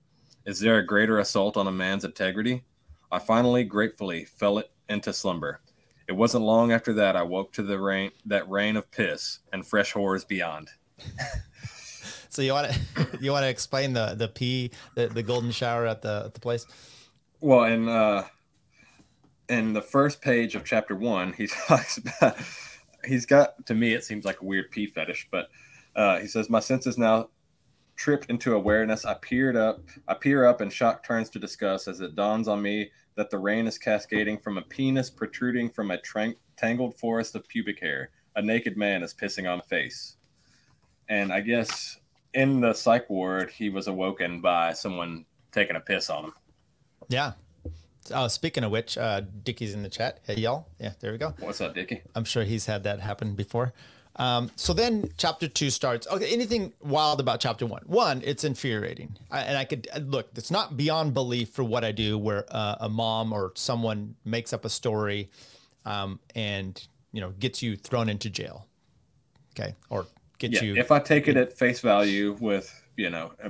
Is 0.46 0.60
there 0.60 0.78
a 0.78 0.86
greater 0.86 1.18
assault 1.18 1.58
on 1.58 1.66
a 1.66 1.72
man's 1.72 2.06
integrity? 2.06 2.66
I 3.12 3.18
finally, 3.18 3.64
gratefully, 3.64 4.26
fell 4.26 4.60
it 4.60 4.70
into 4.90 5.12
slumber. 5.12 5.60
It 6.08 6.14
wasn't 6.14 6.46
long 6.46 6.72
after 6.72 6.94
that 6.94 7.16
I 7.16 7.24
woke 7.24 7.52
to 7.54 7.64
the 7.64 7.80
rain, 7.80 8.12
that 8.28 8.48
rain 8.48 8.78
of 8.78 8.92
piss 8.92 9.40
and 9.52 9.66
fresh 9.66 9.94
horrors 9.94 10.24
beyond. 10.24 10.70
So 12.34 12.42
you 12.42 12.54
want 12.54 12.72
to, 12.72 13.08
you 13.22 13.32
want 13.32 13.44
to 13.44 13.50
explain 13.50 13.94
the, 13.94 14.16
the 14.16 14.28
pee, 14.28 14.72
the, 14.96 15.08
the 15.08 15.22
golden 15.22 15.52
shower 15.52 15.86
at 15.86 16.02
the, 16.02 16.24
at 16.26 16.34
the 16.34 16.40
place? 16.40 16.66
Well, 17.42 17.66
in 17.66 17.88
uh, 17.88 18.26
in 19.50 19.74
the 19.74 19.84
first 19.84 20.20
page 20.20 20.56
of 20.56 20.64
chapter 20.66 20.96
one, 20.96 21.34
he 21.34 21.46
talks 21.68 21.98
about 22.00 22.36
he's 23.06 23.28
got 23.28 23.66
to 23.68 23.76
me 23.76 23.94
it 23.94 24.04
seems 24.04 24.26
like 24.26 24.42
a 24.42 24.46
weird 24.46 24.72
pee 24.72 24.88
fetish, 24.88 25.28
but 25.32 25.50
uh, 25.96 26.20
he 26.20 26.28
says 26.28 26.50
my 26.50 26.60
senses 26.60 26.98
now 26.98 27.30
tripped 27.96 28.32
into 28.32 28.56
awareness. 28.56 29.06
I 29.06 29.14
peered 29.14 29.56
up, 29.56 29.82
I 30.08 30.16
peer 30.16 30.46
up, 30.46 30.60
and 30.60 30.74
shock 30.74 31.06
turns 31.06 31.30
to 31.32 31.40
disgust 31.40 31.88
as 31.88 32.00
it 32.02 32.16
dawns 32.16 32.48
on 32.48 32.64
me 32.64 32.90
that 33.16 33.30
the 33.30 33.38
rain 33.38 33.68
is 33.68 33.78
cascading 33.78 34.40
from 34.40 34.58
a 34.58 34.64
penis 34.64 35.12
protruding 35.12 35.70
from 35.70 35.92
a 35.92 36.00
tangled 36.58 36.98
forest 36.98 37.36
of 37.36 37.48
pubic 37.48 37.80
hair. 37.80 38.10
A 38.36 38.42
naked 38.42 38.76
man 38.76 39.04
is 39.04 39.14
pissing 39.14 39.48
on 39.52 39.60
a 39.60 39.64
face, 39.64 40.16
and 41.14 41.32
I 41.32 41.42
guess 41.42 42.00
in 42.34 42.60
the 42.60 42.74
psych 42.74 43.10
ward 43.10 43.52
he 43.52 43.70
was 43.70 43.88
awoken 43.88 44.42
by 44.42 44.74
someone 44.74 45.26
taking 45.52 45.76
a 45.76 45.80
piss 45.80 46.10
on 46.10 46.26
him. 46.26 46.34
Yeah. 47.08 47.34
Oh, 48.12 48.28
speaking 48.28 48.64
of 48.64 48.72
which, 48.72 48.98
uh, 48.98 49.22
Dickie's 49.44 49.74
in 49.74 49.84
the 49.84 49.90
chat. 49.90 50.20
Hey, 50.26 50.36
y'all. 50.36 50.68
Yeah, 50.80 50.94
there 51.00 51.12
we 51.12 51.18
go. 51.20 51.36
What's 51.40 51.62
up, 51.62 51.76
Dickie? 51.76 52.02
I'm 52.16 52.26
sure 52.26 52.44
he's 52.44 52.66
had 52.66 52.84
that 52.84 53.00
happen 53.00 53.36
before. 53.36 53.74
Um, 54.16 54.52
so 54.56 54.74
then 54.74 55.10
chapter 55.18 55.48
two 55.48 55.70
starts. 55.70 56.08
Okay, 56.08 56.32
anything 56.34 56.74
wild 56.82 57.20
about 57.20 57.40
chapter 57.40 57.66
one? 57.66 57.84
One, 57.86 58.22
it's 58.26 58.44
infuriating. 58.44 59.16
I, 59.32 59.42
and 59.42 59.58
I 59.58 59.66
could 59.66 59.88
uh, 59.96 60.00
look, 60.00 60.30
it's 60.36 60.52
not 60.52 60.76
beyond 60.76 61.14
belief 61.14 61.50
for 61.50 61.64
what 61.64 61.84
I 61.84 61.92
do 61.92 62.18
where 62.18 62.46
uh, 62.50 62.76
a 62.80 62.90
mom 62.90 63.32
or 63.32 63.52
someone 63.56 64.16
makes 64.26 64.52
up 64.52 64.66
a 64.66 64.70
story 64.70 65.30
um, 65.86 66.20
and, 66.36 66.86
you 67.12 67.22
know, 67.22 67.32
gets 67.40 67.62
you 67.62 67.76
thrown 67.76 68.10
into 68.10 68.30
jail. 68.30 68.68
Okay. 69.52 69.76
Or 69.90 70.08
gets 70.52 70.62
yeah, 70.62 70.74
you. 70.74 70.76
if 70.76 70.92
I 70.92 71.00
take 71.00 71.28
it 71.28 71.38
at 71.38 71.54
face 71.54 71.80
value 71.80 72.36
with, 72.40 72.84
you 72.98 73.10
know, 73.10 73.32
uh, 73.44 73.50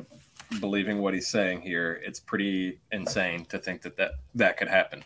believing 0.59 0.99
what 0.99 1.13
he's 1.13 1.27
saying 1.27 1.61
here, 1.61 1.99
it's 2.05 2.19
pretty 2.19 2.79
insane 2.91 3.45
to 3.45 3.57
think 3.57 3.81
that 3.81 3.97
that, 3.97 4.11
that 4.35 4.57
could 4.57 4.67
happen. 4.67 5.03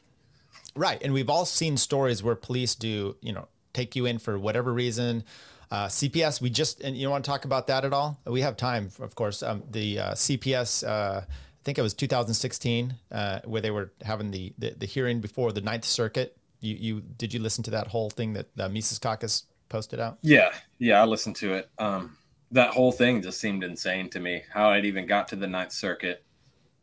Right. 0.76 1.02
And 1.02 1.13
we've 1.13 1.30
all 1.30 1.45
seen 1.45 1.78
stories 1.78 2.21
where 2.21 2.36
police 2.36 2.76
do, 2.76 3.15
you 3.21 3.32
know, 3.34 3.47
take 3.73 3.95
you 3.95 4.06
in 4.06 4.19
for 4.19 4.38
whatever 4.38 4.73
reason. 4.73 5.23
Uh, 5.71 5.88
CPS, 5.88 6.41
we 6.41 6.50
just, 6.50 6.82
and 6.82 6.95
you 6.95 7.10
want 7.10 7.23
to 7.26 7.32
talk 7.32 7.45
about 7.45 7.67
that 7.67 7.84
at 7.84 7.93
all? 7.93 8.19
We 8.26 8.41
have 8.41 8.58
time, 8.58 8.89
of 9.00 9.15
course. 9.15 9.41
Um, 9.41 9.63
the 9.69 10.00
uh, 10.00 10.12
CPS, 10.12 10.88
uh, 10.88 11.21
I 11.21 11.63
think 11.63 11.78
it 11.78 11.82
was 11.82 11.93
2016, 11.93 12.95
uh, 13.12 13.39
where 13.45 13.62
they 13.62 13.71
were 13.71 13.91
having 14.04 14.32
the, 14.32 14.54
the, 14.58 14.76
the 14.78 14.86
hearing 14.86 15.19
before 15.19 15.52
the 15.52 15.62
Ninth 15.62 15.86
Circuit. 15.86 16.38
You, 16.60 16.76
you 16.76 17.02
did 17.02 17.34
you 17.34 17.39
listen 17.39 17.63
to 17.65 17.71
that 17.71 17.88
whole 17.88 18.10
thing 18.10 18.34
that 18.34 18.47
uh, 18.58 18.67
Mises 18.67 18.97
Caucus 18.97 19.43
posted 19.70 20.00
out? 20.00 20.18
Yeah. 20.22 20.54
Yeah. 20.80 21.02
I 21.02 21.06
listened 21.06 21.36
to 21.38 21.54
it. 21.54 21.70
Um, 21.78 22.18
that 22.52 22.72
whole 22.72 22.92
thing 22.92 23.22
just 23.22 23.40
seemed 23.40 23.64
insane 23.64 24.10
to 24.12 24.20
me. 24.20 24.44
How 24.54 24.72
it 24.72 24.86
even 24.86 25.06
got 25.06 25.28
to 25.30 25.36
the 25.36 25.48
Ninth 25.48 25.72
Circuit. 25.74 26.24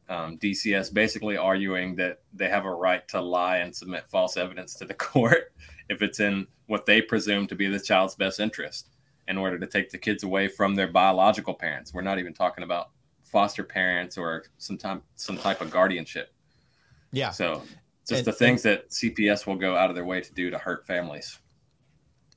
Um, 0.09 0.37
DCS 0.37 0.93
basically 0.93 1.39
arguing 1.39 1.97
that 1.97 2.21
they 2.35 2.49
have 2.51 2.67
a 2.67 2.75
right 2.75 3.07
to 3.09 3.23
lie 3.23 3.59
and 3.59 3.75
submit 3.75 4.07
false 4.07 4.37
evidence 4.37 4.75
to 4.75 4.85
the 4.85 4.93
court 5.13 5.53
if 5.89 6.03
it's 6.03 6.21
in 6.21 6.47
what 6.67 6.85
they 6.85 7.01
presume 7.01 7.47
to 7.47 7.55
be 7.55 7.69
the 7.69 7.81
child's 7.81 8.15
best 8.15 8.39
interest 8.41 8.91
in 9.29 9.39
order 9.39 9.59
to 9.59 9.67
take 9.67 9.89
the 9.89 9.97
kids 9.97 10.23
away 10.23 10.47
from 10.49 10.75
their 10.75 10.89
biological 10.89 11.55
parents. 11.55 11.95
We're 11.95 12.03
not 12.03 12.19
even 12.19 12.35
talking 12.35 12.65
about 12.65 12.91
foster 13.23 13.65
parents 13.65 14.19
or 14.19 14.45
some 14.59 14.77
time, 14.77 15.03
some 15.17 15.39
type 15.39 15.63
of 15.63 15.71
guardianship. 15.71 16.31
Yeah. 17.11 17.31
So 17.31 17.63
just 18.07 18.19
And- 18.19 18.27
the 18.27 18.33
things 18.33 18.63
that 18.65 18.91
CPS 18.91 19.47
will 19.47 19.57
go 19.57 19.75
out 19.75 19.89
of 19.89 19.97
their 19.97 20.05
way 20.05 20.21
to 20.21 20.33
do 20.35 20.51
to 20.51 20.59
hurt 20.59 20.87
families. 20.87 21.39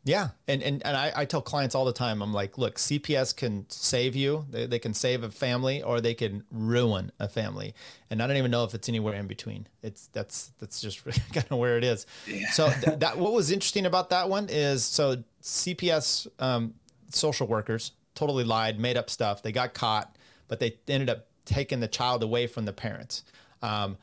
Yeah, 0.08 0.30
and 0.48 0.64
and, 0.64 0.82
and 0.86 0.96
I, 0.96 1.12
I 1.14 1.26
tell 1.26 1.42
clients 1.42 1.76
all 1.76 1.84
the 1.84 1.92
time, 1.92 2.22
I'm 2.22 2.34
like, 2.34 2.58
look, 2.58 2.76
CPS 2.76 3.36
can 3.36 3.66
save 3.68 4.16
you. 4.16 4.46
They, 4.50 4.66
they 4.66 4.80
can 4.80 4.94
save 4.94 5.22
a 5.22 5.30
family, 5.30 5.84
or 5.84 6.00
they 6.00 6.14
can 6.14 6.46
ruin 6.50 7.12
a 7.20 7.28
family. 7.28 7.76
And 8.10 8.24
I 8.24 8.28
don't 8.28 8.38
even 8.38 8.50
know 8.50 8.64
if 8.64 8.74
it's 8.74 8.88
anywhere 8.88 9.16
in 9.16 9.28
between. 9.28 9.68
It's 9.84 10.08
that's 10.14 10.52
that's 10.60 10.80
just 10.80 11.04
kind 11.34 11.46
of 11.52 11.58
where 11.58 11.78
it 11.78 11.84
is. 11.84 12.06
So 12.54 12.70
th- 12.70 13.00
that 13.00 13.18
what 13.24 13.34
was 13.34 13.52
interesting 13.52 13.86
about 13.86 14.10
that 14.12 14.30
one 14.30 14.48
is 14.50 14.86
so 14.86 15.24
CPS 15.44 16.28
um, 16.40 16.76
social 17.10 17.46
workers 17.46 17.92
totally 18.16 18.46
lied, 18.46 18.80
made 18.80 18.96
up 18.96 19.10
stuff. 19.10 19.44
They 19.44 19.52
got 19.52 19.74
caught, 19.74 20.16
but 20.48 20.62
they 20.62 20.78
ended 20.88 21.10
up 21.10 21.28
taking 21.44 21.82
the 21.82 21.88
child 21.90 22.24
away 22.24 22.48
from 22.48 22.64
the 22.64 22.74
parents. 22.74 23.26
Um, 23.62 23.98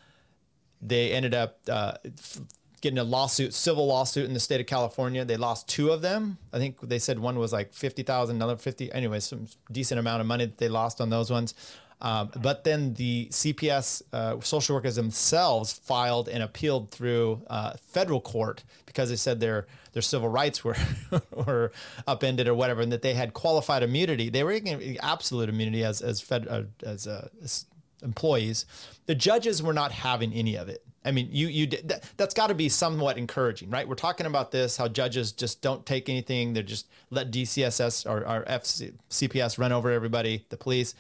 they 0.82 1.12
ended 1.12 1.32
up 1.32 1.60
uh, 1.66 1.94
f- 2.04 2.42
getting 2.84 2.98
a 2.98 3.04
lawsuit, 3.04 3.54
civil 3.54 3.86
lawsuit 3.86 4.26
in 4.26 4.34
the 4.34 4.40
state 4.40 4.60
of 4.60 4.66
California. 4.66 5.24
They 5.24 5.38
lost 5.38 5.68
two 5.68 5.90
of 5.90 6.02
them. 6.02 6.36
I 6.52 6.58
think 6.58 6.80
they 6.82 6.98
said 6.98 7.18
one 7.18 7.38
was 7.38 7.52
like 7.52 7.72
fifty 7.72 8.02
thousand, 8.02 8.36
another 8.36 8.56
fifty. 8.56 8.92
Anyway, 8.92 9.20
some 9.20 9.46
decent 9.72 9.98
amount 9.98 10.20
of 10.20 10.26
money 10.26 10.44
that 10.44 10.58
they 10.58 10.68
lost 10.68 11.00
on 11.00 11.08
those 11.10 11.30
ones. 11.30 11.54
Um, 12.02 12.30
but 12.36 12.64
then 12.64 12.94
the 12.94 13.28
CPS 13.30 14.02
uh, 14.12 14.38
social 14.40 14.76
workers 14.76 14.96
themselves 14.96 15.72
filed 15.72 16.28
and 16.28 16.42
appealed 16.42 16.90
through 16.90 17.40
uh, 17.46 17.72
federal 17.86 18.20
court 18.20 18.62
because 18.84 19.08
they 19.08 19.16
said 19.16 19.40
their 19.40 19.66
their 19.94 20.02
civil 20.02 20.28
rights 20.28 20.62
were 20.62 20.76
were 21.32 21.72
upended 22.06 22.46
or 22.46 22.54
whatever, 22.54 22.82
and 22.82 22.92
that 22.92 23.00
they 23.00 23.14
had 23.14 23.32
qualified 23.32 23.82
immunity. 23.82 24.28
They 24.28 24.44
were 24.44 24.58
getting 24.60 24.98
absolute 24.98 25.48
immunity 25.48 25.82
as 25.82 26.02
as 26.02 26.20
fed, 26.20 26.46
uh, 26.48 26.64
as, 26.82 27.06
uh, 27.06 27.28
as 27.42 27.64
employees. 28.04 28.66
The 29.06 29.14
judges 29.14 29.62
were 29.62 29.72
not 29.72 29.90
having 29.92 30.32
any 30.32 30.56
of 30.56 30.68
it. 30.68 30.84
I 31.06 31.10
mean, 31.10 31.28
you 31.32 31.48
you 31.48 31.66
did- 31.66 31.88
that, 31.88 32.04
that's 32.16 32.32
got 32.34 32.46
to 32.46 32.54
be 32.54 32.68
somewhat 32.68 33.18
encouraging, 33.18 33.68
right? 33.70 33.86
We're 33.88 33.94
talking 33.94 34.26
about 34.26 34.50
this 34.52 34.76
how 34.76 34.88
judges 34.88 35.32
just 35.32 35.60
don't 35.60 35.84
take 35.84 36.08
anything; 36.08 36.52
they 36.54 36.62
just 36.62 36.86
let 37.10 37.30
DCSS 37.30 38.06
or, 38.08 38.20
or 38.26 38.44
FC, 38.44 38.92
CPS 39.10 39.58
run 39.58 39.72
over 39.72 39.90
everybody, 39.90 40.46
the 40.48 40.56
police. 40.56 40.94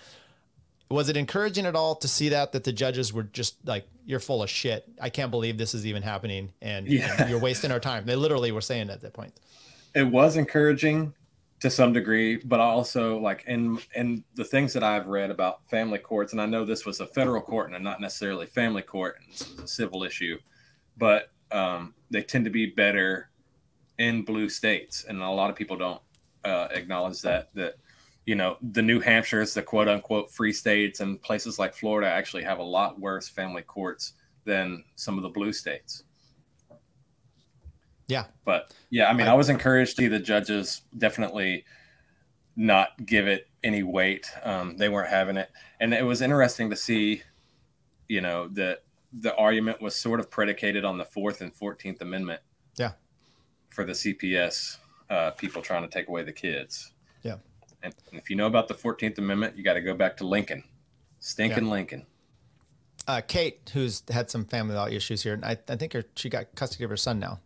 Was 0.90 1.08
it 1.08 1.16
encouraging 1.16 1.64
at 1.64 1.74
all 1.74 1.94
to 1.96 2.06
see 2.08 2.28
that 2.28 2.52
that 2.52 2.64
the 2.64 2.72
judges 2.72 3.12
were 3.14 3.22
just 3.22 3.56
like, 3.66 3.86
"You're 4.04 4.20
full 4.20 4.42
of 4.42 4.50
shit. 4.50 4.84
I 5.00 5.08
can't 5.08 5.30
believe 5.30 5.56
this 5.56 5.72
is 5.74 5.86
even 5.86 6.02
happening, 6.02 6.52
and, 6.60 6.86
Yeah. 6.86 7.14
and 7.20 7.30
you're 7.30 7.38
wasting 7.40 7.72
our 7.72 7.80
time." 7.80 8.04
They 8.04 8.14
literally 8.16 8.52
were 8.52 8.60
saying 8.60 8.90
at 8.90 9.00
that 9.00 9.12
point. 9.14 9.32
it 9.94 10.02
was 10.08 10.36
encouraging 10.36 11.14
to 11.64 11.70
some 11.70 11.94
degree, 11.94 12.36
but 12.36 12.60
also 12.60 13.18
like 13.18 13.42
in 13.46 13.78
in 13.94 14.22
the 14.34 14.44
things 14.44 14.74
that 14.74 14.84
I've 14.84 15.06
read 15.06 15.30
about 15.30 15.66
family 15.70 15.98
courts, 15.98 16.32
and 16.32 16.42
I 16.42 16.44
know 16.44 16.66
this 16.66 16.84
was 16.84 17.00
a 17.00 17.06
federal 17.06 17.40
court 17.40 17.72
and 17.72 17.82
not 17.82 18.02
necessarily 18.02 18.44
family 18.44 18.82
court, 18.82 19.16
and 19.18 19.32
this 19.32 19.48
was 19.48 19.60
a 19.60 19.66
civil 19.66 20.04
issue, 20.04 20.38
but 20.98 21.30
um, 21.52 21.94
they 22.10 22.20
tend 22.20 22.44
to 22.44 22.50
be 22.50 22.66
better 22.66 23.30
in 23.96 24.26
blue 24.26 24.50
states, 24.50 25.06
and 25.08 25.22
a 25.22 25.30
lot 25.30 25.48
of 25.48 25.56
people 25.56 25.78
don't 25.78 26.02
uh, 26.44 26.68
acknowledge 26.70 27.22
that 27.22 27.48
that 27.54 27.76
you 28.26 28.34
know 28.34 28.58
the 28.60 28.82
New 28.82 29.00
Hampshire's, 29.00 29.54
the 29.54 29.62
quote 29.62 29.88
unquote 29.88 30.30
free 30.30 30.52
states, 30.52 31.00
and 31.00 31.22
places 31.22 31.58
like 31.58 31.72
Florida 31.72 32.10
actually 32.10 32.42
have 32.42 32.58
a 32.58 32.62
lot 32.62 33.00
worse 33.00 33.26
family 33.26 33.62
courts 33.62 34.12
than 34.44 34.84
some 34.96 35.16
of 35.16 35.22
the 35.22 35.30
blue 35.30 35.54
states. 35.54 36.02
Yeah. 38.06 38.24
But 38.44 38.72
yeah, 38.90 39.08
I 39.08 39.12
mean, 39.14 39.26
I, 39.26 39.32
I 39.32 39.34
was 39.34 39.48
encouraged 39.48 39.96
to 39.96 40.02
see 40.02 40.08
the 40.08 40.18
judges 40.18 40.82
definitely 40.96 41.64
not 42.56 42.90
give 43.04 43.26
it 43.26 43.48
any 43.62 43.82
weight. 43.82 44.30
Um, 44.42 44.76
they 44.76 44.88
weren't 44.88 45.10
having 45.10 45.36
it, 45.36 45.50
and 45.80 45.94
it 45.94 46.04
was 46.04 46.22
interesting 46.22 46.70
to 46.70 46.76
see, 46.76 47.22
you 48.08 48.20
know, 48.20 48.48
that 48.48 48.82
the 49.12 49.34
argument 49.36 49.80
was 49.80 49.94
sort 49.94 50.20
of 50.20 50.30
predicated 50.30 50.84
on 50.84 50.98
the 50.98 51.04
Fourth 51.04 51.40
and 51.40 51.54
Fourteenth 51.54 52.00
Amendment. 52.00 52.40
Yeah. 52.76 52.92
For 53.70 53.84
the 53.84 53.92
CPS 53.92 54.78
uh, 55.10 55.30
people 55.32 55.62
trying 55.62 55.82
to 55.82 55.88
take 55.88 56.08
away 56.08 56.22
the 56.22 56.32
kids. 56.32 56.92
Yeah. 57.22 57.36
And 57.82 57.94
if 58.12 58.30
you 58.30 58.36
know 58.36 58.46
about 58.46 58.68
the 58.68 58.74
Fourteenth 58.74 59.18
Amendment, 59.18 59.56
you 59.56 59.62
got 59.62 59.74
to 59.74 59.80
go 59.80 59.94
back 59.94 60.16
to 60.18 60.26
Lincoln, 60.26 60.64
stinking 61.20 61.64
yeah. 61.64 61.70
Lincoln. 61.70 62.06
Uh, 63.06 63.20
Kate, 63.26 63.70
who's 63.74 64.02
had 64.10 64.30
some 64.30 64.46
family 64.46 64.74
law 64.74 64.86
issues 64.86 65.22
here, 65.22 65.34
and 65.34 65.44
I, 65.44 65.58
I 65.68 65.76
think 65.76 65.92
her, 65.92 66.04
she 66.16 66.30
got 66.30 66.54
custody 66.54 66.84
of 66.84 66.90
her 66.90 66.96
son 66.96 67.18
now. 67.18 67.40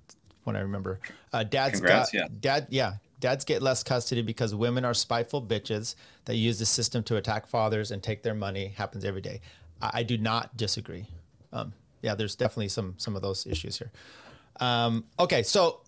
When 0.49 0.57
I 0.57 0.61
remember, 0.61 0.99
uh, 1.30 1.44
dad's 1.44 1.78
Congrats, 1.78 2.11
got 2.11 2.18
yeah. 2.18 2.26
dad, 2.40 2.66
yeah, 2.70 2.94
dads 3.20 3.44
get 3.44 3.61
less 3.61 3.82
custody 3.82 4.22
because 4.22 4.55
women 4.55 4.82
are 4.82 4.94
spiteful 4.94 5.42
bitches 5.42 5.94
that 6.24 6.36
use 6.36 6.59
the 6.59 6.64
system 6.64 7.03
to 7.05 7.16
attack 7.16 7.46
fathers 7.46 7.90
and 7.90 8.03
take 8.03 8.22
their 8.22 8.34
money. 8.34 8.68
Happens 8.68 9.05
every 9.05 9.20
day. 9.20 9.42
I, 9.82 9.90
I 9.96 10.03
do 10.05 10.16
not 10.16 10.57
disagree. 10.57 11.07
Um, 11.53 11.74
yeah, 12.01 12.14
there's 12.14 12.34
definitely 12.34 12.68
some 12.68 12.94
some 12.96 13.14
of 13.14 13.20
those 13.20 13.46
issues 13.46 13.76
here. 13.76 13.92
Um, 14.59 15.05
okay, 15.20 15.42
so 15.42 15.82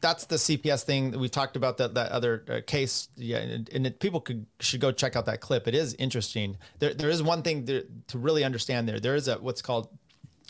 that's 0.00 0.26
the 0.26 0.36
CPS 0.36 0.84
thing 0.84 1.10
that 1.10 1.18
we 1.18 1.28
talked 1.28 1.56
about 1.56 1.78
that 1.78 1.94
that 1.94 2.12
other 2.12 2.44
uh, 2.48 2.60
case. 2.64 3.08
Yeah, 3.16 3.38
and, 3.38 3.68
and 3.70 3.86
it, 3.88 3.98
people 3.98 4.20
could 4.20 4.46
should 4.60 4.80
go 4.80 4.92
check 4.92 5.16
out 5.16 5.26
that 5.26 5.40
clip. 5.40 5.66
It 5.66 5.74
is 5.74 5.94
interesting. 5.94 6.58
There 6.78 6.94
there 6.94 7.10
is 7.10 7.24
one 7.24 7.42
thing 7.42 7.64
there, 7.64 7.82
to 8.06 8.18
really 8.18 8.44
understand. 8.44 8.88
There 8.88 9.00
there 9.00 9.16
is 9.16 9.26
a 9.26 9.36
what's 9.36 9.62
called 9.62 9.88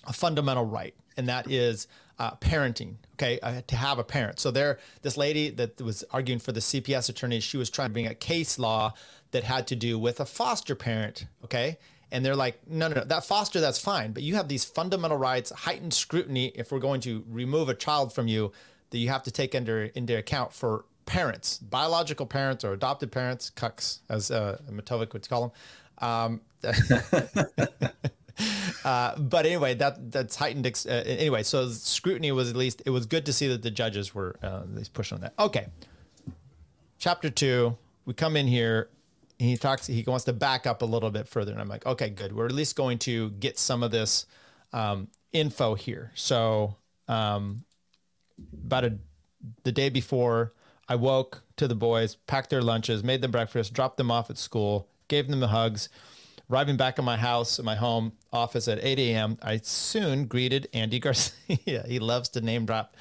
a 0.07 0.12
fundamental 0.12 0.66
right, 0.66 0.95
and 1.16 1.27
that 1.29 1.51
is 1.51 1.87
uh, 2.19 2.33
parenting. 2.37 2.97
Okay, 3.15 3.39
uh, 3.41 3.62
to 3.67 3.77
have 3.77 3.99
a 3.99 4.05
parent. 4.05 4.41
So 4.41 4.51
there, 4.51 4.79
this 5.03 5.17
lady 5.17 5.51
that 5.51 5.81
was 5.81 6.05
arguing 6.11 6.41
for 6.41 6.53
the 6.53 6.61
CPS 6.61 7.09
attorney, 7.09 7.41
she 7.41 7.57
was 7.57 7.71
trying 7.71 7.89
to 7.89 7.93
bring 7.93 8.07
a 8.07 8.15
case 8.15 8.59
law 8.59 8.95
that 9.31 9.45
had 9.45 9.67
to 9.69 9.77
do 9.77 9.99
with 9.99 10.21
a 10.21 10.27
foster 10.27 10.75
parent. 10.75 11.27
Okay, 11.45 11.79
and 12.11 12.25
they're 12.25 12.37
like, 12.37 12.61
no, 12.69 12.89
no, 12.89 12.97
no, 12.97 13.05
that 13.05 13.25
foster, 13.25 13.61
that's 13.61 13.79
fine, 13.79 14.12
but 14.12 14.23
you 14.23 14.35
have 14.37 14.49
these 14.49 14.65
fundamental 14.65 15.17
rights, 15.17 15.51
heightened 15.51 15.95
scrutiny. 15.95 16.53
If 16.55 16.71
we're 16.73 16.79
going 16.79 17.01
to 17.03 17.25
remove 17.29 17.69
a 17.69 17.75
child 17.75 18.12
from 18.12 18.29
you, 18.29 18.53
that 18.91 18.99
you 18.99 19.09
have 19.09 19.25
to 19.25 19.31
take 19.33 19.57
under 19.57 19.85
into 19.85 20.17
account 20.17 20.53
for 20.53 20.85
parents, 21.07 21.59
biological 21.59 22.27
parents 22.27 22.65
or 22.65 22.73
adopted 22.73 23.11
parents, 23.11 23.51
cucks, 23.55 23.99
as 24.09 24.31
uh, 24.31 24.59
Matovic 24.71 25.12
would 25.12 25.29
call 25.29 25.53
them. 26.01 26.09
Um, 26.09 26.41
Uh, 28.85 29.16
but 29.18 29.47
anyway, 29.47 29.72
that 29.72 30.12
that's 30.12 30.37
heightened. 30.37 30.66
Ex- 30.66 30.85
uh, 30.85 31.03
anyway, 31.07 31.43
so 31.43 31.70
scrutiny 31.70 32.30
was 32.32 32.51
at 32.51 32.57
least 32.57 32.82
it 32.85 32.91
was 32.91 33.07
good 33.07 33.24
to 33.24 33.32
see 33.32 33.49
that 33.49 33.62
the 33.62 33.70
judges 33.70 34.14
were 34.14 34.37
uh, 34.43 34.61
at 34.61 34.74
least 34.74 34.93
pushing 34.93 35.16
on 35.16 35.22
that. 35.22 35.32
Okay, 35.39 35.68
chapter 36.99 37.30
two. 37.30 37.78
We 38.05 38.12
come 38.12 38.37
in 38.37 38.47
here. 38.47 38.91
He 39.39 39.57
talks. 39.57 39.87
He 39.87 40.05
wants 40.07 40.24
to 40.24 40.35
back 40.35 40.66
up 40.66 40.82
a 40.82 40.85
little 40.85 41.11
bit 41.11 41.26
further, 41.26 41.51
and 41.51 41.62
I'm 41.62 41.68
like, 41.68 41.87
okay, 41.87 42.11
good. 42.11 42.37
We're 42.37 42.45
at 42.45 42.53
least 42.53 42.76
going 42.76 42.99
to 42.99 43.30
get 43.30 43.59
some 43.59 43.82
of 43.82 43.91
this 43.91 44.26
um, 44.74 45.09
info 45.32 45.74
here. 45.74 46.12
So, 46.14 46.76
um, 47.09 47.64
about 48.66 48.85
a, 48.85 48.99
the 49.62 49.72
day 49.72 49.89
before, 49.89 50.53
I 50.91 50.97
woke 50.97 51.43
to 51.57 51.66
the 51.66 51.74
boys, 51.74 52.16
packed 52.26 52.51
their 52.51 52.61
lunches, 52.61 53.03
made 53.03 53.22
them 53.22 53.30
breakfast, 53.30 53.72
dropped 53.72 53.97
them 53.97 54.11
off 54.11 54.28
at 54.28 54.37
school, 54.37 54.89
gave 55.09 55.28
them 55.28 55.41
the 55.41 55.49
hugs 55.49 55.89
Arriving 56.51 56.76
back 56.76 56.99
at 56.99 57.05
my 57.05 57.16
house, 57.16 57.59
at 57.59 57.64
my 57.64 57.74
home 57.74 58.12
office 58.32 58.68
at 58.68 58.82
8 58.82 58.99
a.m., 58.99 59.38
I 59.42 59.59
soon 59.59 60.26
greeted 60.26 60.68
Andy 60.74 60.99
Garcia. 61.01 61.84
he 61.86 61.99
loves 61.99 62.28
to 62.30 62.40
name 62.40 62.66
drop, 62.66 62.97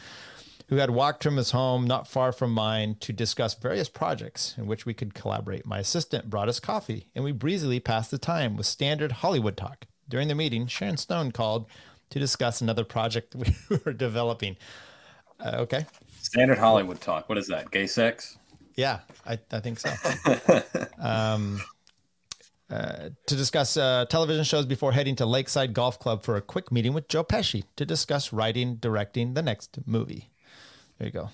who 0.70 0.78
had 0.78 0.92
walked 0.92 1.24
from 1.24 1.36
his 1.38 1.52
home 1.52 1.86
not 1.86 2.08
far 2.08 2.32
from 2.32 2.52
mine 2.54 2.96
to 3.02 3.12
discuss 3.12 3.54
various 3.54 3.90
projects 3.90 4.56
in 4.58 4.66
which 4.66 4.86
we 4.86 4.94
could 4.94 5.14
collaborate. 5.14 5.66
My 5.66 5.80
assistant 5.80 6.30
brought 6.30 6.48
us 6.48 6.60
coffee, 6.60 7.08
and 7.14 7.24
we 7.24 7.34
breezily 7.34 7.80
passed 7.82 8.12
the 8.12 8.18
time 8.18 8.56
with 8.56 8.66
standard 8.66 9.12
Hollywood 9.12 9.58
talk. 9.58 9.88
During 10.08 10.30
the 10.30 10.36
meeting, 10.36 10.68
Sharon 10.68 10.98
Stone 10.98 11.32
called 11.32 11.68
to 12.12 12.20
discuss 12.20 12.62
another 12.62 12.86
project 12.86 13.36
we 13.70 13.78
were 13.84 13.94
developing. 13.94 14.56
Uh, 15.40 15.58
okay. 15.60 15.86
Standard 16.22 16.60
Hollywood 16.60 17.02
talk. 17.02 17.28
What 17.28 17.38
is 17.38 17.48
that? 17.48 17.72
Gay 17.72 17.88
sex? 17.88 18.38
Yeah, 18.76 19.00
I, 19.26 19.38
I 19.52 19.60
think 19.60 19.80
so. 19.80 19.92
um, 21.00 21.62
uh, 22.70 23.10
to 23.28 23.36
discuss 23.36 23.78
uh, 23.78 24.06
television 24.10 24.44
shows 24.44 24.66
before 24.66 24.92
heading 24.92 25.16
to 25.18 25.26
Lakeside 25.26 25.74
Golf 25.74 26.00
Club 26.00 26.24
for 26.24 26.36
a 26.36 26.42
quick 26.42 26.72
meeting 26.72 26.94
with 26.94 27.08
Joe 27.08 27.24
Pesci 27.24 27.64
to 27.76 27.86
discuss 27.86 28.34
writing, 28.34 28.76
directing 28.76 29.34
the 29.34 29.42
next 29.42 29.80
movie. 29.86 30.30
There 30.98 31.08
you 31.08 31.12
go. 31.12 31.30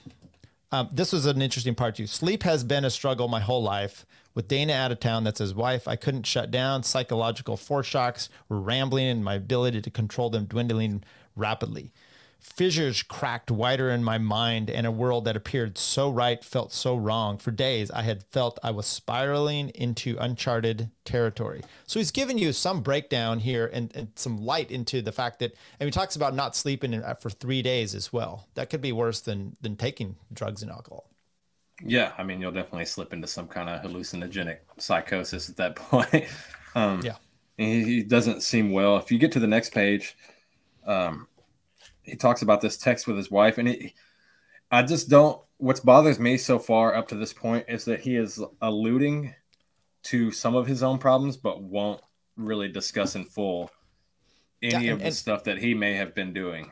Um, 0.72 0.90
this 0.92 1.12
was 1.12 1.26
an 1.26 1.42
interesting 1.42 1.76
part 1.76 1.96
too. 1.96 2.08
Sleep 2.08 2.44
has 2.44 2.64
been 2.64 2.86
a 2.86 2.90
struggle 2.90 3.28
my 3.28 3.40
whole 3.40 3.64
life. 3.64 4.06
With 4.36 4.48
Dana 4.48 4.74
out 4.74 4.92
of 4.92 5.00
town, 5.00 5.24
that's 5.24 5.40
his 5.40 5.56
wife, 5.56 5.88
I 5.88 5.96
couldn't 5.96 6.26
shut 6.26 6.52
down. 6.52 6.84
Psychological 6.84 7.58
foreshocks 7.58 8.30
were 8.48 8.60
rambling 8.60 9.08
and 9.08 9.24
my 9.24 9.34
ability 9.36 9.82
to 9.82 9.90
control 9.90 10.30
them 10.30 10.46
dwindling 10.46 11.04
rapidly. 11.36 11.92
Fissures 12.40 13.04
cracked 13.04 13.52
wider 13.52 13.90
in 13.90 14.02
my 14.04 14.18
mind, 14.18 14.70
and 14.70 14.88
a 14.88 14.92
world 14.92 15.26
that 15.26 15.36
appeared 15.36 15.78
so 15.78 16.10
right 16.10 16.44
felt 16.44 16.72
so 16.72 16.96
wrong. 16.96 17.38
For 17.38 17.52
days, 17.52 17.92
I 17.92 18.04
had 18.04 18.24
felt 18.24 18.60
I 18.64 18.72
was 18.72 18.86
spiraling 18.86 19.70
into 19.70 20.18
uncharted 20.18 20.90
territory. 21.04 21.64
So 21.86 22.00
he's 22.00 22.12
giving 22.12 22.38
you 22.38 22.54
some 22.54 22.82
breakdown 22.82 23.40
here 23.40 23.70
and, 23.74 23.94
and 23.94 24.10
some 24.16 24.38
light 24.38 24.72
into 24.72 25.02
the 25.02 25.12
fact 25.12 25.40
that, 25.40 25.54
and 25.80 25.88
he 25.88 25.92
talks 25.92 26.16
about 26.16 26.34
not 26.34 26.56
sleeping 26.56 26.94
uh, 26.94 27.14
for 27.16 27.30
three 27.30 27.62
days 27.62 27.94
as 27.94 28.14
well. 28.14 28.48
That 28.56 28.70
could 28.70 28.82
be 28.82 28.94
worse 28.94 29.20
than 29.20 29.58
than 29.62 29.76
taking 29.76 30.16
drugs 30.32 30.62
and 30.62 30.72
alcohol. 30.72 31.10
Yeah, 31.84 32.14
I 32.18 32.24
mean, 32.24 32.42
you'll 32.42 32.52
definitely 32.52 32.86
slip 32.86 33.14
into 33.14 33.28
some 33.28 33.48
kind 33.48 33.70
of 33.70 33.82
hallucinogenic 33.82 34.60
psychosis 34.78 35.50
at 35.50 35.58
that 35.58 35.76
point. 35.78 36.26
um, 36.76 37.02
yeah, 37.04 37.16
he, 37.58 37.84
he 37.84 38.04
doesn't 38.04 38.44
seem 38.44 38.72
well. 38.72 38.98
If 38.98 39.12
you 39.12 39.18
get 39.18 39.34
to 39.34 39.40
the 39.40 39.48
next 39.48 39.74
page, 39.74 40.16
um, 40.86 41.28
he 42.10 42.16
talks 42.16 42.42
about 42.42 42.62
this 42.62 42.78
text 42.78 43.08
with 43.08 43.18
his 43.18 43.32
wife, 43.32 43.58
and 43.58 43.68
he, 43.68 43.94
I 44.72 44.84
just 44.84 45.10
don't. 45.10 45.42
What's 45.58 45.82
bothers 45.82 46.20
me 46.20 46.38
so 46.38 46.58
far 46.58 46.96
up 46.96 47.10
to 47.10 47.16
this 47.16 47.34
point 47.34 47.66
is 47.68 47.86
that 47.86 48.00
he 48.00 48.16
is 48.16 48.42
alluding 48.62 49.36
to 50.04 50.32
some 50.32 50.56
of 50.56 50.68
his 50.68 50.84
own 50.84 50.98
problems, 50.98 51.38
but 51.38 51.62
won't 51.62 52.02
really 52.38 52.70
discuss 52.70 53.16
in 53.16 53.26
full 53.26 53.70
any 54.62 54.72
yeah, 54.72 54.80
and, 54.80 54.90
of 54.92 55.00
the 55.00 55.06
and, 55.06 55.16
stuff 55.16 55.44
that 55.46 55.58
he 55.58 55.74
may 55.74 55.96
have 55.96 56.16
been 56.16 56.34
doing. 56.34 56.72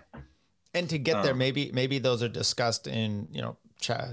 And 0.73 0.89
to 0.89 0.97
get 0.97 1.17
um, 1.17 1.23
there, 1.23 1.35
maybe 1.35 1.71
maybe 1.73 1.99
those 1.99 2.21
are 2.21 2.29
discussed 2.29 2.87
in 2.87 3.27
you 3.31 3.41
know 3.41 3.57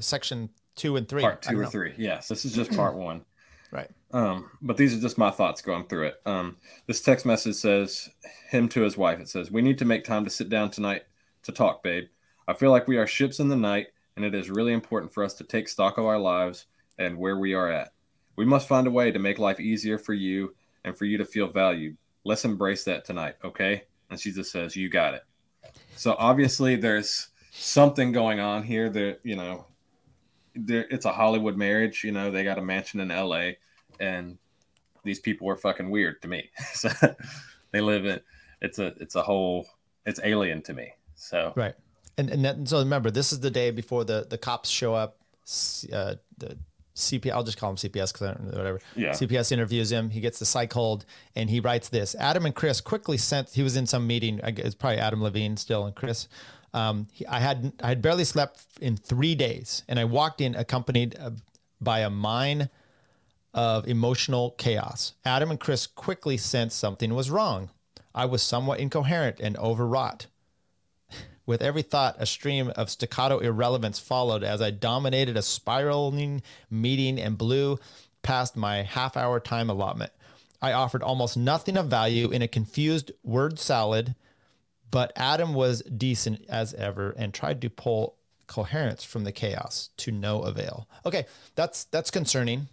section 0.00 0.50
two 0.76 0.96
and 0.96 1.08
three, 1.08 1.22
part 1.22 1.42
two 1.42 1.58
or 1.58 1.64
know. 1.64 1.68
three. 1.68 1.94
Yes, 1.96 2.28
this 2.28 2.44
is 2.44 2.54
just 2.54 2.72
part 2.76 2.94
one. 2.94 3.24
Right. 3.70 3.90
Um, 4.12 4.50
but 4.62 4.76
these 4.76 4.96
are 4.96 5.00
just 5.00 5.18
my 5.18 5.30
thoughts 5.30 5.60
going 5.60 5.86
through 5.86 6.08
it. 6.08 6.20
Um, 6.24 6.58
this 6.86 7.00
text 7.00 7.26
message 7.26 7.56
says 7.56 8.08
him 8.48 8.68
to 8.68 8.82
his 8.82 8.96
wife. 8.96 9.18
It 9.18 9.28
says, 9.28 9.50
"We 9.50 9.62
need 9.62 9.78
to 9.78 9.84
make 9.84 10.04
time 10.04 10.24
to 10.24 10.30
sit 10.30 10.48
down 10.48 10.70
tonight 10.70 11.02
to 11.44 11.52
talk, 11.52 11.82
babe. 11.82 12.04
I 12.46 12.54
feel 12.54 12.70
like 12.70 12.88
we 12.88 12.98
are 12.98 13.06
ships 13.06 13.40
in 13.40 13.48
the 13.48 13.56
night, 13.56 13.88
and 14.16 14.24
it 14.24 14.34
is 14.34 14.50
really 14.50 14.72
important 14.72 15.12
for 15.12 15.24
us 15.24 15.34
to 15.34 15.44
take 15.44 15.68
stock 15.68 15.98
of 15.98 16.04
our 16.04 16.18
lives 16.18 16.66
and 16.98 17.16
where 17.16 17.38
we 17.38 17.54
are 17.54 17.70
at. 17.70 17.92
We 18.36 18.44
must 18.44 18.68
find 18.68 18.86
a 18.86 18.90
way 18.90 19.10
to 19.10 19.18
make 19.18 19.38
life 19.38 19.60
easier 19.60 19.98
for 19.98 20.12
you 20.12 20.54
and 20.84 20.96
for 20.96 21.04
you 21.04 21.18
to 21.18 21.24
feel 21.24 21.48
valued. 21.48 21.96
Let's 22.24 22.44
embrace 22.44 22.84
that 22.84 23.04
tonight, 23.04 23.36
okay? 23.44 23.84
And 24.10 24.18
she 24.18 24.32
just 24.32 24.50
says, 24.50 24.76
You 24.76 24.88
got 24.88 25.14
it. 25.14 25.22
So 25.96 26.16
obviously, 26.18 26.76
there's 26.76 27.28
something 27.52 28.12
going 28.12 28.40
on 28.40 28.62
here 28.62 28.88
that, 28.90 29.20
you 29.22 29.36
know, 29.36 29.66
there, 30.54 30.86
it's 30.90 31.04
a 31.04 31.12
Hollywood 31.12 31.56
marriage. 31.56 32.04
You 32.04 32.12
know, 32.12 32.30
they 32.30 32.44
got 32.44 32.58
a 32.58 32.62
mansion 32.62 33.00
in 33.00 33.08
LA, 33.08 33.52
and 34.00 34.38
these 35.04 35.20
people 35.20 35.48
are 35.48 35.56
fucking 35.56 35.90
weird 35.90 36.22
to 36.22 36.28
me. 36.28 36.50
so 36.72 36.90
they 37.72 37.80
live 37.80 38.06
in 38.06 38.20
it's 38.60 38.78
a 38.78 38.86
it's 39.00 39.14
a 39.14 39.22
whole 39.22 39.66
it's 40.06 40.20
alien 40.24 40.62
to 40.62 40.74
me. 40.74 40.92
So 41.14 41.52
right, 41.56 41.74
and 42.18 42.30
and 42.30 42.44
that, 42.44 42.68
so 42.68 42.78
remember, 42.78 43.10
this 43.10 43.32
is 43.32 43.40
the 43.40 43.50
day 43.50 43.70
before 43.70 44.04
the 44.04 44.26
the 44.28 44.38
cops 44.38 44.68
show 44.68 44.94
up. 44.94 45.18
Uh, 45.92 46.14
the 46.38 46.56
CP, 46.96 47.30
I'll 47.30 47.42
just 47.42 47.58
call 47.58 47.70
him 47.70 47.76
CPS 47.76 48.12
because 48.12 48.22
I 48.22 48.26
don't 48.34 48.44
know 48.44 48.58
whatever. 48.58 48.80
Yeah. 48.94 49.10
CPS 49.10 49.50
interviews 49.50 49.90
him. 49.90 50.10
He 50.10 50.20
gets 50.20 50.38
the 50.38 50.46
psych 50.46 50.72
hold, 50.72 51.04
and 51.34 51.50
he 51.50 51.60
writes 51.60 51.88
this. 51.88 52.14
Adam 52.14 52.46
and 52.46 52.54
Chris 52.54 52.80
quickly 52.80 53.18
sent. 53.18 53.50
He 53.50 53.62
was 53.62 53.76
in 53.76 53.86
some 53.86 54.06
meeting. 54.06 54.40
It's 54.44 54.74
probably 54.74 54.98
Adam 54.98 55.22
Levine 55.22 55.56
still, 55.56 55.86
and 55.86 55.94
Chris. 55.94 56.28
Um, 56.72 57.08
he, 57.12 57.26
I 57.26 57.40
had 57.40 57.72
I 57.82 57.88
had 57.88 58.02
barely 58.02 58.24
slept 58.24 58.64
in 58.80 58.96
three 58.96 59.34
days, 59.34 59.82
and 59.88 59.98
I 59.98 60.04
walked 60.04 60.40
in 60.40 60.54
accompanied 60.54 61.16
uh, 61.18 61.30
by 61.80 62.00
a 62.00 62.10
mine 62.10 62.70
of 63.52 63.86
emotional 63.86 64.52
chaos. 64.52 65.14
Adam 65.24 65.50
and 65.50 65.60
Chris 65.60 65.86
quickly 65.86 66.36
sensed 66.36 66.78
something 66.78 67.14
was 67.14 67.30
wrong. 67.30 67.70
I 68.14 68.26
was 68.26 68.42
somewhat 68.42 68.80
incoherent 68.80 69.40
and 69.40 69.56
overwrought. 69.56 70.26
With 71.46 71.62
every 71.62 71.82
thought, 71.82 72.16
a 72.18 72.26
stream 72.26 72.72
of 72.74 72.90
staccato 72.90 73.38
irrelevance 73.38 73.98
followed 73.98 74.42
as 74.42 74.62
I 74.62 74.70
dominated 74.70 75.36
a 75.36 75.42
spiraling 75.42 76.42
meeting 76.70 77.20
and 77.20 77.36
blew 77.36 77.78
past 78.22 78.56
my 78.56 78.82
half 78.82 79.16
hour 79.16 79.40
time 79.40 79.68
allotment. 79.68 80.12
I 80.62 80.72
offered 80.72 81.02
almost 81.02 81.36
nothing 81.36 81.76
of 81.76 81.88
value 81.88 82.30
in 82.30 82.40
a 82.40 82.48
confused 82.48 83.12
word 83.22 83.58
salad, 83.58 84.14
but 84.90 85.12
Adam 85.16 85.52
was 85.52 85.82
decent 85.82 86.46
as 86.48 86.72
ever 86.74 87.10
and 87.18 87.34
tried 87.34 87.60
to 87.60 87.68
pull 87.68 88.16
coherence 88.46 89.04
from 89.04 89.24
the 89.24 89.32
chaos 89.32 89.90
to 89.98 90.10
no 90.10 90.40
avail. 90.40 90.88
Okay, 91.04 91.26
that's 91.54 91.84
that's 91.84 92.10
concerning, 92.10 92.68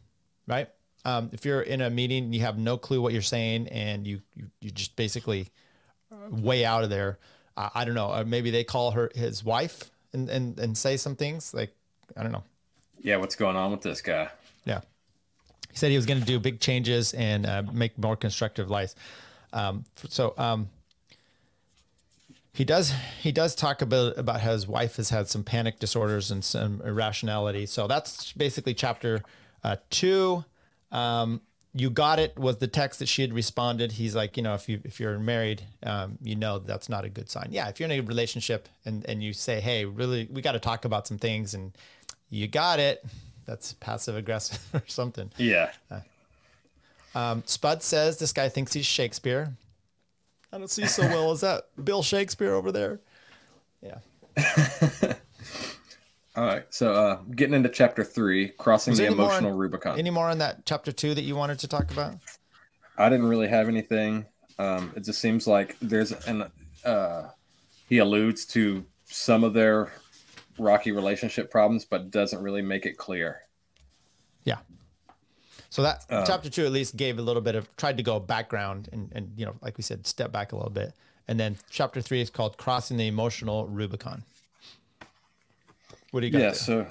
right? 0.48 0.70
Um, 1.04 1.32
if 1.34 1.46
you're 1.46 1.62
in 1.62 1.82
a 1.82 1.90
meeting, 1.90 2.26
and 2.26 2.36
you 2.36 2.42
have 2.42 2.58
no 2.58 2.78
clue 2.78 3.02
what 3.02 3.12
you're 3.12 3.22
saying, 3.22 3.68
and 3.68 4.08
you 4.08 4.22
you, 4.36 4.52
you 4.62 4.72
just 4.72 4.96
basically 4.96 5.50
way 6.30 6.64
out 6.64 6.84
of 6.84 6.90
there. 6.90 7.18
Uh, 7.58 7.70
I 7.74 7.86
don't 7.86 7.96
know. 7.96 8.12
Uh, 8.12 8.24
maybe 8.26 8.52
they 8.52 8.64
call 8.64 8.92
her 8.92 9.12
his 9.16 9.44
wife 9.44 9.92
and, 10.14 10.30
and 10.30 10.60
and 10.60 10.78
say 10.78 10.98
some 10.98 11.16
things 11.16 11.54
like 11.54 11.76
I 12.18 12.24
don't 12.24 12.32
know. 12.32 12.44
Yeah, 13.00 13.18
what's 13.18 13.36
going 13.36 13.56
on 13.56 13.72
with 13.72 13.82
this 13.82 14.02
guy? 14.02 14.30
Yeah, 14.66 14.82
he 15.72 15.78
said 15.78 15.92
he 15.92 15.98
was 15.98 16.06
going 16.06 16.20
to 16.20 16.26
do 16.26 16.40
big 16.40 16.60
changes 16.60 17.14
and 17.14 17.46
uh, 17.46 17.64
make 17.72 17.98
more 17.98 18.16
constructive 18.16 18.70
life. 18.70 18.94
Um, 19.54 19.84
so 20.08 20.34
um, 20.38 20.70
he 22.54 22.66
does 22.66 22.94
he 23.22 23.32
does 23.32 23.56
talk 23.56 23.82
about 23.82 24.18
about 24.18 24.42
how 24.42 24.52
his 24.52 24.68
wife 24.68 24.98
has 24.98 25.10
had 25.10 25.28
some 25.28 25.44
panic 25.44 25.80
disorders 25.80 26.32
and 26.32 26.44
some 26.44 26.82
irrationality. 26.86 27.66
So 27.66 27.88
that's 27.88 28.34
basically 28.34 28.74
chapter 28.74 29.24
uh, 29.64 29.78
two. 29.90 30.44
Um, 30.92 31.42
you 31.74 31.90
got 31.90 32.20
it 32.20 32.38
was 32.38 32.58
the 32.58 32.68
text 32.68 33.00
that 33.00 33.08
she 33.08 33.22
had 33.22 33.34
responded. 33.34 33.94
He's 33.94 34.16
like, 34.16 34.36
you 34.36 34.44
know, 34.44 34.54
if 34.54 34.68
you 34.68 34.82
if 34.84 35.00
you're 35.00 35.18
married, 35.20 35.64
um, 35.84 36.18
you 36.22 36.36
know 36.36 36.60
that's 36.60 36.90
not 36.90 37.06
a 37.06 37.10
good 37.10 37.30
sign. 37.30 37.48
Yeah, 37.52 37.70
if 37.70 37.80
you're 37.80 37.90
in 37.90 37.98
a 37.98 38.02
relationship 38.02 38.68
and 38.86 39.06
and 39.08 39.24
you 39.24 39.34
say, 39.34 39.62
hey, 39.62 39.86
really, 39.86 40.28
we 40.32 40.42
got 40.42 40.52
to 40.54 40.60
talk 40.60 40.84
about 40.86 41.08
some 41.08 41.18
things, 41.18 41.54
and 41.54 41.72
you 42.30 42.48
got 42.48 42.80
it, 42.80 43.06
that's 43.46 43.74
passive 43.74 44.18
aggressive 44.18 44.60
or 44.74 44.84
something. 44.88 45.32
Yeah. 45.38 45.72
Um, 47.16 47.44
Spud 47.46 47.84
says 47.84 48.18
this 48.18 48.34
guy 48.34 48.50
thinks 48.50 48.74
he's 48.74 48.86
Shakespeare. 48.86 49.54
I 50.54 50.58
don't 50.58 50.70
see 50.70 50.86
so 50.86 51.04
well. 51.04 51.32
Is 51.32 51.42
that 51.42 51.68
Bill 51.82 52.04
Shakespeare 52.04 52.54
over 52.54 52.72
there? 52.72 53.00
Yeah. 53.82 54.00
All 56.36 56.46
right. 56.46 56.64
So, 56.70 56.94
uh, 56.94 57.16
getting 57.36 57.54
into 57.56 57.70
chapter 57.70 58.04
three, 58.04 58.50
crossing 58.50 58.92
Was 58.92 59.00
the 59.00 59.08
emotional 59.08 59.52
on- 59.52 59.58
Rubicon. 59.58 60.00
Any 60.00 60.10
more 60.10 60.30
on 60.30 60.38
that 60.38 60.66
chapter 60.66 60.92
two 60.92 61.14
that 61.14 61.24
you 61.24 61.36
wanted 61.36 61.60
to 61.60 61.68
talk 61.68 61.92
about? 61.92 62.16
I 62.98 63.10
didn't 63.10 63.28
really 63.28 63.48
have 63.50 63.68
anything. 63.68 64.26
Um, 64.58 64.94
it 64.96 65.04
just 65.04 65.20
seems 65.20 65.48
like 65.48 65.76
there's 65.82 66.12
an 66.28 66.46
uh, 66.86 67.30
he 67.90 67.98
alludes 67.98 68.46
to 68.48 68.86
some 69.06 69.44
of 69.44 69.54
their 69.54 69.92
rocky 70.58 70.92
relationship 70.92 71.52
problems, 71.52 71.84
but 71.84 72.12
doesn't 72.12 72.42
really 72.42 72.62
make 72.62 72.86
it 72.86 72.98
clear. 72.98 73.42
Yeah. 74.46 74.60
So 75.70 75.82
that 75.82 76.06
Uh, 76.10 76.26
chapter 76.26 76.50
two 76.50 76.66
at 76.66 76.72
least 76.72 76.96
gave 76.96 77.20
a 77.20 77.22
little 77.22 77.42
bit 77.42 77.56
of 77.56 77.76
tried 77.76 77.98
to 77.98 78.04
go 78.04 78.20
background 78.20 78.88
and 78.94 79.12
and 79.14 79.34
you 79.36 79.46
know 79.46 79.56
like 79.62 79.78
we 79.78 79.84
said 79.84 80.08
step 80.08 80.32
back 80.32 80.54
a 80.54 80.56
little 80.56 80.72
bit, 80.72 80.94
and 81.28 81.38
then 81.40 81.58
chapter 81.70 82.02
three 82.02 82.22
is 82.22 82.30
called 82.30 82.58
crossing 82.58 82.96
the 82.98 83.08
emotional 83.08 83.68
Rubicon. 83.68 84.24
What 86.12 86.20
do 86.20 86.28
you 86.28 86.34
got? 86.34 86.40
yeah. 86.40 86.46
there? 86.46 86.54
So, 86.56 86.88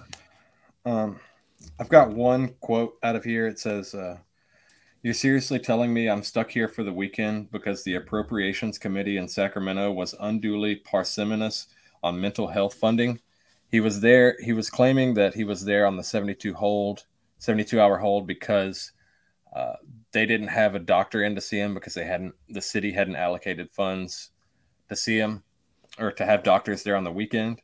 um, 0.86 1.20
I've 1.78 1.90
got 1.90 2.10
one 2.10 2.54
quote 2.60 2.94
out 3.02 3.16
of 3.16 3.24
here. 3.24 3.46
It 3.46 3.58
says, 3.58 3.94
uh, 3.94 4.18
"You're 5.02 5.14
seriously 5.14 5.58
telling 5.58 5.92
me 5.92 6.08
I'm 6.08 6.22
stuck 6.22 6.50
here 6.50 6.68
for 6.68 6.82
the 6.82 6.92
weekend 6.92 7.50
because 7.50 7.84
the 7.84 7.94
Appropriations 7.96 8.78
Committee 8.78 9.18
in 9.18 9.28
Sacramento 9.28 9.92
was 9.92 10.14
unduly 10.20 10.76
parsimonious 10.76 11.66
on 12.02 12.20
mental 12.20 12.48
health 12.48 12.74
funding." 12.74 13.20
He 13.70 13.80
was 13.80 14.00
there. 14.00 14.36
He 14.42 14.52
was 14.52 14.70
claiming 14.70 15.14
that 15.14 15.34
he 15.34 15.44
was 15.44 15.64
there 15.64 15.86
on 15.86 15.96
the 15.96 16.02
72 16.02 16.54
hold, 16.54 17.04
72 17.38 17.80
hour 17.80 17.98
hold 17.98 18.26
because 18.26 18.92
uh, 19.54 19.74
they 20.12 20.26
didn't 20.26 20.48
have 20.48 20.74
a 20.74 20.80
doctor 20.80 21.22
in 21.22 21.34
to 21.34 21.40
see 21.40 21.58
him 21.58 21.74
because 21.74 21.94
they 21.94 22.04
hadn't. 22.04 22.34
The 22.48 22.62
city 22.62 22.92
hadn't 22.92 23.16
allocated 23.16 23.70
funds 23.70 24.30
to 24.88 24.96
see 24.96 25.18
him 25.18 25.44
or 25.98 26.10
to 26.12 26.24
have 26.24 26.42
doctors 26.42 26.82
there 26.82 26.96
on 26.96 27.04
the 27.04 27.12
weekend. 27.12 27.60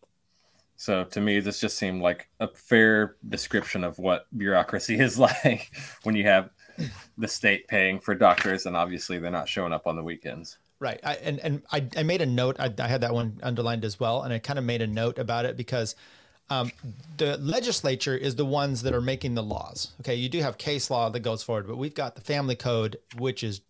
So 0.77 1.05
to 1.05 1.21
me, 1.21 1.41
this 1.41 1.61
just 1.61 1.79
seemed 1.79 2.03
like 2.03 2.29
a 2.41 2.49
fair 2.49 3.17
description 3.29 3.85
of 3.85 3.99
what 3.99 4.27
bureaucracy 4.37 4.99
is 5.01 5.19
like 5.19 5.71
when 6.03 6.15
you 6.15 6.25
have 6.25 6.51
the 7.17 7.29
state 7.29 7.67
paying 7.69 7.99
for 8.01 8.15
doctors 8.15 8.67
and 8.67 8.77
obviously 8.77 9.19
they're 9.19 9.31
not 9.31 9.49
showing 9.49 9.73
up 9.73 9.87
on 9.87 9.97
the 9.97 10.03
weekends. 10.03 10.59
Right. 10.79 11.01
I, 11.03 11.15
and 11.15 11.41
and 11.41 11.63
I, 11.73 11.87
I 11.97 12.03
made 12.03 12.21
a 12.21 12.27
note. 12.27 12.57
I, 12.59 12.73
I 12.79 12.87
had 12.87 13.01
that 13.01 13.15
one 13.15 13.41
underlined 13.43 13.85
as 13.85 13.99
well, 13.99 14.23
and 14.23 14.33
I 14.33 14.39
kind 14.39 14.59
of 14.59 14.65
made 14.65 14.83
a 14.83 14.87
note 14.87 15.19
about 15.19 15.47
it 15.47 15.57
because 15.57 15.97
um, 16.51 16.71
the 17.17 17.39
legislature 17.39 18.15
is 18.15 18.37
the 18.37 18.45
ones 18.45 18.83
that 18.83 18.95
are 18.95 19.01
making 19.01 19.35
the 19.35 19.43
laws. 19.43 19.93
Okay, 20.01 20.15
you 20.15 20.29
do 20.29 20.41
have 20.43 20.59
case 20.59 20.91
law 20.91 21.09
that 21.09 21.21
goes 21.21 21.43
forward, 21.43 21.67
but 21.67 21.79
we've 21.79 21.95
got 21.95 22.15
the 22.15 22.21
family 22.21 22.57
code, 22.57 22.99
which 23.17 23.43
is 23.43 23.63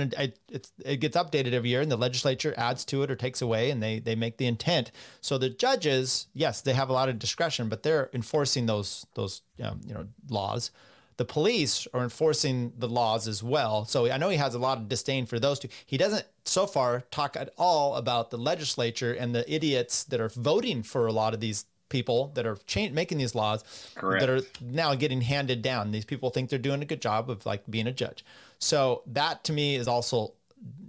it's, 0.00 0.72
it 0.84 0.96
gets 0.96 1.16
updated 1.16 1.52
every 1.52 1.70
year, 1.70 1.80
and 1.80 1.90
the 1.90 1.96
legislature 1.96 2.54
adds 2.56 2.84
to 2.86 3.02
it 3.02 3.10
or 3.10 3.16
takes 3.16 3.42
away, 3.42 3.70
and 3.70 3.82
they 3.82 3.98
they 3.98 4.14
make 4.14 4.38
the 4.38 4.46
intent. 4.46 4.90
So 5.20 5.38
the 5.38 5.50
judges, 5.50 6.26
yes, 6.34 6.60
they 6.60 6.74
have 6.74 6.90
a 6.90 6.92
lot 6.92 7.08
of 7.08 7.18
discretion, 7.18 7.68
but 7.68 7.82
they're 7.82 8.10
enforcing 8.12 8.66
those 8.66 9.06
those 9.14 9.42
um, 9.62 9.80
you 9.86 9.94
know 9.94 10.06
laws 10.28 10.70
the 11.16 11.24
police 11.24 11.86
are 11.94 12.02
enforcing 12.02 12.72
the 12.76 12.88
laws 12.88 13.28
as 13.28 13.42
well. 13.42 13.84
So 13.84 14.10
I 14.10 14.16
know 14.16 14.28
he 14.28 14.36
has 14.36 14.54
a 14.54 14.58
lot 14.58 14.78
of 14.78 14.88
disdain 14.88 15.26
for 15.26 15.38
those 15.38 15.58
two. 15.58 15.68
He 15.86 15.96
doesn't 15.96 16.26
so 16.44 16.66
far 16.66 17.02
talk 17.10 17.36
at 17.36 17.52
all 17.56 17.94
about 17.94 18.30
the 18.30 18.38
legislature 18.38 19.12
and 19.12 19.34
the 19.34 19.52
idiots 19.52 20.04
that 20.04 20.20
are 20.20 20.28
voting 20.28 20.82
for 20.82 21.06
a 21.06 21.12
lot 21.12 21.34
of 21.34 21.40
these 21.40 21.66
people 21.88 22.32
that 22.34 22.46
are 22.46 22.56
cha- 22.66 22.90
making 22.90 23.18
these 23.18 23.34
laws 23.34 23.64
Correct. 23.94 24.20
that 24.20 24.30
are 24.30 24.40
now 24.60 24.94
getting 24.94 25.20
handed 25.20 25.62
down. 25.62 25.90
These 25.90 26.04
people 26.04 26.30
think 26.30 26.50
they're 26.50 26.58
doing 26.58 26.82
a 26.82 26.86
good 26.86 27.02
job 27.02 27.30
of 27.30 27.44
like 27.46 27.62
being 27.70 27.86
a 27.86 27.92
judge. 27.92 28.24
So 28.58 29.02
that 29.06 29.44
to 29.44 29.52
me 29.52 29.76
is 29.76 29.88
also 29.88 30.34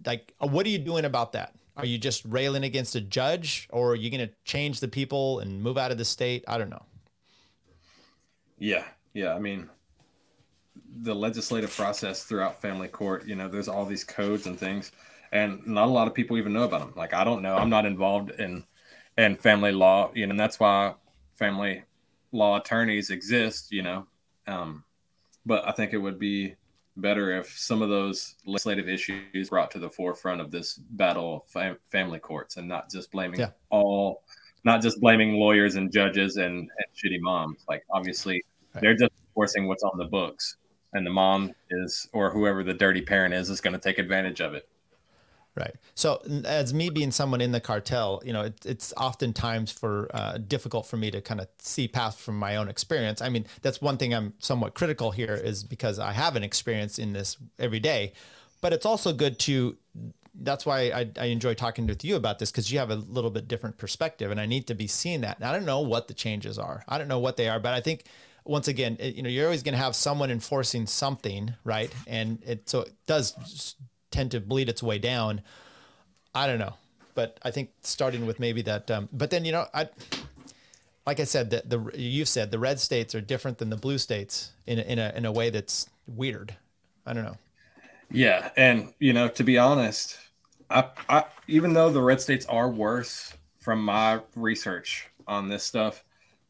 like, 0.05 0.33
uh, 0.41 0.47
what 0.47 0.65
are 0.65 0.69
you 0.69 0.79
doing 0.79 1.05
about 1.05 1.33
that? 1.33 1.53
Are 1.77 1.85
you 1.85 1.97
just 1.97 2.23
railing 2.25 2.63
against 2.63 2.95
a 2.95 3.01
judge 3.01 3.67
or 3.69 3.91
are 3.91 3.95
you 3.95 4.09
going 4.09 4.25
to 4.25 4.33
change 4.45 4.79
the 4.79 4.87
people 4.87 5.39
and 5.39 5.61
move 5.61 5.77
out 5.77 5.91
of 5.91 5.97
the 5.97 6.05
state? 6.05 6.45
I 6.47 6.57
don't 6.57 6.69
know. 6.69 6.83
Yeah, 8.57 8.85
yeah. 9.13 9.33
I 9.33 9.39
mean, 9.39 9.69
the 11.01 11.13
legislative 11.13 11.75
process 11.75 12.23
throughout 12.23 12.61
family 12.61 12.87
court, 12.87 13.27
you 13.27 13.35
know, 13.35 13.49
there's 13.49 13.67
all 13.67 13.85
these 13.85 14.05
codes 14.05 14.45
and 14.45 14.57
things, 14.57 14.93
and 15.33 15.65
not 15.67 15.87
a 15.87 15.91
lot 15.91 16.07
of 16.07 16.13
people 16.13 16.37
even 16.37 16.53
know 16.53 16.63
about 16.63 16.79
them. 16.79 16.93
Like 16.95 17.13
I 17.13 17.25
don't 17.25 17.41
know. 17.41 17.55
I'm 17.55 17.69
not 17.69 17.85
involved 17.85 18.31
in 18.31 18.63
in 19.17 19.35
family 19.35 19.71
law, 19.71 20.11
you 20.13 20.25
know, 20.27 20.31
and 20.31 20.39
that's 20.39 20.59
why 20.59 20.93
family 21.33 21.83
law 22.31 22.57
attorneys 22.59 23.09
exist, 23.09 23.71
you 23.71 23.81
know. 23.81 24.05
Um, 24.47 24.83
but 25.45 25.67
I 25.67 25.71
think 25.71 25.93
it 25.93 25.97
would 25.97 26.19
be 26.19 26.55
better 26.97 27.37
if 27.37 27.57
some 27.57 27.81
of 27.81 27.89
those 27.89 28.35
legislative 28.45 28.87
issues 28.87 29.49
brought 29.49 29.69
to 29.71 29.79
the 29.79 29.89
forefront 29.89 30.39
of 30.41 30.49
this 30.51 30.75
battle 30.75 31.37
of 31.37 31.47
fam- 31.47 31.77
family 31.87 32.19
courts 32.19 32.57
and 32.57 32.67
not 32.67 32.89
just 32.89 33.11
blaming 33.11 33.39
Yeah. 33.39 33.49
all 33.69 34.23
not 34.63 34.81
just 34.81 34.99
blaming 34.99 35.33
lawyers 35.33 35.75
and 35.75 35.91
judges 35.91 36.37
and, 36.37 36.53
and 36.57 36.69
shitty 36.95 37.19
moms 37.19 37.65
like 37.67 37.83
obviously 37.91 38.43
Right. 38.73 38.81
they're 38.81 38.95
just 38.95 39.11
enforcing 39.27 39.67
what's 39.67 39.83
on 39.83 39.97
the 39.97 40.05
books 40.05 40.55
and 40.93 41.05
the 41.05 41.09
mom 41.11 41.51
is 41.69 42.07
or 42.13 42.31
whoever 42.31 42.63
the 42.63 42.73
dirty 42.73 43.01
parent 43.01 43.33
is 43.33 43.49
is 43.49 43.59
going 43.59 43.73
to 43.73 43.79
take 43.79 43.97
advantage 43.99 44.39
of 44.39 44.53
it 44.53 44.67
Right. 45.55 45.75
So, 45.93 46.21
as 46.43 46.73
me 46.73 46.89
being 46.89 47.11
someone 47.11 47.39
in 47.39 47.53
the 47.53 47.61
cartel, 47.61 48.21
you 48.25 48.33
know, 48.33 48.41
it, 48.41 48.65
it's 48.65 48.93
oftentimes 48.97 49.71
for 49.71 50.09
uh, 50.13 50.37
difficult 50.37 50.85
for 50.85 50.97
me 50.97 51.11
to 51.11 51.21
kind 51.21 51.39
of 51.39 51.47
see 51.59 51.87
past 51.87 52.19
from 52.19 52.37
my 52.37 52.57
own 52.57 52.67
experience. 52.67 53.21
I 53.21 53.29
mean, 53.29 53.45
that's 53.61 53.81
one 53.81 53.97
thing 53.97 54.13
I'm 54.13 54.33
somewhat 54.39 54.73
critical 54.73 55.11
here 55.11 55.33
is 55.33 55.63
because 55.63 55.97
I 55.97 56.11
have 56.11 56.35
an 56.35 56.43
experience 56.43 56.99
in 56.99 57.13
this 57.13 57.37
every 57.57 57.79
day, 57.79 58.11
but 58.59 58.73
it's 58.73 58.85
also 58.85 59.13
good 59.13 59.39
to. 59.39 59.77
That's 60.37 60.65
why 60.65 60.89
I, 60.89 61.09
I 61.17 61.25
enjoy 61.27 61.53
talking 61.53 61.87
with 61.87 62.03
you 62.03 62.17
about 62.17 62.39
this 62.39 62.51
because 62.51 62.69
you 62.69 62.79
have 62.79 62.89
a 62.91 62.95
little 62.95 63.31
bit 63.31 63.47
different 63.47 63.77
perspective, 63.77 64.31
and 64.31 64.41
I 64.41 64.45
need 64.45 64.67
to 64.67 64.75
be 64.75 64.87
seeing 64.87 65.21
that. 65.21 65.37
And 65.37 65.45
I 65.45 65.53
don't 65.53 65.65
know 65.65 65.79
what 65.79 66.09
the 66.09 66.13
changes 66.13 66.59
are. 66.59 66.83
I 66.89 66.97
don't 66.97 67.07
know 67.07 67.19
what 67.19 67.37
they 67.37 67.47
are, 67.47 67.61
but 67.61 67.73
I 67.73 67.79
think 67.79 68.03
once 68.43 68.67
again, 68.67 68.97
it, 68.99 69.15
you 69.15 69.23
know, 69.23 69.29
you're 69.29 69.45
always 69.45 69.63
going 69.63 69.73
to 69.73 69.79
have 69.79 69.95
someone 69.95 70.29
enforcing 70.29 70.85
something, 70.85 71.53
right? 71.63 71.91
And 72.07 72.43
it 72.45 72.67
so 72.67 72.81
it 72.81 72.93
does 73.07 73.75
tend 74.15 74.31
to 74.31 74.39
bleed 74.39 74.69
its 74.69 74.81
way 74.81 74.97
down. 74.97 75.41
I 76.33 76.47
don't 76.47 76.59
know, 76.59 76.75
but 77.13 77.37
I 77.43 77.51
think 77.51 77.71
starting 77.81 78.25
with 78.25 78.39
maybe 78.39 78.61
that. 78.63 78.89
Um, 78.89 79.09
but 79.11 79.29
then 79.29 79.43
you 79.43 79.51
know, 79.51 79.67
I 79.73 79.89
like 81.05 81.19
I 81.19 81.25
said 81.25 81.49
that 81.51 81.69
the 81.69 81.91
you've 81.93 82.29
said 82.29 82.51
the 82.51 82.59
red 82.59 82.79
states 82.79 83.13
are 83.13 83.21
different 83.21 83.57
than 83.57 83.69
the 83.69 83.77
blue 83.77 83.97
states 83.97 84.53
in 84.65 84.79
a, 84.79 84.81
in 84.83 84.99
a 84.99 85.13
in 85.15 85.25
a 85.25 85.31
way 85.31 85.49
that's 85.49 85.89
weird. 86.07 86.55
I 87.05 87.13
don't 87.13 87.25
know. 87.25 87.37
Yeah, 88.09 88.51
and 88.55 88.93
you 88.99 89.11
know, 89.13 89.27
to 89.27 89.43
be 89.43 89.57
honest, 89.57 90.17
I, 90.69 90.85
I 91.09 91.25
even 91.47 91.73
though 91.73 91.89
the 91.89 92.01
red 92.01 92.21
states 92.21 92.45
are 92.45 92.69
worse 92.69 93.33
from 93.59 93.83
my 93.83 94.21
research 94.35 95.09
on 95.27 95.49
this 95.49 95.63
stuff, 95.63 96.03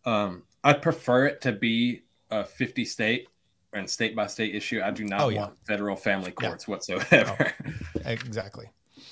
um, 0.06 0.44
I 0.64 0.74
prefer 0.74 1.26
it 1.26 1.42
to 1.42 1.52
be 1.52 2.04
a 2.30 2.44
50 2.44 2.86
state 2.86 3.28
and 3.76 3.90
state 3.90 4.16
by 4.16 4.28
state 4.28 4.56
issue. 4.56 4.82
I 4.84 4.92
do 4.92 5.04
not 5.04 5.22
Oh, 5.22 5.30
yeah. 5.30 5.42
want 5.42 5.58
federal 5.68 5.96
family 5.96 6.32
courts 6.32 6.68
whatsoever. 6.68 7.54
Exactly. 8.06 8.66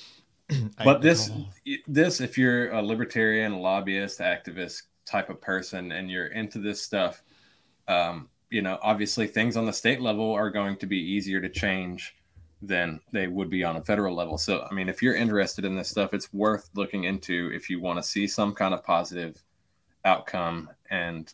I- 0.51 0.83
But 0.83 1.01
this, 1.01 1.31
this, 1.87 2.21
if 2.21 2.37
you're 2.37 2.71
a 2.71 2.81
libertarian, 2.81 3.59
lobbyist, 3.59 4.19
activist 4.19 4.83
type 5.05 5.29
of 5.29 5.41
person, 5.41 5.91
and 5.91 6.09
you're 6.11 6.27
into 6.27 6.59
this 6.59 6.81
stuff, 6.81 7.23
um, 7.87 8.29
you 8.49 8.61
know, 8.61 8.77
obviously 8.83 9.25
things 9.27 9.57
on 9.57 9.65
the 9.65 9.73
state 9.73 9.99
level 9.99 10.31
are 10.31 10.49
going 10.51 10.77
to 10.77 10.85
be 10.85 10.97
easier 10.97 11.41
to 11.41 11.49
change 11.49 12.15
than 12.61 12.99
they 13.11 13.27
would 13.27 13.49
be 13.49 13.63
on 13.63 13.75
a 13.77 13.83
federal 13.83 14.15
level. 14.15 14.37
So, 14.37 14.65
I 14.69 14.73
mean, 14.73 14.87
if 14.87 15.01
you're 15.01 15.15
interested 15.15 15.65
in 15.65 15.75
this 15.75 15.89
stuff, 15.89 16.13
it's 16.13 16.31
worth 16.31 16.69
looking 16.75 17.03
into 17.05 17.51
if 17.53 17.69
you 17.69 17.81
want 17.81 17.97
to 17.97 18.03
see 18.03 18.27
some 18.27 18.53
kind 18.53 18.73
of 18.73 18.83
positive 18.83 19.41
outcome. 20.05 20.69
And, 20.89 21.33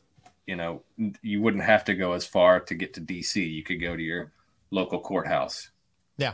you 0.50 0.56
know, 0.56 0.82
you 1.22 1.42
wouldn't 1.42 1.64
have 1.64 1.86
to 1.86 1.94
go 1.94 2.14
as 2.14 2.26
far 2.26 2.60
to 2.60 2.74
get 2.74 2.94
to 2.96 3.02
DC. 3.02 3.36
You 3.36 3.64
could 3.64 3.80
go 3.80 3.96
to 3.96 4.02
your 4.02 4.32
local 4.72 5.00
courthouse. 5.00 5.70
Yeah. 6.18 6.34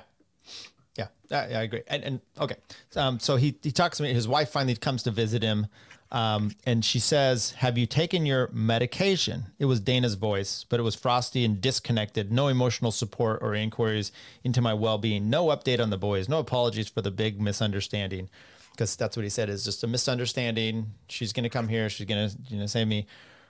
Yeah, 1.29 1.39
I, 1.39 1.63
agree. 1.63 1.81
And, 1.87 2.03
and 2.03 2.21
okay, 2.39 2.55
um, 2.95 3.19
so 3.19 3.35
he 3.35 3.57
he 3.63 3.71
talks 3.71 3.97
to 3.97 4.03
me. 4.03 4.13
His 4.13 4.27
wife 4.27 4.49
finally 4.49 4.75
comes 4.75 5.03
to 5.03 5.11
visit 5.11 5.41
him, 5.41 5.67
um, 6.11 6.51
and 6.65 6.85
she 6.85 6.99
says, 6.99 7.51
"Have 7.53 7.77
you 7.77 7.87
taken 7.87 8.25
your 8.25 8.49
medication?" 8.53 9.45
It 9.57 9.65
was 9.65 9.79
Dana's 9.79 10.13
voice, 10.13 10.65
but 10.69 10.79
it 10.79 10.83
was 10.83 10.93
frosty 10.95 11.43
and 11.43 11.59
disconnected. 11.59 12.31
No 12.31 12.47
emotional 12.47 12.91
support 12.91 13.39
or 13.41 13.55
inquiries 13.55 14.11
into 14.43 14.61
my 14.61 14.73
well-being. 14.73 15.29
No 15.29 15.47
update 15.47 15.79
on 15.79 15.89
the 15.89 15.97
boys. 15.97 16.29
No 16.29 16.39
apologies 16.39 16.89
for 16.89 17.01
the 17.01 17.11
big 17.11 17.41
misunderstanding, 17.41 18.29
because 18.71 18.95
that's 18.95 19.17
what 19.17 19.23
he 19.23 19.29
said 19.29 19.49
is 19.49 19.63
just 19.63 19.83
a 19.83 19.87
misunderstanding. 19.87 20.91
She's 21.09 21.33
gonna 21.33 21.49
come 21.49 21.69
here. 21.69 21.89
She's 21.89 22.05
gonna 22.05 22.29
you 22.49 22.59
know 22.59 22.67
save 22.67 22.87
me. 22.87 23.07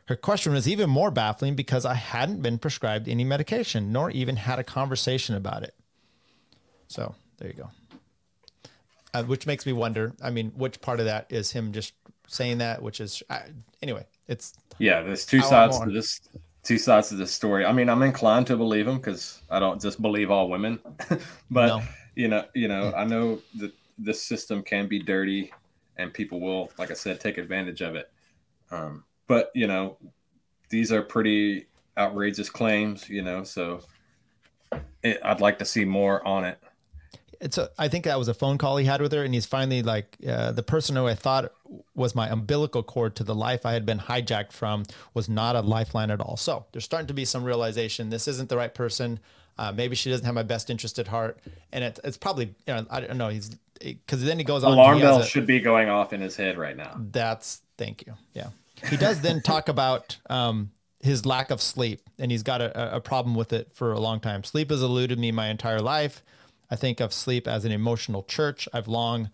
Her 0.08 0.16
question 0.16 0.53
was 0.53 0.68
even 0.68 0.89
more 0.89 1.10
baffling 1.10 1.56
because 1.56 1.86
I 1.86 1.95
hadn't 1.95 2.41
been 2.41 2.60
prescribed 2.60 3.08
any 3.08 3.24
medication, 3.24 3.91
nor 3.91 4.12
even 4.12 4.36
had 4.36 4.60
a 4.60 4.64
conversation 4.64 5.36
about 5.36 5.64
it. 5.64 5.74
So 6.88 7.16
there 7.38 7.47
you 7.47 7.56
go. 7.56 7.70
Uh, 9.14 9.24
which 9.24 9.47
makes 9.47 9.66
me 9.66 9.74
wonder. 9.74 10.14
I 10.22 10.30
mean, 10.30 10.51
which 10.56 10.80
part 10.82 10.99
of 10.99 11.06
that 11.06 11.28
is 11.30 11.51
him 11.51 11.72
just 11.72 11.93
saying 12.28 12.60
that? 12.60 12.82
Which 12.82 12.99
is 12.99 13.24
uh, 13.30 13.39
anyway. 13.82 14.06
It's 14.28 14.53
Yeah, 14.78 15.01
there's 15.01 15.26
two 15.26 15.41
sides 15.41 15.80
to 15.80 15.89
this. 15.89 16.22
Two 16.64 16.78
sides 16.78 17.10
to 17.10 17.16
this 17.16 17.32
story. 17.32 17.64
I 17.66 17.72
mean, 17.72 17.89
I'm 17.89 18.01
inclined 18.01 18.47
to 18.47 18.58
believe 18.58 18.88
him 18.88 18.97
because 18.97 19.41
I 19.49 19.60
don't 19.60 19.80
just 19.80 20.01
believe 20.01 20.32
all 20.32 20.49
women, 20.49 20.80
but 21.51 21.68
No. 21.68 21.82
you 22.16 22.28
know, 22.28 22.43
you 22.56 22.68
know, 22.68 22.91
I 22.95 23.06
know 23.06 23.39
that 23.60 23.72
this 23.99 24.22
system 24.24 24.64
can 24.64 24.88
be 24.88 24.99
dirty, 24.99 25.53
and 25.97 26.12
people 26.12 26.39
will, 26.41 26.72
like 26.80 26.89
I 26.89 26.95
said, 26.95 27.20
take 27.20 27.38
advantage 27.38 27.82
of 27.82 27.95
it. 27.95 28.12
Um, 28.72 29.03
but 29.28 29.51
you 29.53 29.67
know, 29.67 29.97
these 30.69 30.91
are 30.91 31.01
pretty 31.01 31.67
outrageous 31.97 32.49
claims. 32.49 33.09
You 33.09 33.21
know, 33.21 33.43
so 33.43 33.82
it, 35.03 35.19
I'd 35.23 35.41
like 35.41 35.59
to 35.59 35.65
see 35.65 35.86
more 35.86 36.26
on 36.28 36.45
it. 36.45 36.59
it's 37.41 37.57
a. 37.57 37.69
I 37.78 37.88
think 37.88 38.05
that 38.05 38.17
was 38.17 38.28
a 38.28 38.34
phone 38.34 38.57
call 38.57 38.78
he 38.78 38.86
had 38.86 39.01
with 39.01 39.11
her, 39.11 39.23
and 39.23 39.34
he's 39.34 39.45
finally 39.45 39.84
like 39.84 40.17
uh, 40.28 40.51
the 40.51 40.63
person 40.63 40.95
who 40.95 41.07
I 41.07 41.15
thought 41.15 41.51
was 41.93 42.15
my 42.15 42.30
umbilical 42.30 42.84
cord 42.84 43.15
to 43.15 43.23
the 43.23 43.36
life 43.36 43.65
I 43.65 43.73
had 43.73 43.86
been 43.86 43.99
hijacked 43.99 44.51
from 44.51 44.84
was 45.13 45.30
not 45.30 45.55
a 45.55 45.61
lifeline 45.61 46.11
at 46.11 46.19
all. 46.19 46.38
So 46.38 46.65
there's 46.71 46.86
starting 46.86 47.07
to 47.07 47.13
be 47.13 47.26
some 47.26 47.43
realization 47.43 48.09
this 48.09 48.28
isn't 48.28 48.49
the 48.49 48.57
right 48.57 48.73
person. 48.73 49.19
Uh, 49.57 49.71
maybe 49.71 49.95
she 49.95 50.09
doesn't 50.09 50.26
have 50.26 50.36
my 50.36 50.43
best 50.43 50.69
interest 50.69 50.99
at 50.99 51.07
heart, 51.07 51.39
and 51.71 51.84
it, 51.84 51.99
it's 52.03 52.17
probably 52.17 52.45
you 52.67 52.73
know 52.73 52.86
I 52.89 53.01
don't 53.01 53.17
know 53.17 53.30
he's 53.30 53.55
because 53.80 54.23
then 54.23 54.38
he 54.38 54.43
goes 54.43 54.63
on. 54.63 54.73
Alarm 54.73 54.99
bells 54.99 55.28
should 55.28 55.45
be 55.45 55.59
going 55.59 55.89
off 55.89 56.13
in 56.13 56.21
his 56.21 56.36
head 56.36 56.57
right 56.57 56.76
now. 56.76 56.95
That's 56.97 57.61
thank 57.78 58.05
you. 58.05 58.13
Yeah. 58.34 58.49
He 58.89 58.97
does 58.97 59.21
then 59.21 59.41
talk 59.41 59.69
about 59.69 60.17
um, 60.30 60.71
his 61.01 61.26
lack 61.26 61.49
of 61.51 61.61
sleep, 61.61 62.01
and 62.19 62.32
he's 62.32 62.43
got 62.43 62.61
a, 62.61 62.95
a 62.95 63.01
problem 63.01 63.36
with 63.36 63.53
it 63.53 63.71
for 63.73 63.91
a 63.91 63.99
long 63.99 64.19
time. 64.19 64.43
Sleep 64.43 64.69
has 64.69 64.82
eluded 64.82 65.19
me 65.19 65.32
my 65.32 65.47
entire 65.49 65.80
life. 65.80 66.21
I 66.69 66.76
think 66.76 66.99
of 66.99 67.13
sleep 67.13 67.47
as 67.47 67.63
an 67.65 67.71
emotional 67.71 68.23
church. 68.23 68.67
I've 68.73 68.88
longed 68.88 69.30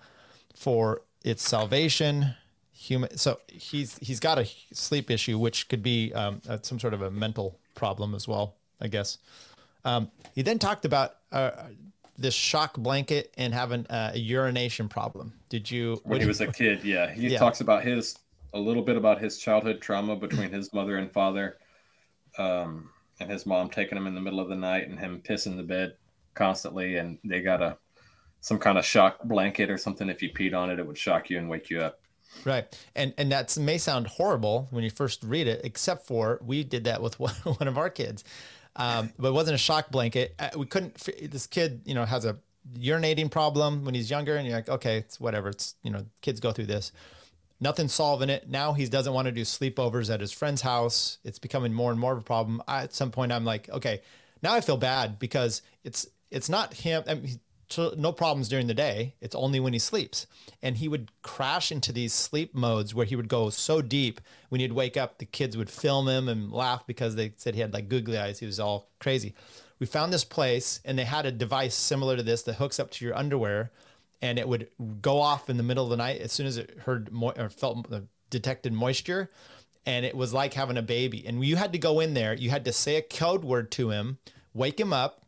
for 0.56 1.02
its 1.24 1.48
salvation. 1.48 2.36
Human. 2.74 3.16
So 3.18 3.40
he's 3.48 3.98
he's 4.00 4.20
got 4.20 4.40
a 4.40 4.46
sleep 4.74 5.12
issue, 5.12 5.38
which 5.38 5.70
could 5.70 5.84
be 5.84 6.12
um, 6.14 6.42
some 6.62 6.80
sort 6.80 6.94
of 6.94 7.02
a 7.02 7.12
mental 7.12 7.60
problem 7.76 8.16
as 8.16 8.28
well, 8.28 8.56
I 8.82 8.88
guess. 8.88 9.18
Um, 9.86 10.12
he 10.36 10.42
then 10.42 10.60
talked 10.60 10.84
about 10.86 11.16
uh, 11.32 11.52
this 12.18 12.34
shock 12.34 12.78
blanket 12.78 13.34
and 13.38 13.54
having 13.54 13.86
uh, 13.88 14.12
a 14.14 14.18
urination 14.20 14.90
problem. 14.90 15.34
Did 15.50 15.70
you? 15.70 16.02
when 16.04 16.22
he 16.22 16.28
was 16.28 16.42
a 16.42 16.48
kid. 16.52 16.84
Yeah, 16.84 17.12
he 17.12 17.30
Yeah. 17.30 17.40
talks 17.40 17.62
about 17.62 17.84
his 17.84 18.18
a 18.54 18.60
little 18.60 18.84
bit 18.84 18.98
about 18.98 19.22
his 19.22 19.38
childhood 19.38 19.82
trauma 19.82 20.16
between 20.16 20.52
his 20.52 20.74
mother 20.74 20.98
and 20.98 21.12
father, 21.12 21.58
um, 22.38 22.90
and 23.20 23.30
his 23.30 23.46
mom 23.46 23.70
taking 23.70 23.98
him 23.98 24.08
in 24.08 24.16
the 24.16 24.22
middle 24.22 24.40
of 24.40 24.50
the 24.50 24.56
night 24.56 24.88
and 24.88 25.00
him 25.00 25.22
pissing 25.24 25.58
the 25.58 25.64
bed 25.64 25.96
constantly, 26.34 26.98
and 26.98 27.18
they 27.24 27.42
got 27.42 27.62
a 27.62 27.78
some 28.42 28.58
kind 28.58 28.78
of 28.78 28.86
shock 28.86 29.24
blanket 29.24 29.70
or 29.70 29.78
something. 29.78 30.10
If 30.10 30.22
you 30.22 30.32
peed 30.34 30.56
on 30.56 30.70
it, 30.72 30.80
it 30.80 30.86
would 30.86 30.98
shock 30.98 31.30
you 31.30 31.38
and 31.38 31.48
wake 31.48 31.70
you 31.70 31.82
up. 31.82 32.00
Right. 32.46 32.66
And 32.96 33.14
and 33.18 33.32
that 33.32 33.56
may 33.58 33.78
sound 33.78 34.08
horrible 34.08 34.68
when 34.72 34.84
you 34.84 34.90
first 34.90 35.24
read 35.24 35.48
it, 35.48 35.62
except 35.64 36.08
for 36.08 36.40
we 36.44 36.64
did 36.64 36.86
that 36.86 37.02
with 37.02 37.20
one, 37.20 37.68
of 37.68 37.78
our 37.78 37.90
kids. 37.90 38.24
Um, 38.76 39.12
but 39.20 39.30
it 39.30 39.34
wasn't 39.34 39.56
a 39.56 39.60
shock 39.60 39.92
blanket. 39.92 40.34
Uh, 40.40 40.50
We 40.58 40.66
couldn't, 40.66 40.96
this 41.30 41.46
kid, 41.46 41.82
you 41.86 41.94
know, 41.94 42.06
has 42.06 42.24
a 42.24 42.38
urinating 42.78 43.30
problem 43.30 43.84
when 43.84 43.94
he's 43.94 44.10
younger 44.10 44.38
and 44.38 44.48
you're 44.48 44.56
like, 44.56 44.70
okay, 44.70 44.98
it's 44.98 45.20
whatever. 45.20 45.50
It's, 45.50 45.76
you 45.84 45.92
know, 45.92 46.06
kids 46.22 46.40
go 46.40 46.52
through 46.52 46.68
this. 46.68 46.94
Nothing 47.64 47.88
solving 47.88 48.32
it. 48.32 48.50
Now 48.50 48.74
he 48.74 48.88
doesn't 48.88 49.14
want 49.14 49.28
to 49.28 49.32
do 49.32 49.44
sleepovers 49.44 50.12
at 50.12 50.20
his 50.20 50.32
friend's 50.32 50.64
house. 50.64 51.20
It's 51.24 51.38
becoming 51.38 51.74
more 51.74 51.92
and 51.92 52.00
more 52.00 52.14
of 52.14 52.18
a 52.18 52.24
problem. 52.24 52.62
I, 52.68 52.82
at 52.82 52.94
some 52.94 53.12
point, 53.12 53.32
I'm 53.32 53.46
like, 53.46 53.70
okay, 53.70 54.02
now 54.42 54.54
I 54.54 54.62
feel 54.62 54.78
bad 54.78 55.20
because 55.20 55.62
it's 55.84 56.08
it's 56.32 56.50
not 56.50 56.74
him. 56.74 57.04
I 57.08 57.14
mean, 57.14 57.40
no 57.78 58.12
problems 58.12 58.50
during 58.50 58.68
the 58.68 58.74
day. 58.74 59.16
It's 59.22 59.36
only 59.36 59.60
when 59.60 59.74
he 59.74 59.80
sleeps, 59.80 60.26
and 60.62 60.78
he 60.78 60.88
would 60.88 61.12
crash 61.22 61.72
into 61.72 61.92
these 61.92 62.14
sleep 62.14 62.56
modes 62.56 62.96
where 62.96 63.06
he 63.06 63.16
would 63.16 63.30
go 63.30 63.52
so 63.52 63.82
deep. 63.82 64.20
When 64.50 64.60
he'd 64.60 64.74
wake 64.74 64.98
up, 64.98 65.20
the 65.20 65.26
kids 65.26 65.56
would 65.56 65.70
film 65.70 66.08
him 66.08 66.28
and 66.28 66.52
laugh 66.52 66.86
because 66.88 67.16
they 67.16 67.34
said 67.38 67.54
he 67.54 67.62
had 67.62 67.74
like 67.74 67.90
googly 67.90 68.18
eyes. 68.18 68.40
He 68.40 68.46
was 68.48 68.60
all 68.60 68.90
crazy. 69.00 69.36
We 69.80 69.86
found 69.86 70.12
this 70.12 70.24
place, 70.24 70.80
and 70.84 70.98
they 70.98 71.06
had 71.06 71.26
a 71.26 71.32
device 71.32 71.76
similar 71.76 72.18
to 72.18 72.24
this 72.24 72.42
that 72.44 72.56
hooks 72.56 72.80
up 72.80 72.92
to 72.92 73.06
your 73.06 73.16
underwear 73.16 73.72
and 74.22 74.38
it 74.38 74.48
would 74.48 74.68
go 75.02 75.20
off 75.20 75.50
in 75.50 75.58
the 75.58 75.64
middle 75.64 75.84
of 75.84 75.90
the 75.90 75.98
night 75.98 76.22
as 76.22 76.32
soon 76.32 76.46
as 76.46 76.58
it 76.58 76.80
heard 76.82 77.12
mo- 77.12 77.34
or 77.38 77.50
felt 77.50 77.92
uh, 77.92 78.02
detected 78.30 78.74
moisture. 78.74 79.30
And 79.86 80.06
it 80.06 80.16
was 80.16 80.32
like 80.34 80.54
having 80.54 80.78
a 80.78 80.84
baby. 80.84 81.26
And 81.26 81.44
you 81.44 81.56
had 81.56 81.74
to 81.74 81.80
go 81.80 82.00
in 82.00 82.14
there 82.14 82.34
you 82.34 82.50
had 82.50 82.66
to 82.66 82.74
say 82.74 82.98
a 82.98 83.02
code 83.02 83.44
word 83.44 83.72
to 83.72 83.90
him 83.90 84.20
wake 84.54 84.80
him 84.80 84.94
up 84.94 85.26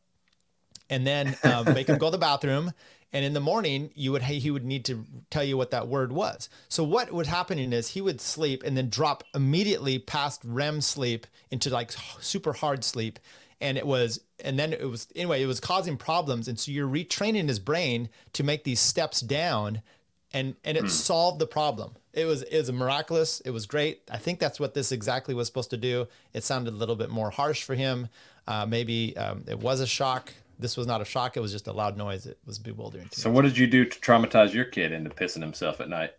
and 0.89 1.07
then 1.07 1.35
um, 1.43 1.65
make 1.73 1.87
him 1.87 1.97
go 1.97 2.07
to 2.07 2.11
the 2.11 2.17
bathroom. 2.17 2.71
And 3.11 3.23
in 3.25 3.33
the 3.33 3.39
morning 3.39 3.91
you 3.95 4.11
would 4.11 4.23
he 4.23 4.51
would 4.51 4.65
need 4.65 4.85
to 4.85 5.05
tell 5.31 5.43
you 5.43 5.57
what 5.57 5.71
that 5.71 5.87
word 5.87 6.11
was. 6.11 6.49
So 6.69 6.83
what 6.83 7.11
was 7.11 7.27
happening 7.27 7.73
is 7.73 7.89
he 7.89 8.01
would 8.01 8.21
sleep 8.21 8.63
and 8.63 8.77
then 8.77 8.89
drop 8.89 9.23
immediately 9.33 9.97
past 9.97 10.41
rem 10.43 10.81
sleep 10.81 11.25
into 11.49 11.69
like 11.69 11.91
super 12.19 12.53
hard 12.53 12.83
sleep 12.83 13.19
and 13.63 13.77
it 13.77 13.87
was 13.87 14.19
and 14.43 14.59
then 14.59 14.73
it 14.73 14.87
was 14.87 15.07
anyway 15.15 15.41
it 15.41 15.47
was 15.47 15.59
causing 15.59 15.97
problems. 15.97 16.47
And 16.47 16.59
so 16.59 16.71
you're 16.71 16.87
retraining 16.87 17.47
his 17.47 17.59
brain 17.59 18.09
to 18.33 18.43
make 18.43 18.65
these 18.65 18.79
steps 18.79 19.21
down 19.21 19.81
and 20.33 20.55
and 20.63 20.77
it 20.77 20.89
solved 20.89 21.39
the 21.39 21.47
problem. 21.47 21.93
It 22.11 22.25
was 22.25 22.43
it 22.43 22.57
was 22.57 22.71
miraculous. 22.71 23.39
It 23.41 23.51
was 23.51 23.65
great. 23.65 24.01
I 24.11 24.17
think 24.17 24.39
that's 24.39 24.59
what 24.59 24.73
this 24.73 24.91
exactly 24.91 25.33
was 25.33 25.47
supposed 25.47 25.69
to 25.69 25.77
do. 25.77 26.07
It 26.33 26.43
sounded 26.43 26.73
a 26.73 26.77
little 26.77 26.95
bit 26.95 27.09
more 27.09 27.29
harsh 27.29 27.63
for 27.63 27.73
him. 27.73 28.09
Uh, 28.47 28.65
maybe 28.65 29.15
um, 29.15 29.45
it 29.47 29.59
was 29.59 29.79
a 29.79 29.87
shock. 29.87 30.33
This 30.59 30.75
was 30.77 30.85
not 30.85 31.01
a 31.01 31.05
shock. 31.05 31.37
It 31.37 31.39
was 31.39 31.51
just 31.51 31.67
a 31.67 31.73
loud 31.73 31.97
noise. 31.97 32.25
It 32.25 32.37
was 32.45 32.59
bewildering 32.59 33.07
to 33.07 33.19
me. 33.19 33.21
So, 33.21 33.31
what 33.31 33.43
did 33.43 33.57
you 33.57 33.67
do 33.67 33.85
to 33.85 33.99
traumatize 33.99 34.53
your 34.53 34.65
kid 34.65 34.91
into 34.91 35.09
pissing 35.09 35.41
himself 35.41 35.79
at 35.79 35.89
night? 35.89 36.13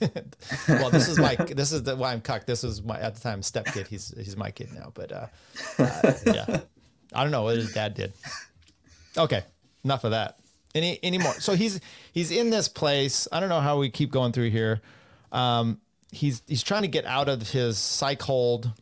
well 0.68 0.90
this 0.90 1.08
is 1.08 1.18
my 1.18 1.34
this 1.34 1.72
is 1.72 1.82
the 1.82 1.96
why 1.96 2.12
i'm 2.12 2.20
cucked 2.20 2.46
this 2.46 2.62
was 2.62 2.82
my 2.82 2.98
at 3.00 3.14
the 3.14 3.20
time 3.20 3.42
step 3.42 3.64
kid. 3.66 3.86
He's 3.86 4.12
he's 4.16 4.36
my 4.36 4.50
kid 4.50 4.70
now 4.74 4.92
but 4.92 5.12
uh, 5.12 5.26
uh 5.78 6.12
yeah. 6.26 6.60
I 7.14 7.22
don't 7.22 7.32
know 7.32 7.42
what 7.42 7.56
his 7.56 7.72
dad 7.72 7.94
did. 7.94 8.12
Okay 9.16 9.44
enough 9.84 10.04
of 10.04 10.12
that. 10.12 10.38
Any 10.74 10.98
any 11.02 11.18
more? 11.18 11.34
So 11.34 11.54
he's 11.54 11.80
he's 12.12 12.30
in 12.30 12.50
this 12.50 12.68
place. 12.68 13.28
I 13.30 13.40
don't 13.40 13.48
know 13.48 13.60
how 13.60 13.78
we 13.78 13.90
keep 13.90 14.10
going 14.10 14.32
through 14.32 14.50
here. 14.50 14.80
Um 15.30 15.80
he's 16.10 16.42
he's 16.46 16.62
trying 16.62 16.82
to 16.82 16.88
get 16.88 17.04
out 17.04 17.28
of 17.28 17.50
his 17.50 17.78
psych 17.78 18.22
hold. 18.22 18.72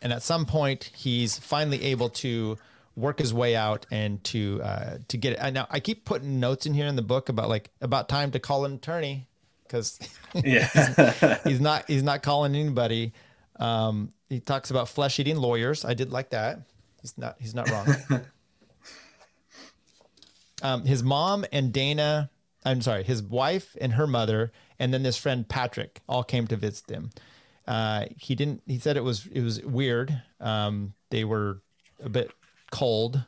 And 0.00 0.12
at 0.12 0.22
some 0.22 0.46
point 0.46 0.90
he's 0.94 1.38
finally 1.38 1.82
able 1.84 2.10
to 2.10 2.58
work 2.94 3.18
his 3.18 3.34
way 3.34 3.56
out 3.56 3.86
and 3.90 4.22
to 4.24 4.60
uh, 4.62 4.98
to 5.08 5.16
get 5.16 5.32
it. 5.32 5.52
Now 5.52 5.66
I 5.68 5.80
keep 5.80 6.04
putting 6.04 6.38
notes 6.38 6.64
in 6.66 6.74
here 6.74 6.86
in 6.86 6.94
the 6.94 7.02
book 7.02 7.28
about 7.28 7.48
like 7.48 7.70
about 7.80 8.08
time 8.08 8.30
to 8.32 8.38
call 8.38 8.64
an 8.64 8.74
attorney 8.74 9.26
because 9.74 9.98
Yeah. 10.34 11.38
he's 11.44 11.60
not 11.60 11.84
he's 11.88 12.02
not 12.02 12.22
calling 12.22 12.54
anybody. 12.54 13.12
Um, 13.56 14.10
he 14.28 14.40
talks 14.40 14.70
about 14.70 14.88
flesh 14.88 15.18
eating 15.18 15.36
lawyers. 15.36 15.84
I 15.84 15.94
did 15.94 16.12
like 16.12 16.30
that. 16.30 16.60
He's 17.00 17.16
not 17.18 17.36
he's 17.38 17.54
not 17.54 17.70
wrong. 17.70 18.22
um, 20.62 20.84
his 20.84 21.02
mom 21.02 21.44
and 21.52 21.72
Dana, 21.72 22.30
I'm 22.64 22.80
sorry, 22.82 23.04
his 23.04 23.22
wife 23.22 23.76
and 23.80 23.94
her 23.94 24.06
mother, 24.06 24.52
and 24.78 24.92
then 24.94 25.02
this 25.02 25.16
friend 25.16 25.48
Patrick 25.48 26.00
all 26.08 26.24
came 26.24 26.46
to 26.48 26.56
visit 26.56 26.88
him. 26.90 27.10
Uh, 27.66 28.06
he 28.16 28.34
didn't. 28.34 28.62
He 28.66 28.78
said 28.78 28.96
it 28.96 29.04
was 29.04 29.26
it 29.26 29.42
was 29.42 29.62
weird. 29.62 30.22
Um, 30.40 30.94
they 31.10 31.24
were 31.24 31.62
a 32.02 32.08
bit 32.08 32.30
cold. 32.70 33.24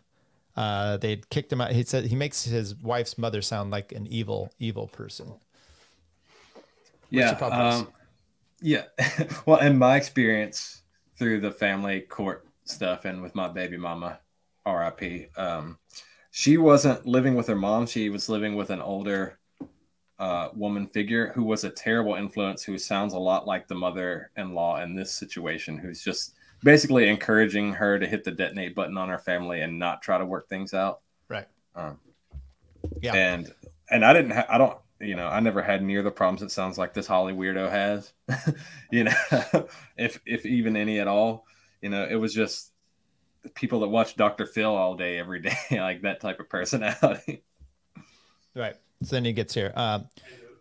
Uh, 0.57 0.97
they 0.97 1.21
kicked 1.31 1.53
him 1.53 1.61
out. 1.61 1.73
He 1.73 1.83
said 1.83 2.07
he 2.07 2.17
makes 2.17 2.45
his 2.45 2.75
wife's 2.75 3.19
mother 3.19 3.43
sound 3.43 3.71
like 3.71 3.93
an 3.93 4.07
evil, 4.07 4.51
evil 4.59 4.89
person. 4.89 5.35
Yeah. 7.11 7.31
Um, 7.31 7.89
yeah. 8.61 8.85
well, 9.47 9.61
in 9.61 9.79
my 9.79 9.97
experience 9.97 10.83
through 11.19 11.41
the 11.41 11.51
family 11.51 12.01
court 12.01 12.47
stuff 12.65 13.05
and 13.05 13.23
with 13.23 13.35
my 13.35 13.49
baby 13.49 13.77
mama, 13.77 14.21
RIP, 14.67 15.31
um, 15.39 15.79
she 16.31 16.57
wasn't 16.59 17.07
living 17.07 17.35
with 17.35 17.47
her 17.47 17.57
mom. 17.57 17.87
She 17.87 18.11
was 18.11 18.29
living 18.29 18.57
with 18.57 18.71
an 18.71 18.81
older 18.83 19.39
uh, 20.19 20.49
woman 20.55 20.87
figure 20.87 21.33
who 21.35 21.45
was 21.45 21.65
a 21.65 21.71
terrible 21.71 22.15
influence, 22.15 22.63
who 22.63 22.79
sounds 22.79 23.15
a 23.15 23.19
lot 23.19 23.47
like 23.47 23.69
the 23.69 23.75
mother 23.75 24.31
in 24.37 24.55
law 24.55 24.81
in 24.83 24.95
this 24.95 25.13
situation, 25.13 25.79
who's 25.79 26.03
just 26.03 26.35
basically 26.63 27.09
encouraging 27.09 27.73
her 27.73 27.99
to 27.99 28.07
hit 28.07 28.25
the 28.25 28.31
detonate 28.31 28.75
button 28.75 28.97
on 28.97 29.09
her 29.09 29.19
family 29.19 29.61
and 29.61 29.79
not 29.79 30.03
try 30.03 30.19
to 30.19 30.25
work 30.27 30.49
things 30.49 30.75
out. 30.75 31.01
Right. 31.29 31.47
Um, 31.75 32.01
Yeah. 33.01 33.15
and 33.15 33.53
and 33.91 34.05
I 34.05 34.13
didn't. 34.13 34.33
Ha- 34.33 34.47
I 34.49 34.59
don't. 34.59 34.77
You 35.01 35.15
know, 35.15 35.27
I 35.27 35.41
never 35.41 35.63
had 35.63 35.83
near 35.83 36.03
the 36.03 36.11
problems 36.11 36.43
it 36.43 36.51
sounds 36.51 36.79
like 36.79 36.95
this 36.95 37.07
Holly 37.07 37.35
weirdo 37.35 37.71
has. 37.71 38.13
you 38.91 39.05
know, 39.05 39.13
if 39.97 40.21
if 40.25 40.47
even 40.47 40.77
any 40.77 41.01
at 41.01 41.09
all. 41.09 41.47
You 41.83 41.91
know, 41.91 42.07
it 42.09 42.17
was 42.17 42.33
just 42.33 42.73
people 43.55 43.81
that 43.81 43.89
watch 43.89 44.17
Dr. 44.17 44.47
Phil 44.47 44.75
all 44.75 44.97
day, 44.97 45.19
every 45.19 45.41
day, 45.41 45.57
like 45.71 46.03
that 46.03 46.21
type 46.21 46.41
of 46.41 46.49
personality. 46.49 47.43
Right. 48.55 48.77
So 49.03 49.17
then 49.17 49.25
he 49.25 49.33
gets 49.33 49.55
here. 49.55 49.73
Um, 49.77 50.09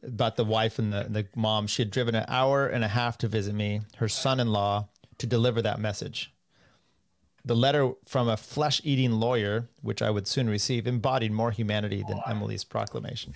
about 0.04 0.36
the 0.36 0.46
wife 0.46 0.78
and 0.78 0.94
the, 0.94 1.08
the 1.10 1.28
mom. 1.36 1.68
She 1.68 1.82
had 1.82 1.90
driven 1.90 2.16
an 2.16 2.26
hour 2.28 2.68
and 2.68 2.84
a 2.84 2.88
half 2.88 3.18
to 3.20 3.28
visit 3.28 3.56
me, 3.56 3.82
her 3.98 4.08
son 4.08 4.40
in 4.40 4.52
law, 4.52 4.90
to 5.18 5.26
deliver 5.26 5.62
that 5.62 5.80
message. 5.80 6.32
The 7.44 7.56
letter 7.56 7.94
from 8.08 8.28
a 8.28 8.38
flesh 8.38 8.82
eating 8.84 9.14
lawyer, 9.14 9.70
which 9.82 10.02
I 10.02 10.10
would 10.10 10.28
soon 10.28 10.50
receive, 10.50 10.88
embodied 10.88 11.32
more 11.32 11.52
humanity 11.52 12.04
than 12.08 12.22
Emily's 12.28 12.64
proclamation. 12.64 13.36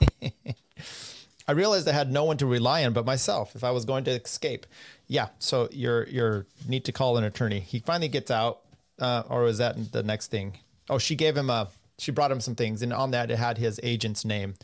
I 1.48 1.52
realized 1.52 1.88
I 1.88 1.92
had 1.92 2.12
no 2.12 2.24
one 2.24 2.36
to 2.38 2.46
rely 2.46 2.84
on 2.84 2.92
but 2.92 3.04
myself 3.04 3.56
if 3.56 3.64
I 3.64 3.70
was 3.72 3.84
going 3.84 4.04
to 4.04 4.10
escape. 4.12 4.66
Yeah, 5.08 5.28
so 5.38 5.68
you're 5.72 6.06
you're 6.08 6.46
need 6.68 6.84
to 6.84 6.92
call 6.92 7.16
an 7.16 7.24
attorney. 7.24 7.60
He 7.60 7.80
finally 7.80 8.08
gets 8.08 8.30
out, 8.30 8.60
uh, 9.00 9.24
or 9.28 9.42
was 9.42 9.58
that 9.58 9.92
the 9.92 10.02
next 10.02 10.28
thing? 10.28 10.58
Oh, 10.88 10.98
she 10.98 11.16
gave 11.16 11.36
him 11.36 11.50
a 11.50 11.68
she 11.98 12.12
brought 12.12 12.30
him 12.30 12.40
some 12.40 12.54
things, 12.54 12.82
and 12.82 12.92
on 12.92 13.10
that 13.10 13.30
it 13.30 13.38
had 13.38 13.58
his 13.58 13.80
agent's 13.82 14.24
name 14.24 14.54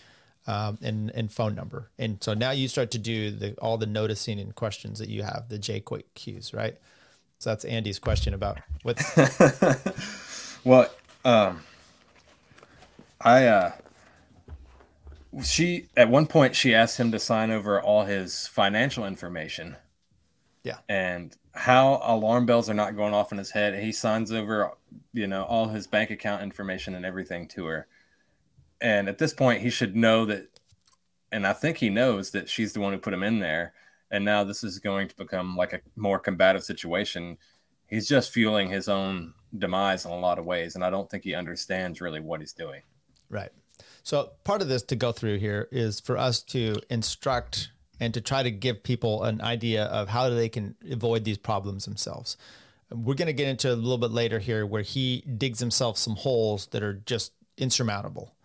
um, 0.46 0.78
and 0.82 1.10
and 1.10 1.32
phone 1.32 1.54
number. 1.54 1.90
And 1.98 2.22
so 2.22 2.34
now 2.34 2.52
you 2.52 2.68
start 2.68 2.90
to 2.92 2.98
do 2.98 3.30
the 3.30 3.54
all 3.58 3.78
the 3.78 3.86
noticing 3.86 4.38
and 4.38 4.54
questions 4.54 4.98
that 5.00 5.08
you 5.08 5.22
have, 5.22 5.46
the 5.48 5.58
J 5.58 5.80
quick 5.80 6.14
cues, 6.14 6.54
right? 6.54 6.76
So 7.38 7.50
that's 7.50 7.64
Andy's 7.64 7.98
question 7.98 8.32
about 8.32 8.58
what 8.82 8.98
Well, 10.64 10.90
um, 11.24 11.62
I 13.20 13.46
uh, 13.46 13.72
she 15.42 15.88
at 15.96 16.08
one 16.08 16.26
point 16.26 16.54
she 16.54 16.74
asked 16.74 16.98
him 16.98 17.12
to 17.12 17.18
sign 17.18 17.50
over 17.50 17.80
all 17.80 18.04
his 18.04 18.46
financial 18.46 19.04
information. 19.04 19.76
Yeah. 20.62 20.78
And 20.88 21.36
how 21.56 22.00
alarm 22.02 22.44
bells 22.44 22.68
are 22.68 22.74
not 22.74 22.96
going 22.96 23.14
off 23.14 23.32
in 23.32 23.38
his 23.38 23.50
head. 23.50 23.82
He 23.82 23.92
signs 23.92 24.32
over, 24.32 24.72
you 25.12 25.26
know, 25.26 25.44
all 25.44 25.68
his 25.68 25.86
bank 25.86 26.10
account 26.10 26.42
information 26.42 26.94
and 26.94 27.06
everything 27.06 27.48
to 27.48 27.66
her. 27.66 27.86
And 28.80 29.08
at 29.08 29.18
this 29.18 29.32
point, 29.32 29.62
he 29.62 29.70
should 29.70 29.96
know 29.96 30.26
that, 30.26 30.48
and 31.32 31.46
I 31.46 31.54
think 31.54 31.78
he 31.78 31.88
knows 31.88 32.30
that 32.32 32.48
she's 32.48 32.72
the 32.72 32.80
one 32.80 32.92
who 32.92 32.98
put 32.98 33.14
him 33.14 33.22
in 33.22 33.38
there. 33.38 33.72
And 34.10 34.24
now 34.24 34.44
this 34.44 34.62
is 34.62 34.78
going 34.78 35.08
to 35.08 35.16
become 35.16 35.56
like 35.56 35.72
a 35.72 35.80
more 35.96 36.18
combative 36.18 36.62
situation. 36.62 37.38
He's 37.86 38.06
just 38.06 38.32
fueling 38.32 38.68
his 38.68 38.88
own 38.88 39.32
demise 39.56 40.04
in 40.04 40.10
a 40.10 40.18
lot 40.18 40.38
of 40.38 40.44
ways. 40.44 40.74
And 40.74 40.84
I 40.84 40.90
don't 40.90 41.08
think 41.08 41.24
he 41.24 41.34
understands 41.34 42.00
really 42.00 42.20
what 42.20 42.40
he's 42.40 42.52
doing. 42.52 42.82
Right. 43.30 43.50
So 44.06 44.30
part 44.44 44.62
of 44.62 44.68
this 44.68 44.84
to 44.84 44.94
go 44.94 45.10
through 45.10 45.38
here 45.38 45.66
is 45.72 45.98
for 45.98 46.16
us 46.16 46.40
to 46.44 46.76
instruct 46.88 47.72
and 47.98 48.14
to 48.14 48.20
try 48.20 48.44
to 48.44 48.52
give 48.52 48.84
people 48.84 49.24
an 49.24 49.40
idea 49.40 49.86
of 49.86 50.10
how 50.10 50.28
they 50.28 50.48
can 50.48 50.76
avoid 50.88 51.24
these 51.24 51.38
problems 51.38 51.86
themselves. 51.86 52.36
We're 52.88 53.16
going 53.16 53.26
to 53.26 53.32
get 53.32 53.48
into 53.48 53.68
a 53.68 53.74
little 53.74 53.98
bit 53.98 54.12
later 54.12 54.38
here 54.38 54.64
where 54.64 54.82
he 54.82 55.22
digs 55.22 55.58
himself 55.58 55.98
some 55.98 56.14
holes 56.14 56.68
that 56.68 56.84
are 56.84 56.92
just 56.92 57.32
insurmountable, 57.56 58.36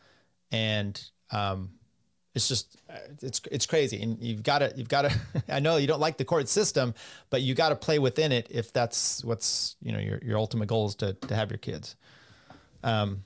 and 0.51 0.99
um, 1.29 1.69
it's 2.33 2.47
just 2.47 2.81
it's 3.21 3.39
it's 3.51 3.67
crazy. 3.67 4.01
And 4.01 4.17
you've 4.19 4.41
got 4.41 4.59
to 4.59 4.73
you've 4.75 4.89
got 4.89 5.03
to. 5.03 5.15
I 5.47 5.59
know 5.59 5.77
you 5.77 5.85
don't 5.85 5.99
like 5.99 6.17
the 6.17 6.25
court 6.25 6.49
system, 6.49 6.95
but 7.29 7.43
you 7.43 7.53
got 7.53 7.69
to 7.69 7.75
play 7.75 7.99
within 7.99 8.31
it 8.31 8.47
if 8.49 8.73
that's 8.73 9.23
what's 9.23 9.75
you 9.79 9.91
know 9.91 9.99
your 9.99 10.17
your 10.23 10.39
ultimate 10.39 10.69
goal 10.69 10.87
is 10.87 10.95
to 10.95 11.13
to 11.13 11.35
have 11.35 11.51
your 11.51 11.59
kids. 11.59 11.95
Um, 12.83 13.25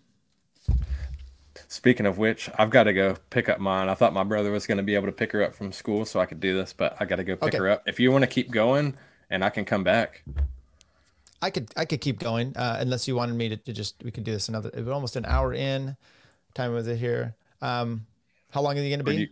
Speaking 1.68 2.06
of 2.06 2.18
which, 2.18 2.50
I've 2.58 2.70
got 2.70 2.84
to 2.84 2.94
go 2.94 3.16
pick 3.30 3.50
up 3.50 3.60
mine. 3.60 3.90
I 3.90 3.94
thought 3.94 4.14
my 4.14 4.24
brother 4.24 4.52
was 4.52 4.68
going 4.68 4.78
to 4.78 4.84
be 4.84 4.96
able 4.96 5.08
to 5.08 5.12
pick 5.12 5.32
her 5.32 5.44
up 5.44 5.54
from 5.54 5.72
school 5.72 6.06
so 6.06 6.20
I 6.20 6.26
could 6.26 6.40
do 6.40 6.56
this, 6.56 6.74
but 6.74 6.96
I 7.00 7.06
got 7.06 7.18
to 7.18 7.24
go 7.24 7.36
pick 7.36 7.50
Okay. 7.50 7.58
her 7.58 7.70
up. 7.70 7.84
If 7.88 8.00
you 8.00 8.12
want 8.12 8.24
to 8.24 8.28
keep 8.28 8.52
going 8.52 8.96
and 9.30 9.44
I 9.44 9.50
can 9.50 9.66
come 9.66 9.84
back. 9.84 10.24
I 11.42 11.50
could 11.50 11.72
I 11.76 11.86
could 11.86 12.02
keep 12.02 12.20
going 12.20 12.56
uh, 12.56 12.78
unless 12.80 13.08
you 13.08 13.16
wanted 13.16 13.36
me 13.36 13.50
to, 13.50 13.58
to 13.58 13.74
just 13.74 13.96
we 14.04 14.12
could 14.12 14.24
do 14.24 14.32
this 14.32 14.50
another 14.50 14.72
almost 14.92 15.16
an 15.16 15.26
hour 15.26 15.54
in. 15.54 15.96
Time 16.54 16.74
was 16.74 16.88
it 16.88 16.98
here? 16.98 17.36
Um, 17.62 18.06
how 18.52 18.62
long 18.62 18.78
are 18.78 18.82
you 18.82 18.90
going 18.90 19.00
to 19.00 19.06
be? 19.06 19.30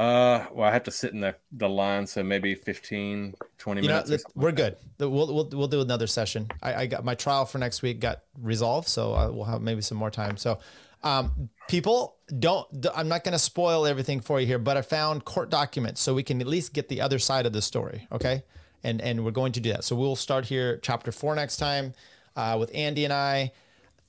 Uh, 0.00 0.46
well, 0.54 0.66
I 0.66 0.72
have 0.72 0.84
to 0.84 0.90
sit 0.90 1.12
in 1.12 1.20
the, 1.20 1.36
the 1.52 1.68
line, 1.68 2.06
so 2.06 2.22
maybe 2.22 2.54
15, 2.54 3.34
20 3.58 3.82
You 3.82 3.86
know, 3.88 3.94
minutes. 4.02 4.22
something. 4.22 4.42
we're 4.42 4.50
good. 4.50 4.76
We'll, 4.98 5.10
we'll 5.10 5.48
we'll 5.52 5.68
do 5.68 5.82
another 5.82 6.06
session. 6.06 6.48
I, 6.62 6.74
I 6.74 6.86
got 6.86 7.04
my 7.04 7.14
trial 7.14 7.44
for 7.44 7.58
next 7.58 7.82
week 7.82 8.00
got 8.00 8.22
resolved, 8.40 8.88
so 8.88 9.12
I 9.12 9.26
will 9.26 9.44
have 9.44 9.60
maybe 9.60 9.82
some 9.82 9.98
more 9.98 10.10
time. 10.10 10.38
So, 10.38 10.58
um, 11.02 11.50
people 11.68 12.16
don't. 12.38 12.66
I'm 12.96 13.08
not 13.08 13.24
going 13.24 13.34
to 13.34 13.38
spoil 13.38 13.84
everything 13.84 14.20
for 14.20 14.40
you 14.40 14.46
here, 14.46 14.58
but 14.58 14.78
I 14.78 14.82
found 14.82 15.26
court 15.26 15.50
documents 15.50 16.00
so 16.00 16.14
we 16.14 16.22
can 16.22 16.40
at 16.40 16.46
least 16.46 16.72
get 16.72 16.88
the 16.88 17.02
other 17.02 17.18
side 17.18 17.44
of 17.44 17.52
the 17.52 17.60
story. 17.60 18.08
Okay, 18.10 18.42
and 18.82 19.02
and 19.02 19.22
we're 19.22 19.32
going 19.32 19.52
to 19.52 19.60
do 19.60 19.70
that. 19.70 19.84
So 19.84 19.96
we'll 19.96 20.16
start 20.16 20.46
here, 20.46 20.78
chapter 20.78 21.12
four 21.12 21.34
next 21.34 21.58
time, 21.58 21.92
uh, 22.36 22.56
with 22.58 22.70
Andy 22.74 23.04
and 23.04 23.12
I. 23.12 23.52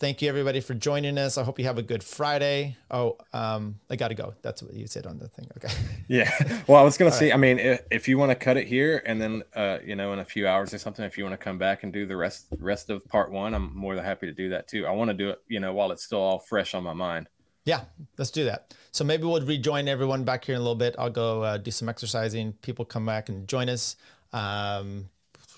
Thank 0.02 0.24
you 0.24 0.30
everybody 0.30 0.62
for 0.62 0.74
joining 0.74 1.20
us. 1.20 1.38
I 1.38 1.44
hope 1.44 1.60
you 1.60 1.66
have 1.66 1.78
a 1.78 1.84
good 1.84 2.04
Friday. 2.04 2.76
Oh, 2.90 3.20
um, 3.34 3.76
I 3.88 3.96
got 3.98 4.08
to 4.08 4.16
go. 4.16 4.34
That's 4.42 4.64
what 4.64 4.74
you 4.74 4.88
said 4.88 5.06
on 5.06 5.20
the 5.20 5.28
thing. 5.28 5.48
Okay. 5.58 5.72
Yeah. 6.08 6.32
Well, 6.66 6.82
I 6.82 6.84
was 6.84 6.98
going 6.98 7.12
to 7.12 7.16
see, 7.16 7.32
I 7.32 7.38
mean, 7.38 7.60
if, 7.60 7.82
if 7.92 8.08
you 8.08 8.18
want 8.18 8.32
to 8.32 8.36
cut 8.36 8.58
it 8.58 8.68
here 8.68 9.04
and 9.06 9.22
then, 9.22 9.44
uh, 9.56 9.78
you 9.86 9.96
know, 9.96 10.12
in 10.12 10.18
a 10.18 10.26
few 10.26 10.48
hours 10.48 10.74
or 10.74 10.80
something, 10.80 11.06
if 11.06 11.20
you 11.20 11.24
want 11.24 11.40
to 11.40 11.44
come 11.44 11.60
back 11.60 11.84
and 11.84 11.94
do 11.94 12.08
the 12.08 12.18
rest, 12.18 12.48
rest 12.58 12.90
of 12.90 13.08
part 13.08 13.32
one, 13.32 13.54
I'm 13.54 13.76
more 13.78 13.94
than 13.94 14.04
happy 14.04 14.26
to 14.26 14.34
do 14.34 14.50
that 14.50 14.68
too. 14.68 14.88
I 14.88 14.92
want 14.92 15.10
to 15.10 15.14
do 15.14 15.30
it, 15.30 15.40
you 15.48 15.60
know, 15.60 15.72
while 15.72 15.92
it's 15.92 16.04
still 16.04 16.20
all 16.20 16.40
fresh 16.40 16.74
on 16.74 16.84
my 16.84 16.94
mind. 16.94 17.30
Yeah, 17.66 17.82
let's 18.18 18.32
do 18.32 18.44
that. 18.46 18.74
So 18.92 19.04
maybe 19.04 19.26
we'll 19.26 19.46
rejoin 19.46 19.88
everyone 19.88 20.24
back 20.24 20.46
here 20.46 20.56
in 20.56 20.62
a 20.62 20.64
little 20.64 20.74
bit. 20.74 20.96
I'll 20.98 21.12
go 21.12 21.44
uh, 21.44 21.58
do 21.58 21.70
some 21.70 21.88
exercising. 21.88 22.54
People 22.64 22.86
come 22.86 23.06
back 23.06 23.30
and 23.30 23.48
join 23.48 23.70
us. 23.70 23.98
Um, 24.34 25.10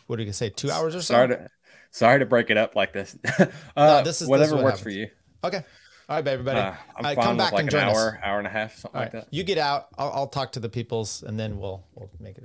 what 0.08 0.20
are 0.20 0.22
you 0.22 0.26
gonna 0.26 0.34
say? 0.34 0.50
Two 0.50 0.70
hours 0.70 0.96
or 0.96 1.02
so? 1.02 1.28
To, 1.28 1.50
sorry 1.94 2.20
to 2.20 2.26
break 2.26 2.50
it 2.50 2.58
up 2.58 2.76
like 2.76 2.92
this. 2.92 3.16
uh, 3.78 4.02
this 4.04 4.04
is- 4.04 4.04
this 4.04 4.22
is 4.24 4.28
whatever 4.28 4.56
what 4.56 4.66
works 4.66 4.82
for 4.82 4.90
you. 4.90 5.08
Okay. 5.44 5.64
All 6.10 6.18
right, 6.18 6.28
everybody. 6.28 6.60
Uh, 6.60 6.74
I'm 6.98 7.06
Uh, 7.06 7.14
fine 7.14 7.16
come 7.16 7.28
with 7.30 7.38
back 7.46 7.54
like 7.54 7.60
and 7.64 7.74
an 7.74 7.80
join 7.80 7.90
us. 7.90 7.98
hour, 7.98 8.20
hour 8.22 8.38
and 8.40 8.48
a 8.48 8.50
half, 8.50 8.76
something 8.76 8.98
All 8.98 9.04
like 9.04 9.12
that. 9.14 9.28
you 9.32 9.44
get 9.44 9.58
out. 9.58 9.88
I'll, 9.98 10.12
I'll 10.12 10.28
talk 10.28 10.52
to 10.54 10.60
the 10.60 10.68
peoples, 10.68 11.24
and 11.24 11.40
then 11.40 11.58
we'll 11.60 11.86
we'll 11.96 12.10
make 12.20 12.38
it. 12.38 12.44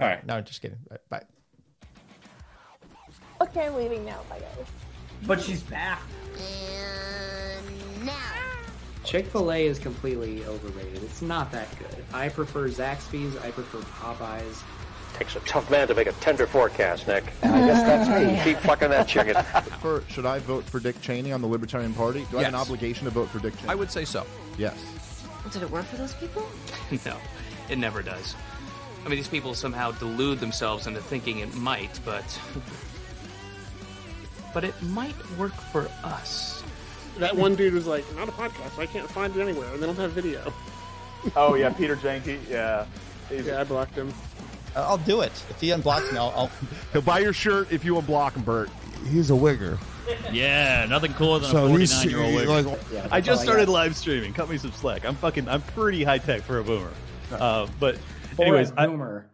All 0.00 0.08
right. 0.08 0.26
No, 0.26 0.40
just 0.40 0.60
kidding. 0.62 0.78
All 0.90 0.96
right, 0.96 1.08
bye. 1.08 1.22
Okay, 3.40 3.66
I'm 3.66 3.74
leaving 3.76 4.04
now. 4.04 4.20
Bye, 4.28 4.40
guys. 4.40 4.66
But 5.26 5.40
she's 5.40 5.62
back. 5.62 6.00
And 6.38 8.04
now. 8.06 8.12
Chick 9.04 9.26
fil 9.26 9.52
A 9.52 9.66
is 9.66 9.78
completely 9.78 10.44
overrated. 10.44 11.02
It's 11.02 11.22
not 11.22 11.50
that 11.52 11.68
good. 11.78 12.04
I 12.12 12.28
prefer 12.28 12.68
Zaxby's. 12.68 13.36
I 13.38 13.50
prefer 13.52 13.78
Popeyes. 13.78 14.62
Takes 15.14 15.36
a 15.36 15.40
tough 15.40 15.70
man 15.70 15.86
to 15.88 15.94
make 15.94 16.06
a 16.06 16.12
tender 16.12 16.46
forecast, 16.46 17.06
Nick. 17.06 17.24
And 17.42 17.54
I 17.54 17.66
guess 17.66 17.82
that's 17.82 18.08
me. 18.08 18.40
Keep 18.52 18.58
fucking 18.62 18.88
that 18.90 19.06
chicken. 19.06 19.34
For, 19.80 20.02
should 20.08 20.26
I 20.26 20.38
vote 20.40 20.64
for 20.64 20.80
Dick 20.80 21.00
Cheney 21.02 21.32
on 21.32 21.40
the 21.42 21.46
Libertarian 21.46 21.92
Party? 21.92 22.26
Do 22.30 22.38
I 22.38 22.44
have 22.44 22.54
an 22.54 22.58
Yes. 22.58 22.62
obligation 22.66 23.04
to 23.04 23.10
vote 23.10 23.28
for 23.28 23.38
Dick 23.38 23.56
Cheney? 23.58 23.68
I 23.68 23.74
would 23.74 23.90
say 23.90 24.04
so. 24.04 24.26
Yes. 24.58 25.24
Did 25.52 25.62
it 25.62 25.70
work 25.70 25.84
for 25.86 25.96
those 25.96 26.14
people? 26.14 26.46
No, 27.06 27.16
it 27.70 27.78
never 27.78 28.02
does. 28.02 28.34
I 29.04 29.08
mean, 29.08 29.16
these 29.16 29.28
people 29.28 29.54
somehow 29.54 29.90
delude 29.92 30.38
themselves 30.40 30.86
into 30.86 31.00
thinking 31.00 31.38
it 31.40 31.54
might, 31.56 31.98
but. 32.04 32.38
But 34.54 34.64
it 34.64 34.80
might 34.82 35.14
work 35.38 35.54
for 35.54 35.88
us. 36.04 36.62
That 37.18 37.34
one 37.36 37.54
dude 37.54 37.74
was 37.74 37.86
like, 37.86 38.04
not 38.16 38.28
a 38.28 38.32
podcast. 38.32 38.78
I 38.78 38.86
can't 38.86 39.08
find 39.10 39.34
it 39.36 39.40
anywhere, 39.40 39.72
and 39.72 39.82
they 39.82 39.86
don't 39.86 39.96
have 39.98 40.12
video. 40.12 40.52
Oh 41.36 41.54
yeah, 41.54 41.70
Peter 41.70 41.96
Janke. 41.96 42.38
Yeah, 42.48 42.84
He's- 43.28 43.46
yeah, 43.46 43.60
I 43.60 43.64
blocked 43.64 43.94
him. 43.94 44.12
Uh, 44.74 44.86
I'll 44.88 44.98
do 44.98 45.20
it 45.20 45.32
if 45.50 45.60
he 45.60 45.68
unblocks 45.68 46.10
me. 46.12 46.18
I'll. 46.18 46.32
I'll... 46.36 46.50
He'll 46.92 47.02
buy 47.02 47.20
your 47.20 47.32
shirt 47.32 47.70
if 47.72 47.84
you 47.84 47.94
unblock 47.94 48.32
him, 48.34 48.42
Bert. 48.42 48.70
He's 49.10 49.30
a 49.30 49.34
wigger. 49.34 49.78
Yeah, 50.32 50.86
nothing 50.88 51.12
cooler 51.14 51.38
than 51.40 51.50
So 51.50 51.66
a 51.66 51.68
49 51.68 52.08
year 52.10 52.20
old 52.20 52.34
like- 52.34 52.66
wigger. 52.66 52.92
Yeah, 52.92 53.08
I 53.10 53.20
just 53.20 53.38
all 53.38 53.42
I 53.42 53.44
started 53.44 53.68
live 53.68 53.96
streaming. 53.96 54.32
Cut 54.32 54.48
me 54.48 54.58
some 54.58 54.72
slack. 54.72 55.04
I'm 55.04 55.14
fucking. 55.16 55.48
I'm 55.48 55.62
pretty 55.62 56.04
high 56.04 56.18
tech 56.18 56.42
for 56.42 56.58
a 56.58 56.64
boomer. 56.64 56.90
Uh, 57.30 57.66
but 57.80 57.98
For 58.36 58.42
a 58.42 58.46
anyways, 58.46 58.72
I, 58.76 58.86
boomer. 58.86 59.26